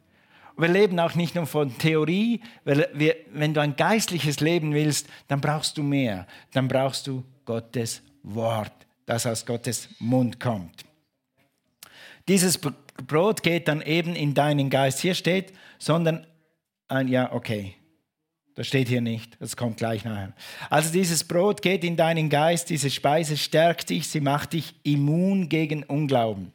Wir 0.58 0.70
leben 0.70 1.00
auch 1.00 1.16
nicht 1.16 1.36
nur 1.36 1.46
von 1.46 1.78
Theorie. 1.78 2.42
Wir, 2.64 3.16
wenn 3.32 3.54
du 3.54 3.62
ein 3.62 3.76
geistliches 3.76 4.40
Leben 4.40 4.74
willst, 4.74 5.08
dann 5.28 5.42
brauchst 5.42 5.78
du 5.78 5.84
mehr. 5.84 6.28
Dann 6.52 6.68
brauchst 6.68 7.08
du 7.08 7.24
Gottes 7.46 8.02
Wort 8.24 8.72
das 9.06 9.26
aus 9.26 9.46
Gottes 9.46 9.90
Mund 10.00 10.40
kommt. 10.40 10.86
Dieses 12.28 12.58
Brot 12.58 13.44
geht 13.44 13.68
dann 13.68 13.82
eben 13.82 14.16
in 14.16 14.34
deinen 14.34 14.70
Geist. 14.70 15.00
Hier 15.00 15.14
steht, 15.16 15.54
sondern 15.78 16.26
ein, 16.88 17.08
ja, 17.08 17.34
okay. 17.34 17.76
Das 18.56 18.68
steht 18.68 18.88
hier 18.88 19.02
nicht, 19.02 19.36
das 19.42 19.58
kommt 19.58 19.78
gleich 19.78 20.06
nachher. 20.06 20.34
Also 20.70 20.92
dieses 20.92 21.24
Brot 21.24 21.64
geht 21.64 21.84
in 21.84 21.96
deinen 21.96 22.30
Geist, 22.30 22.70
diese 22.70 22.92
Speise 22.92 23.36
stärkt 23.36 23.90
dich, 23.90 24.08
sie 24.08 24.22
macht 24.22 24.54
dich 24.54 24.76
immun 24.84 25.50
gegen 25.50 25.84
Unglauben. 25.84 26.54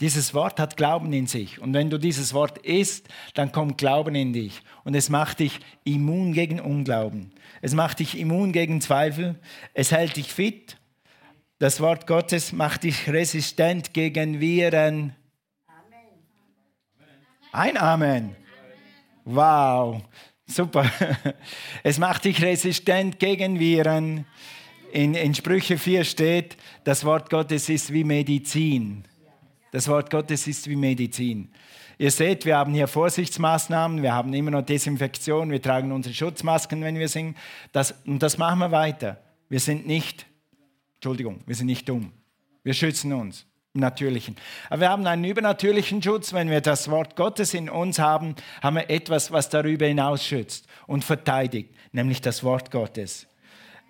Dieses 0.00 0.34
Wort 0.34 0.58
hat 0.58 0.76
Glauben 0.76 1.12
in 1.12 1.28
sich. 1.28 1.60
Und 1.60 1.72
wenn 1.74 1.88
du 1.88 1.98
dieses 1.98 2.34
Wort 2.34 2.58
isst, 2.58 3.06
dann 3.34 3.52
kommt 3.52 3.78
Glauben 3.78 4.16
in 4.16 4.32
dich. 4.32 4.60
Und 4.82 4.96
es 4.96 5.08
macht 5.08 5.38
dich 5.38 5.60
immun 5.84 6.32
gegen 6.32 6.58
Unglauben. 6.58 7.30
Es 7.60 7.74
macht 7.74 8.00
dich 8.00 8.18
immun 8.18 8.50
gegen 8.50 8.80
Zweifel. 8.80 9.38
Es 9.74 9.92
hält 9.92 10.16
dich 10.16 10.32
fit 10.32 10.76
das 11.62 11.80
Wort 11.80 12.08
Gottes 12.08 12.50
macht 12.52 12.82
dich 12.82 13.08
resistent 13.08 13.94
gegen 13.94 14.40
Viren. 14.40 15.14
Ein 17.52 17.76
Amen. 17.76 18.34
Wow, 19.24 20.02
super. 20.44 20.90
Es 21.84 21.98
macht 22.00 22.24
dich 22.24 22.42
resistent 22.42 23.20
gegen 23.20 23.60
Viren. 23.60 24.26
In, 24.90 25.14
in 25.14 25.36
Sprüche 25.36 25.78
4 25.78 26.02
steht, 26.02 26.56
das 26.82 27.04
Wort 27.04 27.30
Gottes 27.30 27.68
ist 27.68 27.92
wie 27.92 28.02
Medizin. 28.02 29.04
Das 29.70 29.86
Wort 29.86 30.10
Gottes 30.10 30.48
ist 30.48 30.68
wie 30.68 30.74
Medizin. 30.74 31.52
Ihr 31.96 32.10
seht, 32.10 32.44
wir 32.44 32.56
haben 32.56 32.74
hier 32.74 32.88
Vorsichtsmaßnahmen, 32.88 34.02
wir 34.02 34.12
haben 34.12 34.34
immer 34.34 34.50
noch 34.50 34.62
Desinfektion, 34.62 35.52
wir 35.52 35.62
tragen 35.62 35.92
unsere 35.92 36.12
Schutzmasken, 36.12 36.82
wenn 36.82 36.98
wir 36.98 37.08
singen. 37.08 37.36
Das, 37.70 37.94
und 38.04 38.20
das 38.20 38.36
machen 38.36 38.58
wir 38.58 38.72
weiter. 38.72 39.22
Wir 39.48 39.60
sind 39.60 39.86
nicht 39.86 40.26
Entschuldigung, 41.02 41.40
wir 41.46 41.56
sind 41.56 41.66
nicht 41.66 41.88
dumm. 41.88 42.12
Wir 42.62 42.74
schützen 42.74 43.12
uns 43.12 43.44
im 43.74 43.80
Natürlichen. 43.80 44.36
Aber 44.70 44.82
wir 44.82 44.88
haben 44.88 45.04
einen 45.04 45.24
übernatürlichen 45.24 46.00
Schutz. 46.00 46.32
Wenn 46.32 46.48
wir 46.48 46.60
das 46.60 46.92
Wort 46.92 47.16
Gottes 47.16 47.54
in 47.54 47.68
uns 47.68 47.98
haben, 47.98 48.36
haben 48.62 48.76
wir 48.76 48.88
etwas, 48.88 49.32
was 49.32 49.48
darüber 49.48 49.84
hinaus 49.84 50.24
schützt 50.24 50.68
und 50.86 51.04
verteidigt, 51.04 51.74
nämlich 51.90 52.20
das 52.20 52.44
Wort 52.44 52.70
Gottes. 52.70 53.26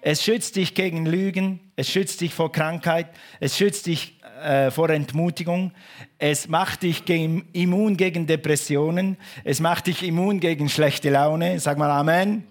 Es 0.01 0.25
schützt 0.25 0.57
dich 0.57 0.75
gegen 0.75 1.05
Lügen, 1.05 1.61
es 1.77 1.91
schützt 1.91 2.23
dich 2.23 2.33
vor 2.33 2.51
Krankheit, 2.51 3.09
es 3.41 3.59
schützt 3.59 3.85
dich 3.85 4.19
äh, 4.43 4.71
vor 4.71 4.89
Entmutigung, 4.89 5.73
es 6.17 6.49
macht 6.49 6.83
dich 6.83 7.05
gegen, 7.05 7.47
immun 7.53 7.99
gegen 7.99 8.27
Depressionen, 8.27 9.19
es 9.45 9.61
macht 9.61 9.87
dich 9.87 10.03
immun 10.03 10.41
gegen 10.41 10.71
schlechte 10.71 11.11
Laune. 11.11 11.61
Sag 11.61 11.77
mal 11.77 11.91
Amen. 11.91 12.47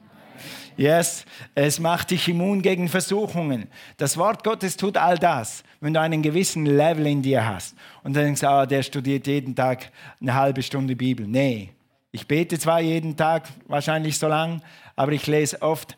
Yes, 0.81 1.25
es 1.53 1.79
macht 1.79 2.09
dich 2.09 2.27
immun 2.27 2.63
gegen 2.63 2.89
Versuchungen. 2.89 3.67
Das 3.97 4.17
Wort 4.17 4.43
Gottes 4.43 4.77
tut 4.77 4.97
all 4.97 5.15
das, 5.19 5.63
wenn 5.79 5.93
du 5.93 6.01
einen 6.01 6.23
gewissen 6.23 6.65
Level 6.65 7.05
in 7.05 7.21
dir 7.21 7.45
hast. 7.45 7.75
Und 8.01 8.15
dann 8.15 8.23
denkst 8.23 8.41
du, 8.41 8.49
ah, 8.49 8.65
der 8.65 8.81
studiert 8.81 9.27
jeden 9.27 9.55
Tag 9.55 9.91
eine 10.19 10.33
halbe 10.33 10.63
Stunde 10.63 10.95
Bibel. 10.95 11.27
Nee, 11.27 11.69
ich 12.11 12.27
bete 12.27 12.57
zwar 12.57 12.81
jeden 12.81 13.15
Tag, 13.15 13.47
wahrscheinlich 13.67 14.17
so 14.17 14.27
lang, 14.27 14.63
aber 14.95 15.11
ich 15.11 15.27
lese 15.27 15.61
oft. 15.61 15.95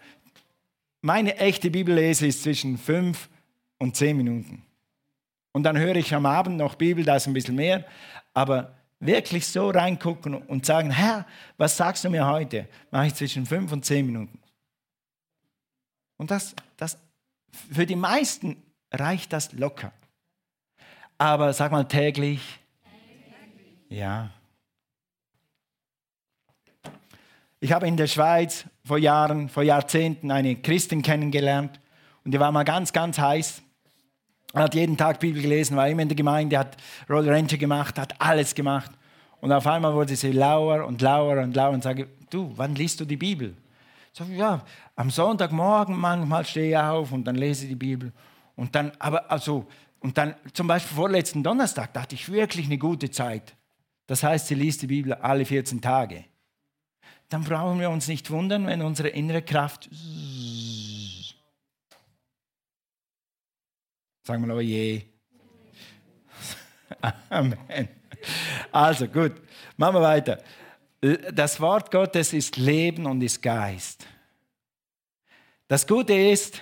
Meine 1.00 1.38
echte 1.38 1.72
Bibellese 1.72 2.28
ist 2.28 2.44
zwischen 2.44 2.78
fünf 2.78 3.30
und 3.78 3.96
zehn 3.96 4.18
Minuten. 4.18 4.64
Und 5.54 5.64
dann 5.64 5.78
höre 5.78 5.96
ich 5.96 6.14
am 6.14 6.26
Abend 6.26 6.58
noch 6.58 6.76
Bibel, 6.76 7.06
da 7.06 7.16
ist 7.16 7.28
ein 7.28 7.34
bisschen 7.34 7.56
mehr. 7.56 7.86
Aber 8.34 8.74
wirklich 9.00 9.48
so 9.48 9.70
reingucken 9.70 10.36
und 10.36 10.66
sagen, 10.66 10.92
Herr, 10.92 11.26
was 11.58 11.78
sagst 11.78 12.04
du 12.04 12.10
mir 12.10 12.28
heute? 12.28 12.68
Mache 12.92 13.08
ich 13.08 13.16
zwischen 13.16 13.46
fünf 13.46 13.72
und 13.72 13.86
zehn 13.86 14.06
Minuten. 14.06 14.43
Und 16.18 16.32
das, 16.32 16.56
das, 16.78 16.98
für 17.72 17.86
die 17.86 17.96
meisten 17.96 18.62
reicht 18.92 19.34
das 19.34 19.52
locker. 19.54 19.92
Aber 21.18 21.54
sag 21.54 21.72
mal 21.72 21.88
täglich. 21.88 22.60
Ja. 23.90 24.32
Ich 27.60 27.72
habe 27.72 27.88
in 27.88 27.96
der 27.96 28.08
Schweiz 28.08 28.66
vor 28.84 28.98
Jahren, 28.98 29.48
vor 29.48 29.64
Jahrzehnten 29.64 30.32
eine 30.32 30.56
Christin 30.56 31.02
kennengelernt 31.02 31.80
und 32.26 32.34
die 32.34 32.40
war 32.40 32.52
mal 32.52 32.64
ganz, 32.64 32.92
ganz 32.92 33.18
heiß. 33.18 33.62
Hat 34.54 34.76
jeden 34.76 34.98
Tag 34.98 35.20
Bibel 35.20 35.42
gelesen, 35.42 35.78
war 35.78 35.88
immer 35.88 36.02
in 36.02 36.10
der 36.10 36.16
Gemeinde, 36.16 36.60
hat 36.60 36.78
Roll 37.10 37.28
Ranger 37.28 37.58
gemacht, 37.58 37.98
hat 37.98 38.20
alles 38.20 38.54
gemacht. 38.54 38.92
Und 39.42 39.52
auf 39.52 39.66
einmal 39.66 39.94
wurde 39.94 40.16
sie 40.16 40.32
lauer 40.32 40.86
und 40.86 41.02
lauer 41.02 41.42
und 41.42 41.56
lauer 41.56 41.72
und 41.72 41.84
sage, 41.84 42.08
du, 42.30 42.52
wann 42.56 42.76
liest 42.76 43.00
du 43.00 43.06
die 43.06 43.18
Bibel? 43.18 43.56
Ich, 44.14 44.28
ja, 44.30 44.64
am 44.96 45.10
Sonntagmorgen 45.10 45.98
manchmal 45.98 46.46
stehe 46.46 46.70
ich 46.70 46.78
auf 46.78 47.12
und 47.12 47.26
dann 47.26 47.36
lese 47.36 47.64
ich 47.64 47.70
die 47.70 47.76
Bibel. 47.76 48.14
Und 48.56 48.76
dann, 48.76 48.92
aber 49.00 49.32
also, 49.32 49.66
und 50.00 50.18
dann 50.18 50.36
zum 50.54 50.68
Beispiel 50.68 50.96
vorletzten 50.96 51.42
Donnerstag, 51.42 51.94
da 51.94 52.02
hatte 52.02 52.16
ich 52.16 52.32
wirklich 52.32 52.68
eine 52.68 52.78
gute 52.78 53.10
Zeit. 53.10 53.56
Das 54.06 54.22
heißt, 54.22 54.48
sie 54.48 54.56
liest 54.56 54.82
die 54.84 54.88
Bibel 54.88 55.14
alle 55.14 55.46
14 55.46 55.82
Tage. 55.82 56.26
Dann 57.30 57.44
brauchen 57.44 57.80
wir 57.80 57.90
uns 57.90 58.08
nicht 58.08 58.30
wundern, 58.30 58.68
wenn 58.68 58.82
unsere 58.82 59.10
innere 59.10 59.42
Kraft. 59.42 59.90
Sagen 64.24 64.48
wir 64.48 64.56
oh 64.56 64.60
je. 64.60 65.04
Amen. 67.30 67.90
Also 68.72 69.08
gut, 69.08 69.34
machen 69.78 69.96
wir 69.96 70.02
weiter. 70.02 70.44
Das 71.34 71.60
Wort 71.60 71.92
Gottes 71.92 72.32
ist 72.32 72.56
Leben 72.56 73.06
und 73.06 73.22
ist 73.22 73.42
Geist. 73.42 74.08
Das 75.68 75.86
Gute 75.86 76.14
ist, 76.14 76.62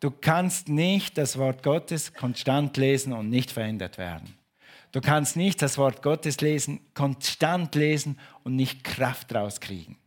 du 0.00 0.10
kannst 0.10 0.70
nicht 0.70 1.18
das 1.18 1.36
Wort 1.36 1.62
Gottes 1.62 2.14
konstant 2.14 2.78
lesen 2.78 3.12
und 3.12 3.28
nicht 3.28 3.50
verändert 3.50 3.98
werden. 3.98 4.38
Du 4.92 5.02
kannst 5.02 5.36
nicht 5.36 5.60
das 5.60 5.76
Wort 5.76 6.02
Gottes 6.02 6.40
lesen, 6.40 6.80
konstant 6.94 7.74
lesen 7.74 8.18
und 8.42 8.56
nicht 8.56 8.84
Kraft 8.84 9.34
rauskriegen. 9.34 9.98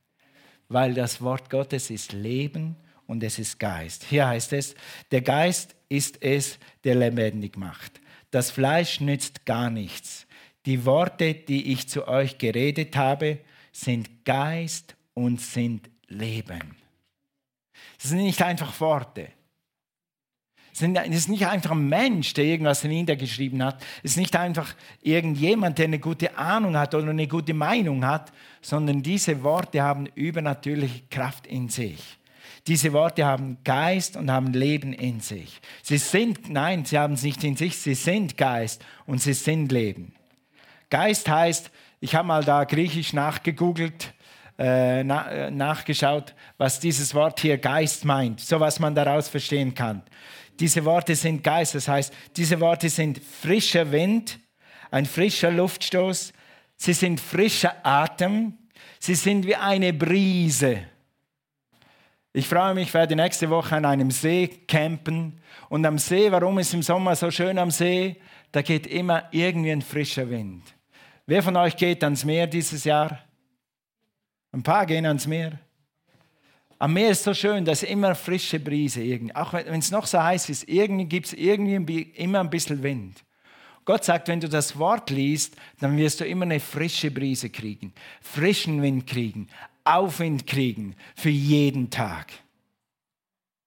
Weil 0.68 0.96
das 0.96 1.22
Wort 1.22 1.52
Gottes 1.52 1.92
ist 1.92 2.14
Leben 2.14 2.78
und 3.06 3.22
es 3.22 3.38
ist 3.38 3.60
Geist. 3.60 4.06
Hier 4.06 4.28
heißt 4.28 4.54
es, 4.54 4.74
der 5.12 5.22
Geist 5.22 5.76
ist 5.88 6.24
es, 6.24 6.58
der 6.84 6.96
lebendig 6.96 7.58
macht. 7.58 8.02
Das 8.32 8.50
Fleisch 8.50 9.02
nützt 9.02 9.46
gar 9.46 9.70
nichts. 9.70 10.25
Die 10.66 10.86
Worte, 10.86 11.34
die 11.34 11.72
ich 11.72 11.88
zu 11.88 12.08
euch 12.08 12.38
geredet 12.38 12.96
habe, 12.96 13.40
sind 13.72 14.26
Geist 14.26 14.96
und 15.14 15.40
sind 15.40 15.90
Leben. 16.08 16.76
Das 17.98 18.10
sind 18.10 18.24
nicht 18.24 18.42
einfach 18.42 18.80
Worte. 18.80 19.30
Es 20.72 20.82
ist 20.82 21.30
nicht 21.30 21.48
einfach 21.48 21.72
ein 21.72 21.88
Mensch, 21.88 22.34
der 22.34 22.44
irgendwas 22.44 22.84
niedergeschrieben 22.84 23.64
hat. 23.64 23.82
Es 24.04 24.12
ist 24.12 24.18
nicht 24.18 24.36
einfach 24.36 24.76
irgendjemand, 25.02 25.78
der 25.78 25.86
eine 25.86 26.00
gute 26.00 26.38
Ahnung 26.38 26.76
hat 26.76 26.94
oder 26.94 27.10
eine 27.10 27.28
gute 27.28 27.54
Meinung 27.54 28.06
hat, 28.06 28.34
sondern 28.62 29.02
diese 29.02 29.42
Worte 29.42 29.82
haben 29.82 30.08
übernatürliche 30.16 31.04
Kraft 31.10 31.48
in 31.48 31.70
sich. 31.70 32.18
Diese 32.68 32.92
Worte 32.92 33.26
haben 33.26 33.58
Geist 33.64 34.18
und 34.18 34.30
haben 34.30 34.52
Leben 34.52 34.92
in 34.92 35.22
sich. 35.22 35.62
Sie 35.82 35.98
sind, 35.98 36.50
nein, 36.50 36.84
sie 36.84 36.98
haben 36.98 37.14
es 37.14 37.24
nicht 37.24 37.44
in 37.46 37.56
sich, 37.56 37.78
sie 37.78 37.96
sind 37.96 38.36
Geist 38.36 38.84
und 39.06 39.22
sie 39.22 39.34
sind 39.34 39.72
Leben. 39.72 40.14
Geist 40.90 41.28
heißt, 41.28 41.72
ich 42.00 42.16
habe 42.16 42.28
mal 42.28 42.44
da 42.44 42.64
griechisch 42.64 43.14
nachgegoogelt, 43.14 44.14
äh, 44.58 45.02
äh, 45.02 45.52
nachgeschaut, 45.52 46.34
was 46.58 46.80
dieses 46.80 47.14
Wort 47.14 47.40
hier 47.40 47.58
Geist 47.58 48.06
meint, 48.06 48.40
so 48.40 48.60
was 48.60 48.80
man 48.80 48.96
daraus 48.96 49.28
verstehen 49.28 49.74
kann. 49.74 50.02
Diese 50.60 50.86
Worte 50.86 51.16
sind 51.16 51.44
Geist, 51.44 51.76
das 51.76 51.88
heißt, 51.88 52.14
diese 52.38 52.60
Worte 52.62 52.90
sind 52.90 53.20
frischer 53.20 53.92
Wind, 53.92 54.40
ein 54.92 55.06
frischer 55.06 55.52
Luftstoß, 55.52 56.32
sie 56.78 56.94
sind 56.94 57.20
frischer 57.20 57.76
Atem, 57.84 58.54
sie 59.00 59.16
sind 59.16 59.46
wie 59.46 59.56
eine 59.56 59.92
Brise. 59.92 60.84
Ich 62.32 62.48
freue 62.48 62.74
mich, 62.74 62.88
ich 62.90 62.94
werde 62.94 63.16
nächste 63.16 63.50
Woche 63.50 63.78
an 63.78 63.86
einem 63.86 64.12
See 64.12 64.48
campen. 64.68 65.40
Und 65.70 65.86
am 65.86 65.98
See, 65.98 66.30
warum 66.32 66.60
ist 66.60 66.74
im 66.74 66.84
Sommer 66.84 67.16
so 67.16 67.32
schön 67.32 67.58
am 67.58 67.72
See? 67.72 68.18
Da 68.52 68.62
geht 68.62 68.88
immer 68.88 69.30
irgendwie 69.32 69.72
ein 69.72 69.82
frischer 69.82 70.30
Wind. 70.30 70.75
Wer 71.28 71.42
von 71.42 71.56
euch 71.58 71.76
geht 71.76 72.04
ans 72.04 72.24
Meer 72.24 72.46
dieses 72.46 72.84
Jahr? 72.84 73.20
Ein 74.52 74.62
paar 74.62 74.86
gehen 74.86 75.06
ans 75.06 75.26
Meer. 75.26 75.60
Am 76.78 76.94
Meer 76.94 77.10
ist 77.10 77.24
so 77.24 77.34
schön, 77.34 77.66
da 77.66 77.72
ist 77.72 77.84
immer 77.84 78.14
frische 78.14 78.60
Brise. 78.60 79.02
Auch 79.34 79.54
wenn 79.54 79.80
es 79.80 79.92
noch 79.92 80.06
so 80.06 80.22
heiß 80.22 80.50
ist, 80.50 80.68
irgendwie 80.68 81.06
gibt 81.06 81.28
es 81.28 81.34
irgendwie 81.34 82.02
immer 82.02 82.42
ein 82.42 82.50
bisschen 82.50 82.84
Wind. 82.84 83.24
Gott 83.86 84.04
sagt, 84.04 84.28
wenn 84.28 84.40
du 84.40 84.50
das 84.50 84.78
Wort 84.78 85.10
liest, 85.10 85.56
dann 85.80 85.98
wirst 85.98 86.20
du 86.20 86.26
immer 86.26 86.44
eine 86.44 86.60
frische 86.60 87.12
Brise 87.12 87.50
kriegen, 87.50 87.94
frischen 88.22 88.82
Wind 88.82 89.08
kriegen, 89.08 89.48
Aufwind 89.84 90.46
kriegen 90.48 90.96
für 91.16 91.30
jeden 91.30 91.90
Tag. 91.90 92.34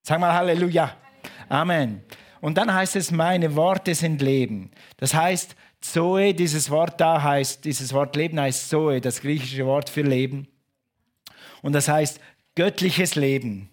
Sag 0.03 0.21
mal 0.21 0.33
Halleluja. 0.33 0.97
Amen. 1.49 2.03
Und 2.41 2.57
dann 2.57 2.73
heißt 2.73 2.97
es, 2.97 3.11
meine 3.11 3.55
Worte 3.57 3.95
sind 3.95 4.23
Leben. 4.23 4.71
Das 4.97 5.15
heißt, 5.15 5.57
Zoe, 5.81 6.35
dieses 6.35 6.71
Wort 6.71 7.01
da 7.01 7.23
heißt, 7.23 7.65
dieses 7.65 7.93
Wort 7.93 8.17
Leben 8.17 8.41
heißt 8.41 8.69
Zoe, 8.69 9.01
das 9.01 9.21
griechische 9.21 9.65
Wort 9.67 9.89
für 9.89 10.03
Leben. 10.03 10.49
Und 11.63 11.73
das 11.73 11.89
heißt 11.89 12.21
göttliches 12.55 13.15
Leben. 13.15 13.71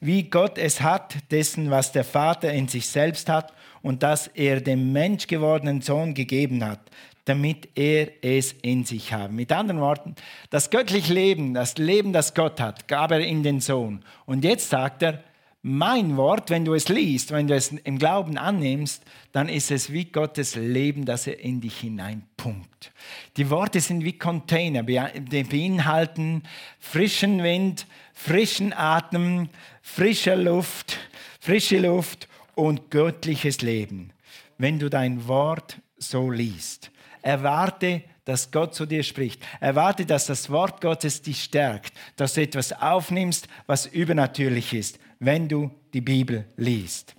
Wie 0.00 0.24
Gott 0.24 0.58
es 0.58 0.80
hat, 0.80 1.16
dessen, 1.30 1.70
was 1.70 1.92
der 1.92 2.04
Vater 2.04 2.52
in 2.52 2.68
sich 2.68 2.86
selbst 2.88 3.28
hat 3.28 3.52
und 3.82 4.02
das 4.02 4.28
er 4.28 4.60
dem 4.60 4.92
menschgewordenen 4.92 5.82
Sohn 5.82 6.14
gegeben 6.14 6.64
hat, 6.64 6.80
damit 7.24 7.68
er 7.74 8.08
es 8.22 8.52
in 8.62 8.84
sich 8.84 9.12
habe. 9.12 9.32
Mit 9.32 9.52
anderen 9.52 9.80
Worten, 9.80 10.14
das 10.50 10.70
göttliche 10.70 11.12
Leben, 11.12 11.54
das 11.54 11.76
Leben, 11.78 12.12
das 12.12 12.34
Gott 12.34 12.60
hat, 12.60 12.88
gab 12.88 13.10
er 13.10 13.20
in 13.20 13.42
den 13.42 13.60
Sohn. 13.60 14.04
Und 14.24 14.44
jetzt 14.44 14.70
sagt 14.70 15.02
er, 15.02 15.22
mein 15.62 16.16
Wort, 16.16 16.50
wenn 16.50 16.64
du 16.64 16.74
es 16.74 16.88
liest, 16.88 17.32
wenn 17.32 17.48
du 17.48 17.54
es 17.54 17.72
im 17.72 17.98
Glauben 17.98 18.38
annimmst, 18.38 19.02
dann 19.32 19.48
ist 19.48 19.70
es 19.70 19.92
wie 19.92 20.04
Gottes 20.04 20.54
Leben, 20.54 21.04
das 21.04 21.26
er 21.26 21.40
in 21.40 21.60
dich 21.60 21.78
hineinpumpt. 21.78 22.92
Die 23.36 23.50
Worte 23.50 23.80
sind 23.80 24.04
wie 24.04 24.16
Container, 24.16 24.84
die 24.84 25.44
beinhalten 25.44 26.44
frischen 26.78 27.42
Wind, 27.42 27.86
frischen 28.14 28.72
Atem, 28.72 29.48
frische 29.82 30.36
Luft, 30.36 30.98
frische 31.40 31.78
Luft 31.78 32.28
und 32.54 32.90
göttliches 32.90 33.60
Leben. 33.60 34.12
Wenn 34.58 34.78
du 34.78 34.88
dein 34.88 35.26
Wort 35.26 35.78
so 35.98 36.30
liest, 36.30 36.90
erwarte 37.22 38.02
dass 38.24 38.50
Gott 38.50 38.74
zu 38.74 38.84
dir 38.84 39.04
spricht. 39.04 39.42
Erwarte, 39.58 40.04
dass 40.04 40.26
das 40.26 40.50
Wort 40.50 40.82
Gottes 40.82 41.22
dich 41.22 41.44
stärkt, 41.44 41.94
dass 42.16 42.34
du 42.34 42.42
etwas 42.42 42.74
aufnimmst, 42.74 43.48
was 43.66 43.86
übernatürlich 43.86 44.74
ist 44.74 44.98
wenn 45.18 45.48
du 45.48 45.70
die 45.92 46.00
Bibel 46.00 46.46
liest. 46.56 47.14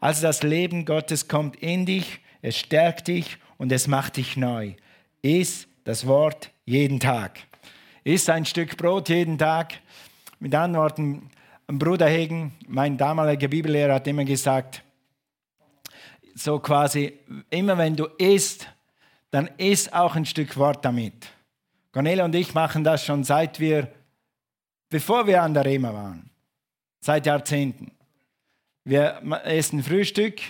Also 0.00 0.22
das 0.22 0.42
Leben 0.42 0.84
Gottes 0.84 1.28
kommt 1.28 1.56
in 1.56 1.86
dich, 1.86 2.20
es 2.42 2.58
stärkt 2.58 3.08
dich 3.08 3.38
und 3.56 3.72
es 3.72 3.86
macht 3.86 4.16
dich 4.16 4.36
neu. 4.36 4.74
Iss 5.22 5.66
das 5.84 6.06
Wort 6.06 6.50
jeden 6.64 7.00
Tag. 7.00 7.40
Iss 8.04 8.28
ein 8.28 8.44
Stück 8.44 8.76
Brot 8.76 9.08
jeden 9.08 9.38
Tag. 9.38 9.80
Mit 10.40 10.54
anderen 10.54 10.82
Worten, 10.84 11.30
Bruder 11.66 12.06
Hegen, 12.06 12.52
mein 12.68 12.98
damaliger 12.98 13.48
Bibellehrer, 13.48 13.94
hat 13.94 14.06
immer 14.06 14.24
gesagt, 14.24 14.82
so 16.34 16.58
quasi, 16.58 17.14
immer 17.48 17.78
wenn 17.78 17.96
du 17.96 18.04
isst, 18.18 18.68
dann 19.30 19.48
isst 19.56 19.94
auch 19.94 20.16
ein 20.16 20.26
Stück 20.26 20.56
Wort 20.58 20.84
damit. 20.84 21.28
Cornelia 21.92 22.24
und 22.24 22.34
ich 22.34 22.52
machen 22.52 22.84
das 22.84 23.04
schon 23.04 23.24
seit 23.24 23.58
wir, 23.60 23.88
bevor 24.90 25.26
wir 25.26 25.42
an 25.42 25.54
der 25.54 25.64
Rema 25.64 25.94
waren 25.94 26.33
seit 27.04 27.26
Jahrzehnten. 27.26 27.90
Wir 28.84 29.20
essen 29.44 29.82
Frühstück, 29.82 30.40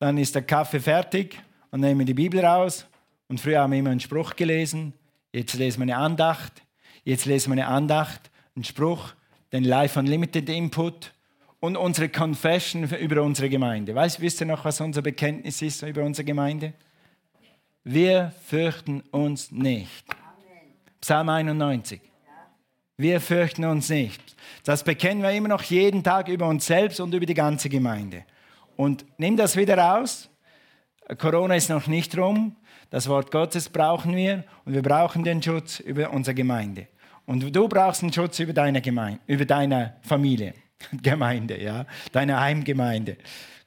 dann 0.00 0.18
ist 0.18 0.34
der 0.34 0.42
Kaffee 0.42 0.80
fertig 0.80 1.38
und 1.70 1.80
nehmen 1.80 2.04
die 2.04 2.14
Bibel 2.14 2.44
raus. 2.44 2.86
Und 3.28 3.40
früher 3.40 3.60
haben 3.60 3.72
wir 3.72 3.78
immer 3.78 3.90
einen 3.90 4.00
Spruch 4.00 4.34
gelesen, 4.34 4.92
jetzt 5.32 5.54
lesen 5.54 5.78
wir 5.86 5.94
eine 5.94 6.04
Andacht, 6.04 6.62
jetzt 7.04 7.26
lesen 7.26 7.54
wir 7.54 7.64
eine 7.64 7.72
Andacht, 7.72 8.32
einen 8.56 8.64
Spruch, 8.64 9.12
den 9.52 9.62
Life 9.62 9.96
Unlimited 9.96 10.48
Input 10.48 11.12
und 11.60 11.76
unsere 11.76 12.08
Confession 12.08 12.82
über 12.84 13.22
unsere 13.22 13.48
Gemeinde. 13.48 13.94
Weißt, 13.94 14.20
wisst 14.20 14.40
ihr 14.40 14.46
noch, 14.46 14.64
was 14.64 14.80
unser 14.80 15.00
Bekenntnis 15.00 15.62
ist 15.62 15.82
über 15.82 16.02
unsere 16.02 16.24
Gemeinde? 16.24 16.72
Wir 17.84 18.32
fürchten 18.46 19.00
uns 19.12 19.52
nicht. 19.52 20.04
Psalm 21.00 21.28
91. 21.28 22.00
Wir 22.96 23.20
fürchten 23.20 23.64
uns 23.64 23.88
nicht. 23.88 24.20
Das 24.62 24.84
bekennen 24.84 25.22
wir 25.22 25.32
immer 25.32 25.48
noch 25.48 25.62
jeden 25.62 26.04
Tag 26.04 26.28
über 26.28 26.46
uns 26.46 26.66
selbst 26.66 27.00
und 27.00 27.12
über 27.12 27.26
die 27.26 27.34
ganze 27.34 27.68
Gemeinde. 27.68 28.24
Und 28.76 29.04
nimm 29.18 29.36
das 29.36 29.56
wieder 29.56 29.76
raus. 29.76 30.30
Corona 31.18 31.56
ist 31.56 31.70
noch 31.70 31.88
nicht 31.88 32.16
rum. 32.16 32.56
Das 32.90 33.08
Wort 33.08 33.32
Gottes 33.32 33.68
brauchen 33.68 34.14
wir 34.14 34.44
und 34.64 34.74
wir 34.74 34.82
brauchen 34.82 35.24
den 35.24 35.42
Schutz 35.42 35.80
über 35.80 36.12
unsere 36.12 36.36
Gemeinde. 36.36 36.86
Und 37.26 37.54
du 37.54 37.68
brauchst 37.68 38.02
den 38.02 38.12
Schutz 38.12 38.38
über 38.38 38.52
deine 38.52 38.80
Gemeinde, 38.80 39.20
über 39.26 39.44
deine 39.44 39.96
Familie, 40.02 40.54
Gemeinde, 41.02 41.60
ja, 41.60 41.86
deine 42.12 42.38
Heimgemeinde. 42.38 43.16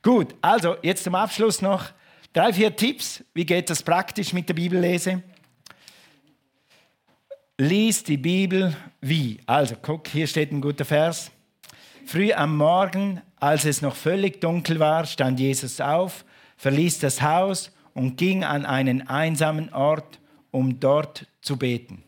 Gut, 0.01 0.35
also 0.41 0.77
jetzt 0.83 1.03
zum 1.03 1.15
Abschluss 1.15 1.61
noch 1.61 1.91
drei, 2.31 2.53
vier 2.53 2.73
Tipps. 2.73 3.25
Wie 3.33 3.45
geht 3.45 3.69
das 3.69 3.83
praktisch 3.83 4.31
mit 4.31 4.47
der 4.47 4.53
Bibellese? 4.53 5.21
Lies 7.59 8.03
die 8.03 8.17
Bibel 8.17 8.75
wie? 9.01 9.39
Also, 9.47 9.75
guck, 9.81 10.07
hier 10.07 10.27
steht 10.27 10.51
ein 10.51 10.61
guter 10.61 10.85
Vers. 10.85 11.31
Früh 12.05 12.31
am 12.31 12.55
Morgen, 12.55 13.21
als 13.37 13.65
es 13.65 13.81
noch 13.81 13.95
völlig 13.95 14.39
dunkel 14.39 14.79
war, 14.79 15.05
stand 15.07 15.39
Jesus 15.39 15.81
auf, 15.81 16.23
verließ 16.57 16.99
das 16.99 17.21
Haus 17.23 17.71
und 17.95 18.15
ging 18.15 18.43
an 18.43 18.63
einen 18.63 19.07
einsamen 19.07 19.73
Ort, 19.73 20.19
um 20.51 20.79
dort 20.79 21.25
zu 21.41 21.57
beten. 21.57 22.03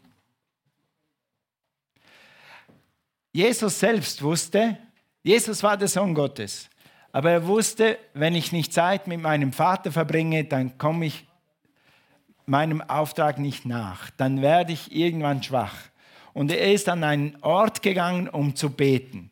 Jesus 3.31 3.79
selbst 3.79 4.21
wusste, 4.21 4.77
Jesus 5.23 5.63
war 5.63 5.77
der 5.77 5.87
Sohn 5.87 6.13
Gottes, 6.13 6.69
aber 7.11 7.31
er 7.31 7.47
wusste, 7.47 7.97
wenn 8.13 8.35
ich 8.35 8.51
nicht 8.51 8.71
Zeit 8.71 9.07
mit 9.07 9.19
meinem 9.19 9.51
Vater 9.51 9.91
verbringe, 9.91 10.43
dann 10.43 10.77
komme 10.77 11.07
ich 11.07 11.25
meinem 12.49 12.81
Auftrag 12.81 13.39
nicht 13.39 13.65
nach, 13.65 14.09
dann 14.11 14.41
werde 14.41 14.73
ich 14.73 14.93
irgendwann 14.93 15.43
schwach. 15.43 15.75
Und 16.33 16.51
er 16.51 16.73
ist 16.73 16.89
an 16.89 17.03
einen 17.03 17.37
Ort 17.41 17.81
gegangen, 17.81 18.27
um 18.27 18.55
zu 18.55 18.69
beten. 18.69 19.31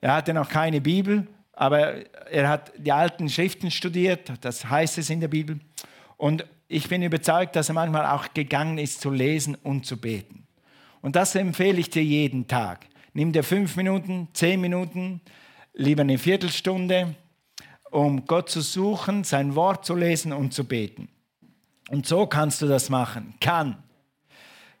Er 0.00 0.14
hatte 0.14 0.34
noch 0.34 0.48
keine 0.48 0.80
Bibel, 0.80 1.26
aber 1.52 1.94
er 2.30 2.48
hat 2.48 2.72
die 2.76 2.92
alten 2.92 3.28
Schriften 3.28 3.70
studiert, 3.70 4.32
das 4.40 4.68
heißt 4.68 4.98
es 4.98 5.10
in 5.10 5.20
der 5.20 5.28
Bibel. 5.28 5.60
Und 6.16 6.44
ich 6.68 6.88
bin 6.88 7.02
überzeugt, 7.02 7.56
dass 7.56 7.68
er 7.68 7.74
manchmal 7.74 8.06
auch 8.06 8.32
gegangen 8.34 8.78
ist 8.78 9.00
zu 9.00 9.10
lesen 9.10 9.54
und 9.62 9.86
zu 9.86 10.00
beten. 10.00 10.46
Und 11.02 11.16
das 11.16 11.34
empfehle 11.34 11.78
ich 11.78 11.90
dir 11.90 12.02
jeden 12.02 12.48
Tag. 12.48 12.86
Nimm 13.12 13.32
dir 13.32 13.44
fünf 13.44 13.76
Minuten, 13.76 14.28
zehn 14.32 14.60
Minuten, 14.60 15.20
lieber 15.74 16.02
eine 16.02 16.18
Viertelstunde, 16.18 17.14
um 17.90 18.24
Gott 18.26 18.50
zu 18.50 18.60
suchen, 18.60 19.22
sein 19.22 19.54
Wort 19.54 19.84
zu 19.84 19.94
lesen 19.94 20.32
und 20.32 20.52
zu 20.52 20.64
beten. 20.64 21.08
Und 21.90 22.06
so 22.06 22.26
kannst 22.26 22.62
du 22.62 22.66
das 22.66 22.88
machen. 22.88 23.34
Kann. 23.40 23.82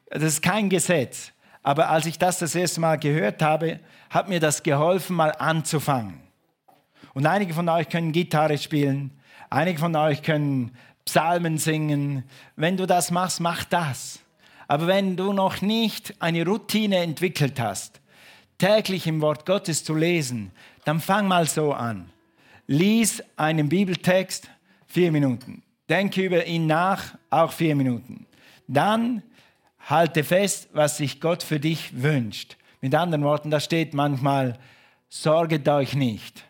Das 0.08 0.22
ist 0.22 0.42
kein 0.42 0.68
Gesetz. 0.68 1.32
Aber 1.62 1.88
als 1.88 2.06
ich 2.06 2.18
das 2.18 2.38
das 2.38 2.54
erste 2.54 2.80
Mal 2.80 2.98
gehört 2.98 3.42
habe, 3.42 3.80
hat 4.10 4.28
mir 4.28 4.38
das 4.38 4.62
geholfen, 4.62 5.16
mal 5.16 5.32
anzufangen. 5.32 6.20
Und 7.14 7.26
einige 7.26 7.54
von 7.54 7.68
euch 7.68 7.88
können 7.88 8.12
Gitarre 8.12 8.58
spielen, 8.58 9.10
einige 9.50 9.78
von 9.78 9.96
euch 9.96 10.22
können 10.22 10.76
Psalmen 11.04 11.58
singen. 11.58 12.24
Wenn 12.56 12.76
du 12.76 12.86
das 12.86 13.10
machst, 13.10 13.40
mach 13.40 13.64
das. 13.64 14.20
Aber 14.68 14.86
wenn 14.86 15.16
du 15.16 15.32
noch 15.32 15.62
nicht 15.62 16.14
eine 16.20 16.44
Routine 16.46 16.98
entwickelt 16.98 17.58
hast, 17.58 18.00
täglich 18.58 19.06
im 19.06 19.20
Wort 19.20 19.46
Gottes 19.46 19.84
zu 19.84 19.94
lesen, 19.94 20.52
dann 20.84 21.00
fang 21.00 21.28
mal 21.28 21.46
so 21.46 21.72
an. 21.72 22.10
Lies 22.66 23.22
einen 23.36 23.68
Bibeltext, 23.68 24.48
vier 24.86 25.12
Minuten. 25.12 25.63
Denke 25.88 26.22
über 26.22 26.46
ihn 26.46 26.66
nach, 26.66 27.16
auch 27.30 27.52
vier 27.52 27.76
Minuten. 27.76 28.26
Dann 28.66 29.22
halte 29.78 30.24
fest, 30.24 30.68
was 30.72 30.96
sich 30.96 31.20
Gott 31.20 31.42
für 31.42 31.60
dich 31.60 32.02
wünscht. 32.02 32.56
Mit 32.80 32.94
anderen 32.94 33.24
Worten, 33.24 33.50
da 33.50 33.60
steht 33.60 33.94
manchmal, 33.94 34.58
sorget 35.08 35.68
euch 35.68 35.94
nicht. 35.94 36.44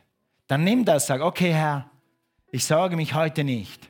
Dann 0.47 0.65
nimm 0.65 0.85
das, 0.85 1.07
sag, 1.07 1.21
okay 1.21 1.53
Herr, 1.53 1.91
ich 2.51 2.65
sorge 2.65 2.97
mich 2.97 3.15
heute 3.15 3.43
nicht. 3.43 3.89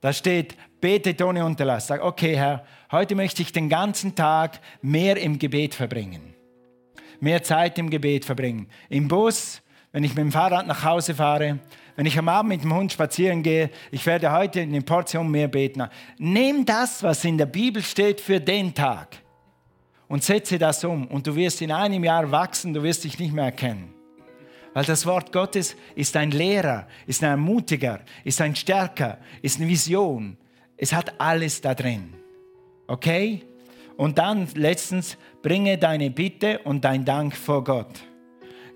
Da 0.00 0.12
steht, 0.12 0.56
betet 0.80 1.20
ohne 1.22 1.44
Unterlass. 1.44 1.88
Sag, 1.88 2.02
okay, 2.02 2.36
Herr, 2.36 2.64
heute 2.92 3.16
möchte 3.16 3.42
ich 3.42 3.52
den 3.52 3.68
ganzen 3.68 4.14
Tag 4.14 4.60
mehr 4.82 5.16
im 5.16 5.38
Gebet 5.38 5.74
verbringen. 5.74 6.34
Mehr 7.18 7.42
Zeit 7.42 7.78
im 7.78 7.90
Gebet 7.90 8.24
verbringen. 8.24 8.68
Im 8.88 9.08
Bus, 9.08 9.62
wenn 9.90 10.04
ich 10.04 10.10
mit 10.10 10.18
dem 10.18 10.32
Fahrrad 10.32 10.66
nach 10.66 10.84
Hause 10.84 11.14
fahre, 11.14 11.58
wenn 11.96 12.06
ich 12.06 12.18
am 12.18 12.28
Abend 12.28 12.50
mit 12.50 12.62
dem 12.62 12.74
Hund 12.74 12.92
spazieren 12.92 13.42
gehe, 13.42 13.70
ich 13.90 14.04
werde 14.04 14.30
heute 14.30 14.60
eine 14.60 14.82
Portion 14.82 15.30
mehr 15.30 15.48
beten. 15.48 15.88
Nimm 16.18 16.64
das, 16.64 17.02
was 17.02 17.24
in 17.24 17.38
der 17.38 17.46
Bibel 17.46 17.82
steht, 17.82 18.20
für 18.20 18.38
den 18.38 18.74
Tag 18.74 19.16
und 20.08 20.22
setze 20.22 20.58
das 20.58 20.84
um. 20.84 21.06
Und 21.08 21.26
du 21.26 21.34
wirst 21.34 21.62
in 21.62 21.72
einem 21.72 22.04
Jahr 22.04 22.30
wachsen, 22.30 22.74
du 22.74 22.82
wirst 22.82 23.04
dich 23.04 23.18
nicht 23.18 23.32
mehr 23.32 23.46
erkennen. 23.46 23.94
Weil 24.74 24.84
das 24.84 25.06
Wort 25.06 25.32
Gottes 25.32 25.74
ist 25.94 26.14
ein 26.16 26.30
Lehrer, 26.30 26.86
ist 27.06 27.24
ein 27.24 27.30
Ermutiger, 27.30 28.00
ist 28.24 28.42
ein 28.42 28.54
Stärker, 28.54 29.16
ist 29.40 29.58
eine 29.58 29.68
Vision. 29.68 30.36
Es 30.76 30.92
hat 30.92 31.18
alles 31.18 31.62
da 31.62 31.74
drin. 31.74 32.12
Okay? 32.86 33.42
Und 33.96 34.18
dann 34.18 34.46
letztens, 34.54 35.16
bringe 35.40 35.78
deine 35.78 36.10
Bitte 36.10 36.58
und 36.58 36.84
dein 36.84 37.06
Dank 37.06 37.34
vor 37.34 37.64
Gott. 37.64 37.88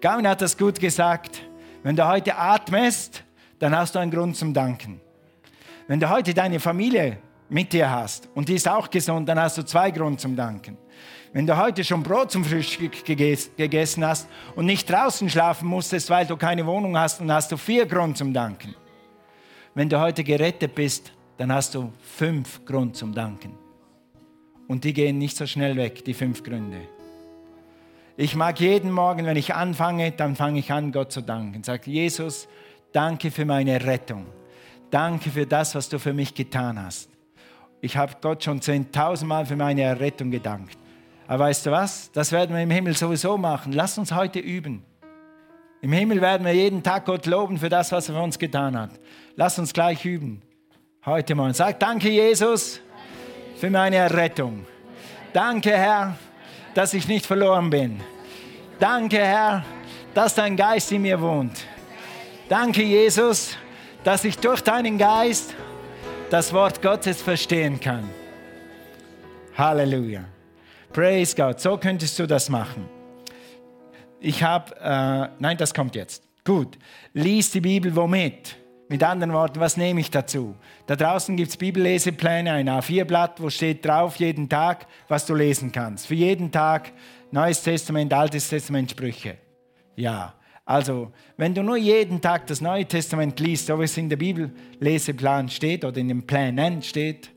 Gavin 0.01 0.27
hat 0.27 0.41
das 0.41 0.57
gut 0.57 0.81
gesagt. 0.81 1.43
Wenn 1.83 1.97
du 1.97 2.07
heute 2.07 2.37
atmest, 2.37 3.25
dann 3.59 3.75
hast 3.75 3.95
du 3.95 3.99
einen 3.99 4.11
Grund 4.11 4.37
zum 4.37 4.53
Danken. 4.53 5.01
Wenn 5.89 5.99
du 5.99 6.09
heute 6.09 6.35
deine 6.35 6.61
Familie 6.61 7.19
mit 7.49 7.73
dir 7.73 7.91
hast 7.91 8.29
und 8.35 8.49
die 8.49 8.55
ist 8.55 8.69
auch 8.69 8.89
gesund, 8.91 9.29
dann 9.29 9.41
hast 9.41 9.59
du 9.59 9.65
zwei 9.65 9.91
Gründe 9.91 10.19
zum 10.19 10.37
Danken. 10.37 10.77
Wenn 11.33 11.47
du 11.47 11.57
heute 11.57 11.83
schon 11.83 12.03
Brot 12.03 12.31
zum 12.31 12.45
Frühstück 12.45 13.05
gegessen 13.05 14.05
hast 14.05 14.29
und 14.57 14.67
nicht 14.67 14.91
draußen 14.91 15.29
schlafen 15.31 15.69
musstest, 15.69 16.11
weil 16.11 16.27
du 16.27 16.37
keine 16.37 16.67
Wohnung 16.67 16.99
hast, 16.99 17.21
dann 17.21 17.33
hast 17.33 17.51
du 17.51 17.57
vier 17.57 17.87
Gründe 17.87 18.15
zum 18.15 18.33
Danken. 18.33 18.75
Wenn 19.75 19.89
du 19.89 19.99
heute 19.99 20.23
gerettet 20.23 20.75
bist, 20.75 21.13
dann 21.39 21.53
hast 21.53 21.75
du 21.75 21.93
fünf 22.01 22.65
Gründe 22.65 22.93
zum 22.93 23.15
Danken. 23.15 23.57
Und 24.69 24.85
die 24.85 24.93
gehen 24.93 25.19
nicht 25.19 25.37
so 25.37 25.47
schnell 25.47 25.77
weg, 25.77 26.05
die 26.05 26.15
fünf 26.15 26.43
Gründe. 26.43 26.89
Ich 28.17 28.35
mag 28.37 28.61
jeden 28.61 28.91
Morgen, 28.91 29.25
wenn 29.25 29.37
ich 29.37 29.55
anfange, 29.55 30.13
dann 30.13 30.37
fange 30.37 30.59
ich 30.59 30.73
an, 30.73 30.93
Gott 30.93 31.13
zu 31.13 31.23
danken. 31.23 31.63
Sag 31.63 31.87
Jesus, 31.87 32.49
danke 32.93 33.31
für 33.31 33.45
meine 33.45 33.85
Rettung. 33.85 34.27
Danke 34.91 35.31
für 35.31 35.47
das, 35.47 35.75
was 35.75 35.89
du 35.89 35.99
für 35.99 36.13
mich 36.13 36.35
getan 36.35 36.83
hast. 36.83 37.09
Ich 37.81 37.97
habe 37.97 38.15
Gott 38.21 38.45
schon 38.45 38.61
zehntausendmal 38.61 39.47
für 39.47 39.57
meine 39.57 39.83
Errettung 39.83 40.31
gedankt. 40.31 40.77
Aber 41.27 41.45
weißt 41.45 41.67
du 41.67 41.71
was? 41.71 42.11
Das 42.13 42.33
werden 42.33 42.55
wir 42.55 42.63
im 42.63 42.71
Himmel 42.71 42.97
sowieso 42.97 43.39
machen. 43.39 43.73
Lass 43.73 43.97
uns 43.97 44.13
heute 44.13 44.41
üben. 44.41 44.83
Im 45.81 45.93
Himmel 45.93 46.21
werden 46.21 46.45
wir 46.45 46.53
jeden 46.53 46.83
Tag 46.83 47.07
Gott 47.07 47.25
loben 47.25 47.57
für 47.57 47.69
das, 47.69 47.91
was 47.93 48.09
er 48.09 48.17
für 48.17 48.21
uns 48.21 48.39
getan 48.39 48.79
hat. 48.79 48.91
Lass 49.37 49.59
uns 49.59 49.73
gleich 49.73 50.05
üben. 50.05 50.43
Heute 51.07 51.35
mal. 51.35 51.55
Sag 51.55 51.81
danke, 51.81 52.11
Jesus, 52.11 52.81
für 53.57 53.71
meine 53.71 53.97
Errettung. 53.97 54.67
Danke, 55.33 55.71
Herr, 55.71 56.17
dass 56.75 56.95
ich 56.95 57.09
nicht 57.09 57.27
verloren 57.27 57.71
bin. 57.71 58.01
Danke, 58.79 59.19
Herr, 59.19 59.65
dass 60.15 60.35
dein 60.35 60.57
Geist 60.57 60.91
in 60.93 61.03
mir 61.03 61.21
wohnt. 61.21 61.65
Danke, 62.49 62.83
Jesus, 62.83 63.57
dass 64.05 64.25
ich 64.25 64.39
durch 64.39 64.61
deinen 64.61 64.99
Geist 64.99 65.55
das 66.31 66.53
Wort 66.53 66.81
Gottes 66.81 67.21
verstehen 67.23 67.79
kann. 67.79 68.09
Halleluja. 69.57 70.25
Praise 70.93 71.35
God. 71.37 71.61
So 71.61 71.77
könntest 71.77 72.19
du 72.19 72.27
das 72.27 72.49
machen. 72.49 72.89
Ich 74.21 74.43
habe, 74.43 74.75
äh, 74.77 75.29
nein, 75.39 75.57
das 75.57 75.73
kommt 75.73 75.95
jetzt. 75.95 76.23
Gut. 76.45 76.79
Lies 77.13 77.51
die 77.51 77.61
Bibel 77.61 77.95
womit? 77.95 78.57
Mit 78.91 79.05
anderen 79.05 79.33
Worten, 79.33 79.61
was 79.61 79.77
nehme 79.77 80.01
ich 80.01 80.11
dazu? 80.11 80.57
Da 80.89 80.97
draußen 80.97 81.37
gibt 81.37 81.51
es 81.51 81.57
Bibellesepläne, 81.57 82.51
ein 82.51 82.69
A4-Blatt, 82.69 83.41
wo 83.41 83.49
steht 83.49 83.87
drauf 83.87 84.17
jeden 84.17 84.49
Tag, 84.49 84.89
was 85.07 85.27
du 85.27 85.35
lesen 85.37 85.71
kannst. 85.71 86.09
Für 86.09 86.17
jeden 86.17 86.51
Tag 86.51 86.91
Neues 87.31 87.63
Testament, 87.63 88.13
Altes 88.13 88.49
Testament, 88.49 88.91
Sprüche. 88.91 89.37
Ja, 89.95 90.35
also 90.65 91.13
wenn 91.37 91.55
du 91.55 91.63
nur 91.63 91.77
jeden 91.77 92.21
Tag 92.21 92.49
das 92.49 92.61
Neue 92.61 92.85
Testament 92.85 93.39
liest, 93.39 93.69
so 93.69 93.79
wie 93.79 93.85
es 93.85 93.97
in 93.97 94.09
der 94.09 94.17
Bibelleseplan 94.17 95.49
steht 95.49 95.85
oder 95.85 95.99
in 95.99 96.09
den 96.09 96.27
Plänen 96.27 96.83
steht, 96.83 97.31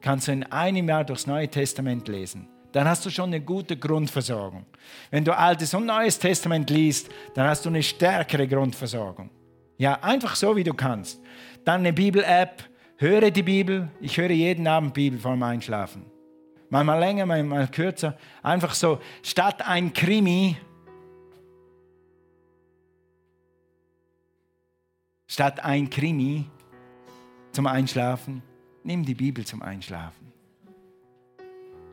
kannst 0.00 0.28
du 0.28 0.32
in 0.32 0.44
einem 0.44 0.88
Jahr 0.88 1.04
durchs 1.04 1.26
Neue 1.26 1.48
Testament 1.48 2.08
lesen 2.08 2.48
dann 2.72 2.88
hast 2.88 3.06
du 3.06 3.10
schon 3.10 3.26
eine 3.26 3.40
gute 3.40 3.76
Grundversorgung. 3.76 4.66
Wenn 5.12 5.24
du 5.24 5.36
Altes 5.36 5.72
und 5.74 5.86
Neues 5.86 6.18
Testament 6.18 6.68
liest, 6.70 7.08
dann 7.34 7.46
hast 7.46 7.64
du 7.64 7.68
eine 7.68 7.84
stärkere 7.84 8.48
Grundversorgung. 8.48 9.30
Ja, 9.76 9.94
einfach 10.02 10.36
so, 10.36 10.56
wie 10.56 10.64
du 10.64 10.72
kannst. 10.74 11.20
Dann 11.64 11.80
eine 11.80 11.92
Bibel-App, 11.92 12.62
höre 12.96 13.30
die 13.30 13.42
Bibel. 13.42 13.88
Ich 14.00 14.16
höre 14.16 14.30
jeden 14.30 14.66
Abend 14.66 14.94
Bibel 14.94 15.18
vor 15.18 15.32
dem 15.32 15.42
Einschlafen. 15.42 16.06
Manchmal 16.70 17.00
länger, 17.00 17.26
manchmal 17.26 17.68
kürzer. 17.68 18.16
Einfach 18.42 18.74
so, 18.74 19.00
statt 19.22 19.66
ein 19.66 19.92
Krimi, 19.92 20.56
statt 25.26 25.64
ein 25.64 25.90
Krimi 25.90 26.46
zum 27.52 27.66
Einschlafen, 27.66 28.42
nimm 28.82 29.04
die 29.04 29.14
Bibel 29.14 29.44
zum 29.44 29.62
Einschlafen. 29.62 30.32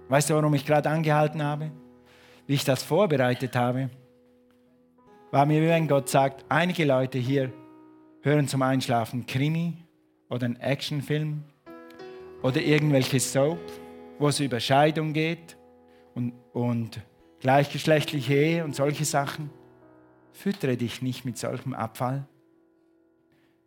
Weißt 0.10 0.30
du, 0.30 0.36
warum 0.36 0.54
ich 0.54 0.66
gerade 0.66 0.90
angehalten 0.90 1.44
habe? 1.44 1.72
Wie 2.48 2.54
ich 2.54 2.66
das 2.66 2.84
vorbereitet 2.84 3.56
habe? 3.56 3.90
War 5.32 5.46
mir 5.46 5.62
wenn 5.62 5.88
Gott 5.88 6.10
sagt, 6.10 6.44
einige 6.50 6.84
Leute 6.84 7.18
hier 7.18 7.54
hören 8.22 8.48
zum 8.48 8.62
Einschlafen 8.62 9.26
Krimi 9.26 9.78
oder 10.30 10.46
einen 10.46 10.56
Actionfilm 10.58 11.44
oder 12.42 12.62
irgendwelche 12.62 13.20
Soap, 13.20 13.60
wo 14.20 14.28
es 14.28 14.40
über 14.40 14.60
Scheidung 14.60 15.14
geht 15.14 15.58
und, 16.14 16.34
und 16.54 17.02
gleichgeschlechtliche 17.40 18.34
Ehe 18.34 18.64
und 18.64 18.76
solche 18.76 19.06
Sachen. 19.06 19.50
Füttere 20.32 20.78
dich 20.78 21.02
nicht 21.02 21.26
mit 21.26 21.38
solchem 21.38 21.74
Abfall. 21.74 22.28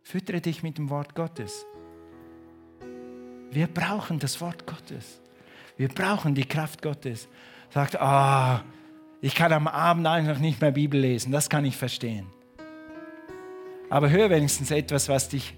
Füttere 0.01 0.41
dich 0.41 0.63
mit 0.63 0.77
dem 0.77 0.89
Wort 0.89 1.15
Gottes. 1.15 1.65
Wir 3.51 3.67
brauchen 3.67 4.19
das 4.19 4.41
Wort 4.41 4.65
Gottes. 4.65 5.21
Wir 5.77 5.89
brauchen 5.89 6.35
die 6.35 6.45
Kraft 6.45 6.81
Gottes. 6.81 7.27
Sagt, 7.69 7.99
ah, 7.99 8.57
oh, 8.57 8.59
ich 9.21 9.35
kann 9.35 9.51
am 9.51 9.67
Abend 9.67 10.07
einfach 10.07 10.39
nicht 10.39 10.61
mehr 10.61 10.71
Bibel 10.71 10.99
lesen. 10.99 11.31
Das 11.31 11.49
kann 11.49 11.65
ich 11.65 11.75
verstehen. 11.75 12.27
Aber 13.89 14.09
hör 14.09 14.29
wenigstens 14.29 14.71
etwas, 14.71 15.09
was 15.09 15.29
dich 15.29 15.55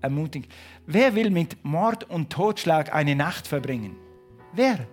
ermutigt. 0.00 0.50
Wer 0.86 1.14
will 1.14 1.30
mit 1.30 1.64
Mord 1.64 2.04
und 2.08 2.30
Totschlag 2.30 2.94
eine 2.94 3.14
Nacht 3.14 3.46
verbringen? 3.46 3.96
Wer? 4.52 4.86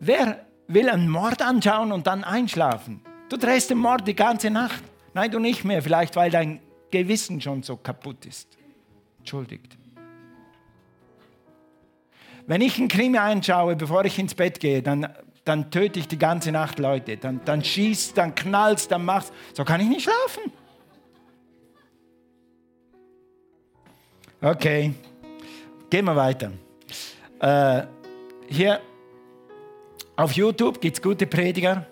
Wer 0.00 0.46
will 0.66 0.88
einen 0.88 1.08
Mord 1.08 1.42
anschauen 1.42 1.92
und 1.92 2.06
dann 2.06 2.24
einschlafen? 2.24 3.02
Du 3.28 3.36
drehst 3.36 3.70
den 3.70 3.78
Mord 3.78 4.06
die 4.06 4.14
ganze 4.14 4.50
Nacht. 4.50 4.82
Nein, 5.14 5.30
du 5.30 5.38
nicht 5.38 5.64
mehr. 5.64 5.82
Vielleicht, 5.82 6.16
weil 6.16 6.30
dein 6.30 6.60
Gewissen 6.90 7.40
schon 7.40 7.62
so 7.62 7.76
kaputt 7.76 8.24
ist. 8.26 8.56
Entschuldigt. 9.18 9.76
Wenn 12.46 12.62
ich 12.62 12.78
einen 12.78 12.88
Krimi 12.88 13.18
einschaue, 13.18 13.76
bevor 13.76 14.04
ich 14.06 14.18
ins 14.18 14.34
Bett 14.34 14.58
gehe, 14.58 14.82
dann, 14.82 15.06
dann 15.44 15.70
töte 15.70 15.98
ich 15.98 16.08
die 16.08 16.18
ganze 16.18 16.50
Nacht 16.50 16.78
Leute. 16.78 17.18
Dann, 17.18 17.40
dann 17.44 17.62
schießt, 17.62 18.16
dann 18.16 18.34
knallst, 18.34 18.90
dann 18.90 19.04
machst. 19.04 19.32
So 19.52 19.64
kann 19.64 19.80
ich 19.82 19.88
nicht 19.88 20.02
schlafen. 20.02 20.52
Okay, 24.40 24.94
gehen 25.90 26.04
wir 26.04 26.14
weiter. 26.14 26.52
Äh, 27.40 27.82
hier 28.48 28.80
auf 30.14 30.30
YouTube 30.32 30.80
gibt 30.80 30.96
es 30.96 31.02
gute 31.02 31.26
Prediger. 31.26 31.84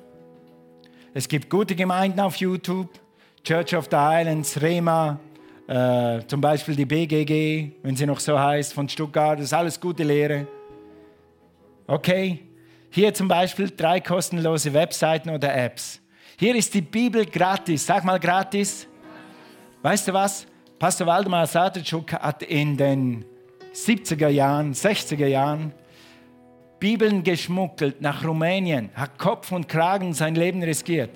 Es 1.12 1.26
gibt 1.26 1.50
gute 1.50 1.74
Gemeinden 1.74 2.20
auf 2.20 2.36
YouTube. 2.36 2.88
Church 3.42 3.74
of 3.74 3.86
the 3.90 3.96
Islands, 3.96 4.60
Rema, 4.62 5.18
äh, 5.66 6.20
zum 6.28 6.40
Beispiel 6.40 6.76
die 6.76 6.84
BGG, 6.84 7.72
wenn 7.82 7.96
sie 7.96 8.06
noch 8.06 8.20
so 8.20 8.38
heißt, 8.38 8.72
von 8.72 8.88
Stuttgart, 8.88 9.38
das 9.38 9.46
ist 9.46 9.52
alles 9.52 9.80
gute 9.80 10.04
Lehre. 10.04 10.46
Okay, 11.88 12.44
hier 12.90 13.12
zum 13.12 13.26
Beispiel 13.26 13.72
drei 13.76 14.00
kostenlose 14.00 14.72
Webseiten 14.72 15.30
oder 15.30 15.52
Apps. 15.52 16.00
Hier 16.38 16.54
ist 16.54 16.74
die 16.74 16.80
Bibel 16.80 17.26
gratis. 17.26 17.86
Sag 17.86 18.04
mal 18.04 18.20
gratis. 18.20 18.86
Weißt 19.82 20.06
du 20.06 20.12
was? 20.12 20.46
Pastor 20.78 21.06
Waldemar 21.06 21.46
Satertschuk 21.46 22.12
hat 22.12 22.42
in 22.42 22.76
den 22.76 23.24
70er 23.72 24.28
Jahren, 24.28 24.74
60er 24.74 25.26
Jahren 25.26 25.72
Bibeln 26.78 27.22
geschmuggelt 27.22 28.02
nach 28.02 28.22
Rumänien, 28.22 28.90
hat 28.94 29.18
Kopf 29.18 29.52
und 29.52 29.68
Kragen 29.68 30.12
sein 30.12 30.34
Leben 30.34 30.62
riskiert. 30.62 31.08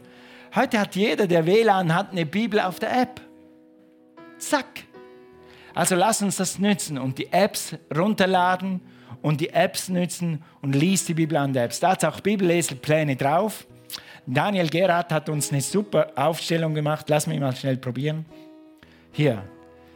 Heute 0.54 0.80
hat 0.80 0.96
jeder, 0.96 1.26
der 1.26 1.44
WLAN 1.44 1.94
hat, 1.94 2.12
eine 2.12 2.24
Bibel 2.24 2.58
auf 2.58 2.78
der 2.78 3.02
App. 3.02 3.20
Zack. 4.38 4.84
Also 5.74 5.94
lass 5.94 6.22
uns 6.22 6.36
das 6.36 6.58
nützen 6.58 6.96
und 6.96 7.18
die 7.18 7.30
Apps 7.30 7.76
runterladen 7.94 8.80
und 9.20 9.42
die 9.42 9.50
Apps 9.50 9.90
nützen 9.90 10.42
und 10.62 10.74
liest 10.74 11.06
die 11.10 11.14
Bibel 11.14 11.36
an 11.36 11.52
der 11.52 11.64
Apps. 11.64 11.80
Da 11.80 11.90
hat 11.90 12.04
auch 12.06 12.20
Bibelleselpläne 12.20 13.14
drauf. 13.14 13.66
Daniel 14.26 14.68
Gerhardt 14.68 15.12
hat 15.12 15.28
uns 15.28 15.52
eine 15.52 15.60
super 15.60 16.12
Aufstellung 16.16 16.72
gemacht. 16.72 17.10
Lass 17.10 17.26
mich 17.26 17.38
mal 17.38 17.54
schnell 17.54 17.76
probieren. 17.76 18.24
Hier. 19.12 19.42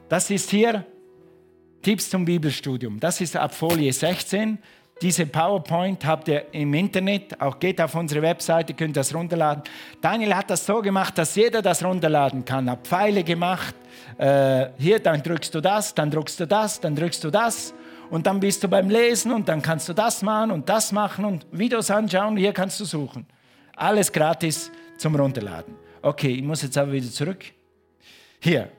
Das 0.09 0.31
ist 0.31 0.51
hier 0.51 0.85
Tipps 1.83 2.11
zum 2.11 2.25
Bibelstudium. 2.25 2.99
Das 2.99 3.21
ist 3.21 3.37
ab 3.37 3.55
Folie 3.55 3.93
16. 3.93 4.59
Diese 5.03 5.27
PowerPoint 5.27 6.05
habt 6.07 6.29
ihr 6.29 6.47
im 6.53 6.73
Internet, 6.73 7.41
auch 7.41 7.59
geht 7.59 7.81
auf 7.81 7.95
unsere 7.95 8.23
Webseite, 8.23 8.75
könnt 8.75 8.97
das 8.97 9.15
runterladen. 9.15 9.65
Daniel 10.01 10.35
hat 10.35 10.49
das 10.51 10.65
so 10.65 10.81
gemacht, 10.81 11.19
dass 11.19 11.35
jeder 11.35 11.61
das 11.61 11.85
runterladen 11.85 12.45
kann. 12.45 12.71
Hat 12.71 12.87
Pfeile 12.87 13.25
gemacht. 13.25 13.75
Äh, 14.17 14.69
hier, 14.79 15.01
dann 15.01 15.23
drückst 15.23 15.55
du 15.55 15.61
das, 15.61 15.95
dann 15.95 16.11
drückst 16.11 16.41
du 16.41 16.47
das, 16.47 16.81
dann 16.81 16.95
drückst 16.95 17.25
du 17.25 17.31
das. 17.31 17.75
Und 18.11 18.27
dann 18.27 18.39
bist 18.39 18.63
du 18.63 18.69
beim 18.69 18.89
Lesen 18.89 19.33
und 19.33 19.49
dann 19.49 19.61
kannst 19.61 19.89
du 19.89 19.93
das 19.93 20.23
machen 20.23 20.53
und 20.53 20.69
das 20.69 20.93
machen 20.93 21.25
und 21.25 21.47
Videos 21.51 21.91
anschauen. 21.91 22.37
Hier 22.37 22.53
kannst 22.53 22.79
du 22.79 22.85
suchen. 22.85 23.27
Alles 23.75 24.13
gratis 24.13 24.71
zum 24.97 25.17
Runterladen. 25.17 25.75
Okay, 26.01 26.35
ich 26.35 26.43
muss 26.43 26.63
jetzt 26.63 26.79
aber 26.79 26.93
wieder 26.93 27.11
zurück. 27.11 27.45
Hier. 28.41 28.71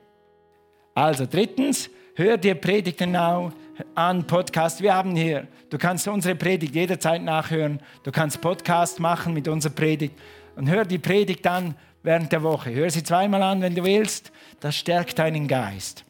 Also 0.95 1.25
drittens, 1.25 1.89
hör 2.15 2.37
dir 2.37 2.55
Predigten 2.55 3.17
an, 3.17 4.25
Podcast. 4.25 4.81
Wir 4.81 4.95
haben 4.95 5.13
hier, 5.13 5.45
du 5.69 5.77
kannst 5.77 6.07
unsere 6.07 6.35
Predigt 6.35 6.73
jederzeit 6.73 7.21
nachhören. 7.21 7.81
Du 8.03 8.13
kannst 8.13 8.39
Podcast 8.39 9.01
machen 9.01 9.33
mit 9.33 9.49
unserer 9.49 9.73
Predigt 9.73 10.17
und 10.55 10.69
hör 10.69 10.85
die 10.85 10.97
Predigt 10.97 11.45
an 11.47 11.75
während 12.01 12.31
der 12.31 12.41
Woche. 12.43 12.73
Hör 12.73 12.89
sie 12.89 13.03
zweimal 13.03 13.43
an, 13.43 13.61
wenn 13.61 13.75
du 13.75 13.83
willst. 13.83 14.31
Das 14.61 14.77
stärkt 14.77 15.19
deinen 15.19 15.49
Geist. 15.49 16.05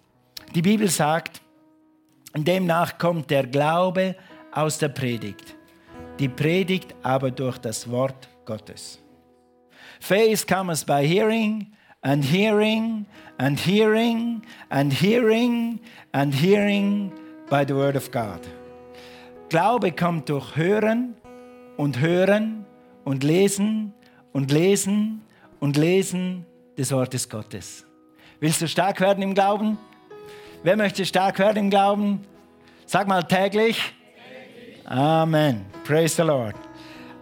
Die 0.53 0.61
Bibel 0.61 0.87
sagt, 0.87 1.41
demnach 2.35 2.99
kommt 2.99 3.31
der 3.31 3.47
Glaube 3.47 4.15
aus 4.51 4.77
der 4.77 4.89
Predigt. 4.89 5.55
Die 6.19 6.29
Predigt 6.29 6.93
aber 7.01 7.31
durch 7.31 7.57
das 7.57 7.89
Wort 7.89 8.29
Gottes. 8.45 9.01
Faith 9.99 10.45
comes 10.45 10.85
by 10.85 11.03
hearing 11.03 11.75
and 12.05 12.23
hearing 12.23 13.07
and 13.39 13.59
hearing 13.59 14.43
and 14.69 14.93
hearing 14.93 15.79
and 16.13 16.33
hearing 16.33 17.11
by 17.49 17.65
the 17.65 17.73
word 17.73 17.95
of 17.95 18.11
God. 18.11 18.39
Glaube 19.49 19.91
kommt 19.91 20.29
durch 20.29 20.55
Hören 20.55 21.15
und 21.77 21.99
Hören 21.99 22.65
und 23.03 23.23
Lesen 23.23 23.93
und 24.33 24.51
Lesen 24.51 25.21
und 25.59 25.77
Lesen 25.77 26.45
des 26.77 26.91
Wortes 26.91 27.27
Gottes. 27.27 27.85
Willst 28.39 28.61
du 28.61 28.67
stark 28.67 29.01
werden 29.01 29.23
im 29.23 29.33
Glauben? 29.33 29.77
Wer 30.61 30.77
möchte 30.77 31.05
stark 31.05 31.39
werden 31.39 31.57
im 31.57 31.69
Glauben? 31.69 32.21
Sag 32.85 33.07
mal 33.07 33.23
täglich. 33.23 33.81
Amen. 34.85 35.65
Praise 35.83 36.15
the 36.15 36.21
Lord. 36.21 36.55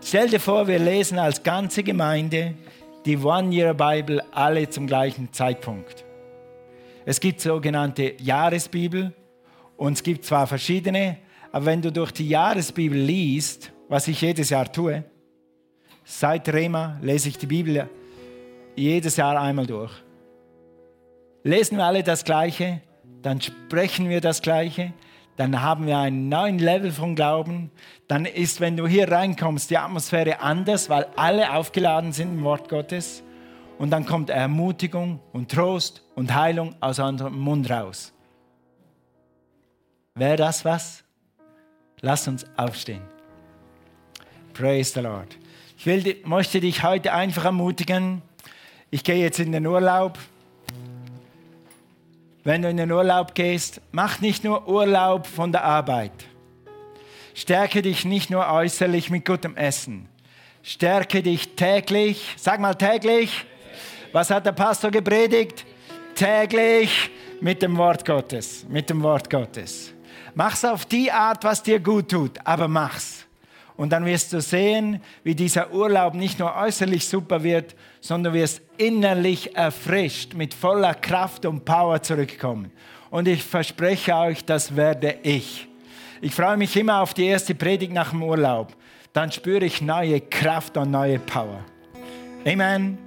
Stell 0.02 0.28
dir 0.28 0.40
vor, 0.40 0.68
wir 0.68 0.80
lesen 0.80 1.18
als 1.18 1.42
ganze 1.42 1.84
Gemeinde 1.84 2.56
die 3.06 3.18
One-Year-Bible 3.18 4.24
alle 4.32 4.70
zum 4.70 4.88
gleichen 4.88 5.32
Zeitpunkt. 5.34 6.06
Es 7.06 7.20
gibt 7.20 7.42
sogenannte 7.42 8.14
Jahresbibel 8.22 9.14
und 9.76 9.94
es 9.94 10.04
gibt 10.04 10.24
zwar 10.24 10.48
verschiedene, 10.48 11.18
aber 11.52 11.66
wenn 11.66 11.82
du 11.82 11.92
durch 11.92 12.12
die 12.12 12.30
Jahresbibel 12.30 12.98
liest, 12.98 13.72
was 13.90 14.08
ich 14.08 14.22
jedes 14.22 14.50
Jahr 14.50 14.72
tue, 14.72 15.04
seit 16.06 16.48
Rema 16.50 16.98
lese 17.02 17.30
ich 17.30 17.38
die 17.38 17.48
Bibel 17.48 17.90
jedes 18.76 19.18
Jahr 19.18 19.40
einmal 19.40 19.68
durch. 19.68 19.92
Lesen 21.44 21.78
wir 21.78 21.86
alle 21.86 22.04
das 22.04 22.24
Gleiche, 22.24 22.82
dann 23.22 23.42
sprechen 23.42 24.10
wir 24.10 24.22
das 24.22 24.42
Gleiche, 24.42 24.94
dann 25.36 25.62
haben 25.62 25.88
wir 25.88 25.98
einen 25.98 26.30
neuen 26.30 26.60
Level 26.60 26.92
von 26.92 27.16
Glauben. 27.16 27.72
Dann 28.08 28.26
ist, 28.26 28.62
wenn 28.62 28.78
du 28.78 28.88
hier 28.88 29.12
reinkommst, 29.12 29.70
die 29.70 29.78
Atmosphäre 29.78 30.40
anders, 30.42 30.90
weil 30.90 31.08
alle 31.16 31.54
aufgeladen 31.54 32.12
sind 32.12 32.38
im 32.38 32.44
Wort 32.44 32.70
Gottes. 32.70 33.24
Und 33.80 33.90
dann 33.90 34.06
kommt 34.06 34.30
Ermutigung 34.30 35.20
und 35.32 35.52
Trost 35.52 36.04
und 36.16 36.34
Heilung 36.36 36.76
aus 36.80 37.00
unserem 37.00 37.40
Mund 37.40 37.70
raus. 37.70 38.14
Wäre 40.14 40.38
das 40.38 40.64
was? 40.64 41.04
Lass 42.02 42.28
uns 42.28 42.46
aufstehen. 42.56 43.02
Praise 44.54 44.94
the 44.94 45.00
Lord. 45.00 45.38
Ich 45.78 45.86
will, 45.88 46.18
möchte 46.26 46.62
dich 46.62 46.84
heute 46.84 47.14
einfach 47.14 47.46
ermutigen. 47.46 48.22
Ich 48.92 49.04
gehe 49.04 49.16
jetzt 49.16 49.40
in 49.40 49.52
den 49.52 49.66
Urlaub 49.66 50.20
wenn 52.44 52.62
du 52.62 52.70
in 52.70 52.78
den 52.78 52.92
Urlaub 52.92 53.36
gehst, 53.36 53.82
mach 53.92 54.20
nicht 54.20 54.44
nur 54.44 54.68
Urlaub 54.68 55.28
von 55.28 55.52
der 55.52 55.64
Arbeit. 55.64 56.12
Stärke 57.34 57.82
dich 57.82 58.06
nicht 58.06 58.30
nur 58.30 58.48
äußerlich 58.48 59.10
mit 59.10 59.26
gutem 59.26 59.56
Essen. 59.56 60.08
Stärke 60.62 61.24
dich 61.24 61.56
täglich. 61.56 62.36
Sag 62.38 62.60
mal 62.60 62.76
täglich. 62.76 63.46
Was 64.12 64.30
hat 64.30 64.46
der 64.46 64.52
Pastor 64.52 64.92
gepredigt? 64.92 65.66
Täglich 66.16 67.10
mit 67.42 67.62
dem 67.62 67.78
Wort 67.78 68.06
Gottes. 68.06 68.66
Mit 68.70 68.90
dem 68.90 69.02
Wort 69.02 69.30
Gottes. 69.30 69.94
Mach's 70.36 70.64
auf 70.64 70.86
die 70.86 71.12
Art, 71.12 71.44
was 71.44 71.64
dir 71.64 71.80
gut 71.80 72.10
tut, 72.12 72.40
aber 72.44 72.68
mach's. 72.68 73.26
Und 73.76 73.90
dann 73.92 74.06
wirst 74.06 74.34
du 74.34 74.42
sehen, 74.42 75.02
wie 75.24 75.34
dieser 75.34 75.72
Urlaub 75.74 76.14
nicht 76.14 76.40
nur 76.40 76.56
äußerlich 76.56 77.08
super 77.08 77.44
wird, 77.44 77.76
sondern 78.04 78.34
wirst 78.34 78.62
innerlich 78.78 79.56
erfrischt, 79.56 80.34
mit 80.34 80.54
voller 80.54 80.94
Kraft 80.94 81.46
und 81.46 81.64
Power 81.64 82.02
zurückkommen. 82.02 82.70
Und 83.10 83.30
ich 83.30 83.42
verspreche 83.42 84.14
euch, 84.14 84.44
das 84.44 84.76
werde 84.76 85.20
ich. 85.24 85.70
Ich 86.20 86.36
freue 86.36 86.58
mich 86.58 86.76
immer 86.76 87.02
auf 87.02 87.14
die 87.14 87.28
erste 87.28 87.56
Predigt 87.56 87.94
nach 87.94 88.10
dem 88.10 88.22
Urlaub. 88.22 88.76
Dann 89.14 89.32
spüre 89.32 89.64
ich 89.64 89.82
neue 89.82 90.20
Kraft 90.20 90.76
und 90.76 90.92
neue 90.92 91.18
Power. 91.18 91.64
Amen. 92.46 92.98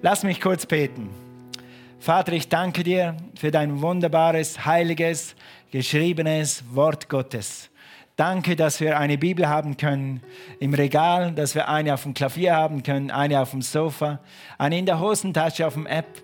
Lass 0.00 0.22
mich 0.22 0.40
kurz 0.40 0.64
beten. 0.64 1.10
Vater, 2.00 2.32
ich 2.32 2.48
danke 2.48 2.82
dir 2.82 3.14
für 3.38 3.50
dein 3.50 3.82
wunderbares, 3.82 4.64
heiliges, 4.64 5.36
geschriebenes 5.70 6.64
Wort 6.72 7.06
Gottes. 7.10 7.68
Danke, 8.16 8.56
dass 8.56 8.78
wir 8.80 8.98
eine 8.98 9.16
Bibel 9.16 9.48
haben 9.48 9.78
können 9.78 10.20
im 10.60 10.74
Regal, 10.74 11.32
dass 11.32 11.54
wir 11.54 11.68
eine 11.68 11.94
auf 11.94 12.02
dem 12.02 12.12
Klavier 12.12 12.54
haben 12.54 12.82
können, 12.82 13.10
eine 13.10 13.40
auf 13.40 13.52
dem 13.52 13.62
Sofa, 13.62 14.20
eine 14.58 14.78
in 14.78 14.84
der 14.84 15.00
Hosentasche 15.00 15.66
auf 15.66 15.72
dem 15.74 15.86
App, 15.86 16.22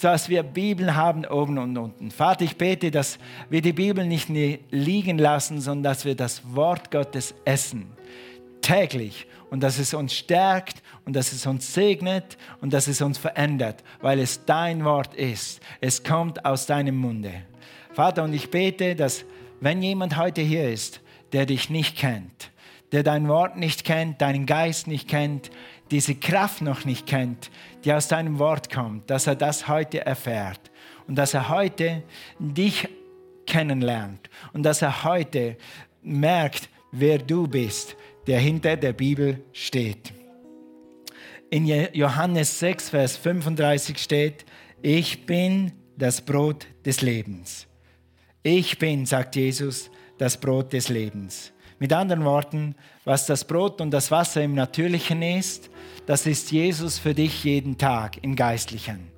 dass 0.00 0.30
wir 0.30 0.42
Bibeln 0.42 0.96
haben 0.96 1.26
oben 1.26 1.58
und 1.58 1.76
unten. 1.76 2.10
Vater, 2.10 2.44
ich 2.44 2.56
bete, 2.56 2.90
dass 2.90 3.18
wir 3.50 3.60
die 3.60 3.74
Bibel 3.74 4.06
nicht 4.06 4.30
liegen 4.70 5.18
lassen, 5.18 5.60
sondern 5.60 5.92
dass 5.92 6.06
wir 6.06 6.14
das 6.14 6.40
Wort 6.54 6.90
Gottes 6.90 7.34
essen, 7.44 7.92
täglich. 8.62 9.26
Und 9.48 9.62
dass 9.62 9.78
es 9.78 9.94
uns 9.94 10.12
stärkt 10.12 10.82
und 11.04 11.14
dass 11.14 11.32
es 11.32 11.46
uns 11.46 11.72
segnet 11.72 12.36
und 12.60 12.72
dass 12.72 12.88
es 12.88 13.00
uns 13.00 13.16
verändert, 13.16 13.84
weil 14.00 14.18
es 14.18 14.44
dein 14.44 14.84
Wort 14.84 15.14
ist. 15.14 15.60
Es 15.80 16.02
kommt 16.02 16.44
aus 16.44 16.66
deinem 16.66 16.96
Munde. 16.96 17.32
Vater, 17.92 18.24
und 18.24 18.32
ich 18.32 18.50
bete, 18.50 18.96
dass 18.96 19.24
wenn 19.60 19.82
jemand 19.82 20.16
heute 20.16 20.42
hier 20.42 20.68
ist, 20.68 21.00
der 21.36 21.44
dich 21.44 21.68
nicht 21.68 21.98
kennt, 21.98 22.50
der 22.92 23.02
dein 23.02 23.28
Wort 23.28 23.58
nicht 23.58 23.84
kennt, 23.84 24.22
deinen 24.22 24.46
Geist 24.46 24.86
nicht 24.86 25.06
kennt, 25.06 25.50
diese 25.90 26.14
Kraft 26.14 26.62
noch 26.62 26.86
nicht 26.86 27.06
kennt, 27.06 27.50
die 27.84 27.92
aus 27.92 28.08
deinem 28.08 28.38
Wort 28.38 28.72
kommt, 28.72 29.10
dass 29.10 29.26
er 29.26 29.34
das 29.34 29.68
heute 29.68 30.06
erfährt 30.06 30.70
und 31.06 31.16
dass 31.16 31.34
er 31.34 31.50
heute 31.50 32.02
dich 32.38 32.88
kennenlernt 33.46 34.30
und 34.54 34.62
dass 34.62 34.80
er 34.80 35.04
heute 35.04 35.58
merkt, 36.00 36.70
wer 36.90 37.18
du 37.18 37.46
bist, 37.46 37.96
der 38.26 38.40
hinter 38.40 38.78
der 38.78 38.94
Bibel 38.94 39.44
steht. 39.52 40.14
In 41.50 41.66
Johannes 41.66 42.58
6, 42.60 42.88
Vers 42.88 43.18
35 43.18 43.98
steht, 43.98 44.46
ich 44.80 45.26
bin 45.26 45.72
das 45.98 46.22
Brot 46.22 46.66
des 46.86 47.02
Lebens. 47.02 47.66
Ich 48.42 48.78
bin, 48.78 49.04
sagt 49.04 49.36
Jesus, 49.36 49.90
das 50.18 50.36
Brot 50.36 50.72
des 50.72 50.88
Lebens. 50.88 51.52
Mit 51.78 51.92
anderen 51.92 52.24
Worten, 52.24 52.74
was 53.04 53.26
das 53.26 53.44
Brot 53.44 53.80
und 53.80 53.90
das 53.90 54.10
Wasser 54.10 54.42
im 54.42 54.54
Natürlichen 54.54 55.20
ist, 55.22 55.70
das 56.06 56.26
ist 56.26 56.50
Jesus 56.50 56.98
für 56.98 57.14
dich 57.14 57.44
jeden 57.44 57.76
Tag 57.76 58.22
im 58.22 58.34
Geistlichen. 58.34 59.10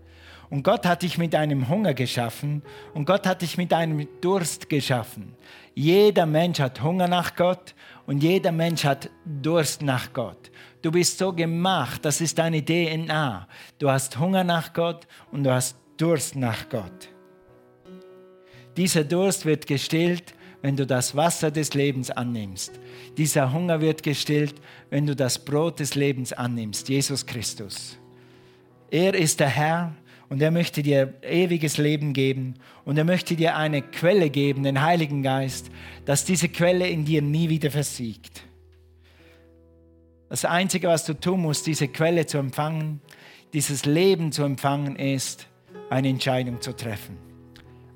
Und 0.50 0.62
Gott 0.62 0.86
hat 0.86 1.02
dich 1.02 1.18
mit 1.18 1.34
einem 1.34 1.68
Hunger 1.68 1.94
geschaffen 1.94 2.62
und 2.94 3.04
Gott 3.04 3.26
hat 3.26 3.42
dich 3.42 3.58
mit 3.58 3.72
einem 3.72 4.08
Durst 4.20 4.68
geschaffen. 4.68 5.34
Jeder 5.74 6.26
Mensch 6.26 6.58
hat 6.58 6.82
Hunger 6.82 7.06
nach 7.06 7.36
Gott 7.36 7.74
und 8.06 8.22
jeder 8.22 8.50
Mensch 8.50 8.84
hat 8.84 9.10
Durst 9.24 9.82
nach 9.82 10.12
Gott. 10.12 10.50
Du 10.80 10.90
bist 10.90 11.18
so 11.18 11.32
gemacht, 11.32 12.04
das 12.04 12.20
ist 12.20 12.38
deine 12.38 12.64
DNA. 12.64 13.46
Du 13.78 13.90
hast 13.90 14.18
Hunger 14.18 14.42
nach 14.42 14.72
Gott 14.72 15.06
und 15.30 15.44
du 15.44 15.52
hast 15.52 15.76
Durst 15.98 16.34
nach 16.34 16.68
Gott. 16.68 17.10
Dieser 18.76 19.04
Durst 19.04 19.44
wird 19.44 19.66
gestillt 19.66 20.34
wenn 20.62 20.76
du 20.76 20.86
das 20.86 21.14
Wasser 21.14 21.50
des 21.50 21.74
Lebens 21.74 22.10
annimmst. 22.10 22.72
Dieser 23.16 23.52
Hunger 23.52 23.80
wird 23.80 24.02
gestillt, 24.02 24.54
wenn 24.90 25.06
du 25.06 25.14
das 25.14 25.44
Brot 25.44 25.80
des 25.80 25.94
Lebens 25.94 26.32
annimmst, 26.32 26.88
Jesus 26.88 27.26
Christus. 27.26 27.98
Er 28.90 29.14
ist 29.14 29.40
der 29.40 29.48
Herr 29.48 29.94
und 30.28 30.42
er 30.42 30.50
möchte 30.50 30.82
dir 30.82 31.14
ewiges 31.22 31.78
Leben 31.78 32.12
geben 32.12 32.54
und 32.84 32.98
er 32.98 33.04
möchte 33.04 33.36
dir 33.36 33.56
eine 33.56 33.82
Quelle 33.82 34.30
geben, 34.30 34.62
den 34.64 34.82
Heiligen 34.82 35.22
Geist, 35.22 35.70
dass 36.04 36.24
diese 36.24 36.48
Quelle 36.48 36.88
in 36.88 37.04
dir 37.04 37.22
nie 37.22 37.48
wieder 37.48 37.70
versiegt. 37.70 38.42
Das 40.28 40.44
Einzige, 40.44 40.88
was 40.88 41.06
du 41.06 41.14
tun 41.14 41.40
musst, 41.40 41.66
diese 41.66 41.88
Quelle 41.88 42.26
zu 42.26 42.38
empfangen, 42.38 43.00
dieses 43.54 43.86
Leben 43.86 44.32
zu 44.32 44.42
empfangen, 44.42 44.96
ist, 44.96 45.46
eine 45.88 46.08
Entscheidung 46.08 46.60
zu 46.60 46.76
treffen. 46.76 47.16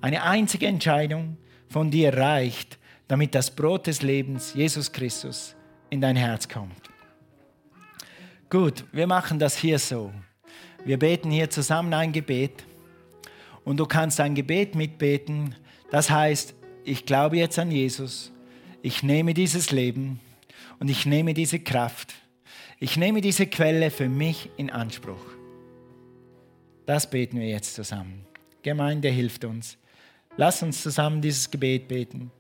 Eine 0.01 0.23
einzige 0.23 0.67
Entscheidung, 0.67 1.37
von 1.73 1.91
dir 1.91 2.17
reicht, 2.17 2.79
damit 3.09 3.35
das 3.35 3.51
Brot 3.51 3.87
des 3.87 4.03
Lebens, 4.03 4.55
Jesus 4.55 4.93
Christus, 4.93 5.57
in 5.91 6.01
dein 6.01 6.17
Herz 6.17 6.49
kommt. 6.49 6.91
Gut, 8.51 8.85
wir 8.93 9.07
machen 9.07 9.39
das 9.39 9.57
hier 9.57 9.79
so. 9.79 10.13
Wir 10.85 10.99
beten 10.99 11.31
hier 11.31 11.49
zusammen 11.49 11.95
ein 11.95 12.13
Gebet 12.13 12.65
und 13.65 13.79
du 13.79 13.87
kannst 13.87 14.21
ein 14.21 14.35
Gebet 14.35 14.75
mitbeten. 14.75 15.55
Das 15.91 16.11
heißt, 16.11 16.55
ich 16.85 17.07
glaube 17.07 17.39
jetzt 17.39 17.59
an 17.59 17.71
Jesus, 17.71 18.33
ich 18.83 19.03
nehme 19.03 19.33
dieses 19.33 19.71
Leben 19.71 20.21
und 20.79 20.91
ich 20.91 21.07
nehme 21.07 21.33
diese 21.33 21.61
Kraft, 21.61 22.15
ich 22.81 22.97
nehme 22.97 23.21
diese 23.21 23.47
Quelle 23.47 23.91
für 23.91 24.09
mich 24.09 24.51
in 24.57 24.71
Anspruch. 24.71 25.25
Das 26.85 27.09
beten 27.09 27.39
wir 27.39 27.49
jetzt 27.49 27.75
zusammen. 27.75 28.27
Gemeinde 28.63 29.09
hilft 29.09 29.45
uns. 29.45 29.79
Lass 30.37 30.63
uns 30.63 30.83
zusammen 30.83 31.21
dieses 31.21 31.51
Gebet 31.51 31.89
beten. 31.89 32.31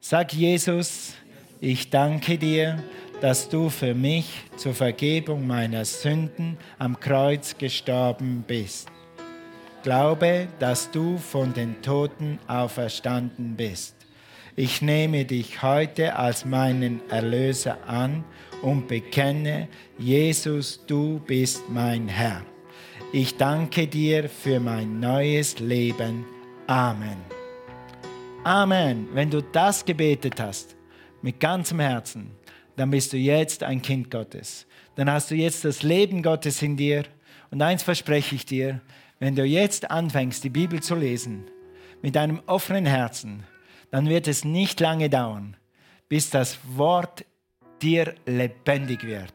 Sag 0.00 0.34
Jesus, 0.34 1.14
ich 1.60 1.88
danke 1.88 2.36
dir, 2.36 2.82
dass 3.22 3.48
du 3.48 3.70
für 3.70 3.94
mich 3.94 4.42
zur 4.56 4.74
Vergebung 4.74 5.46
meiner 5.46 5.84
Sünden 5.84 6.58
am 6.78 6.98
Kreuz 7.00 7.56
gestorben 7.56 8.44
bist. 8.46 8.88
Glaube, 9.82 10.48
dass 10.58 10.90
du 10.90 11.16
von 11.16 11.54
den 11.54 11.80
Toten 11.80 12.38
auferstanden 12.48 13.56
bist. 13.56 13.96
Ich 14.54 14.82
nehme 14.82 15.24
dich 15.24 15.62
heute 15.62 16.16
als 16.16 16.44
meinen 16.44 17.00
Erlöser 17.08 17.78
an 17.86 18.24
und 18.60 18.88
bekenne, 18.88 19.68
Jesus, 19.98 20.84
du 20.86 21.20
bist 21.20 21.62
mein 21.70 22.08
Herr. 22.08 22.42
Ich 23.12 23.36
danke 23.38 23.86
dir 23.86 24.28
für 24.28 24.60
mein 24.60 25.00
neues 25.00 25.58
Leben. 25.58 26.26
Amen. 26.72 27.18
Amen. 28.44 29.06
Wenn 29.12 29.28
du 29.28 29.42
das 29.42 29.84
gebetet 29.84 30.40
hast, 30.40 30.74
mit 31.20 31.38
ganzem 31.38 31.80
Herzen, 31.80 32.30
dann 32.76 32.90
bist 32.90 33.12
du 33.12 33.18
jetzt 33.18 33.62
ein 33.62 33.82
Kind 33.82 34.10
Gottes. 34.10 34.66
Dann 34.94 35.10
hast 35.10 35.30
du 35.30 35.34
jetzt 35.34 35.66
das 35.66 35.82
Leben 35.82 36.22
Gottes 36.22 36.62
in 36.62 36.78
dir. 36.78 37.04
Und 37.50 37.60
eins 37.60 37.82
verspreche 37.82 38.34
ich 38.36 38.46
dir, 38.46 38.80
wenn 39.18 39.36
du 39.36 39.44
jetzt 39.44 39.90
anfängst, 39.90 40.44
die 40.44 40.48
Bibel 40.48 40.82
zu 40.82 40.94
lesen, 40.94 41.44
mit 42.00 42.16
einem 42.16 42.40
offenen 42.46 42.86
Herzen, 42.86 43.44
dann 43.90 44.08
wird 44.08 44.26
es 44.26 44.42
nicht 44.42 44.80
lange 44.80 45.10
dauern, 45.10 45.58
bis 46.08 46.30
das 46.30 46.56
Wort 46.74 47.26
dir 47.82 48.14
lebendig 48.24 49.04
wird. 49.06 49.34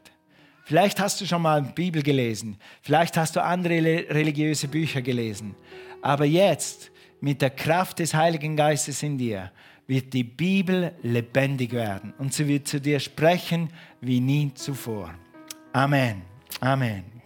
Vielleicht 0.65 0.99
hast 0.99 1.21
du 1.21 1.27
schon 1.27 1.43
mal 1.43 1.61
Bibel 1.61 2.01
gelesen, 2.01 2.57
vielleicht 2.81 3.15
hast 3.15 3.35
du 3.35 3.43
andere 3.43 4.09
religiöse 4.09 4.67
Bücher 4.67 5.03
gelesen, 5.03 5.55
aber 6.01 6.25
jetzt 6.25 6.91
mit 7.19 7.41
der 7.41 7.49
Kraft 7.49 7.99
des 7.99 8.13
Heiligen 8.13 8.55
Geistes 8.55 9.03
in 9.03 9.17
dir 9.17 9.51
wird 9.87 10.13
die 10.13 10.23
Bibel 10.23 10.93
lebendig 11.01 11.71
werden 11.71 12.13
und 12.17 12.33
sie 12.33 12.47
wird 12.47 12.67
zu 12.67 12.81
dir 12.81 12.99
sprechen 12.99 13.69
wie 14.01 14.19
nie 14.19 14.53
zuvor. 14.53 15.13
Amen. 15.73 16.21
Amen. 16.59 17.16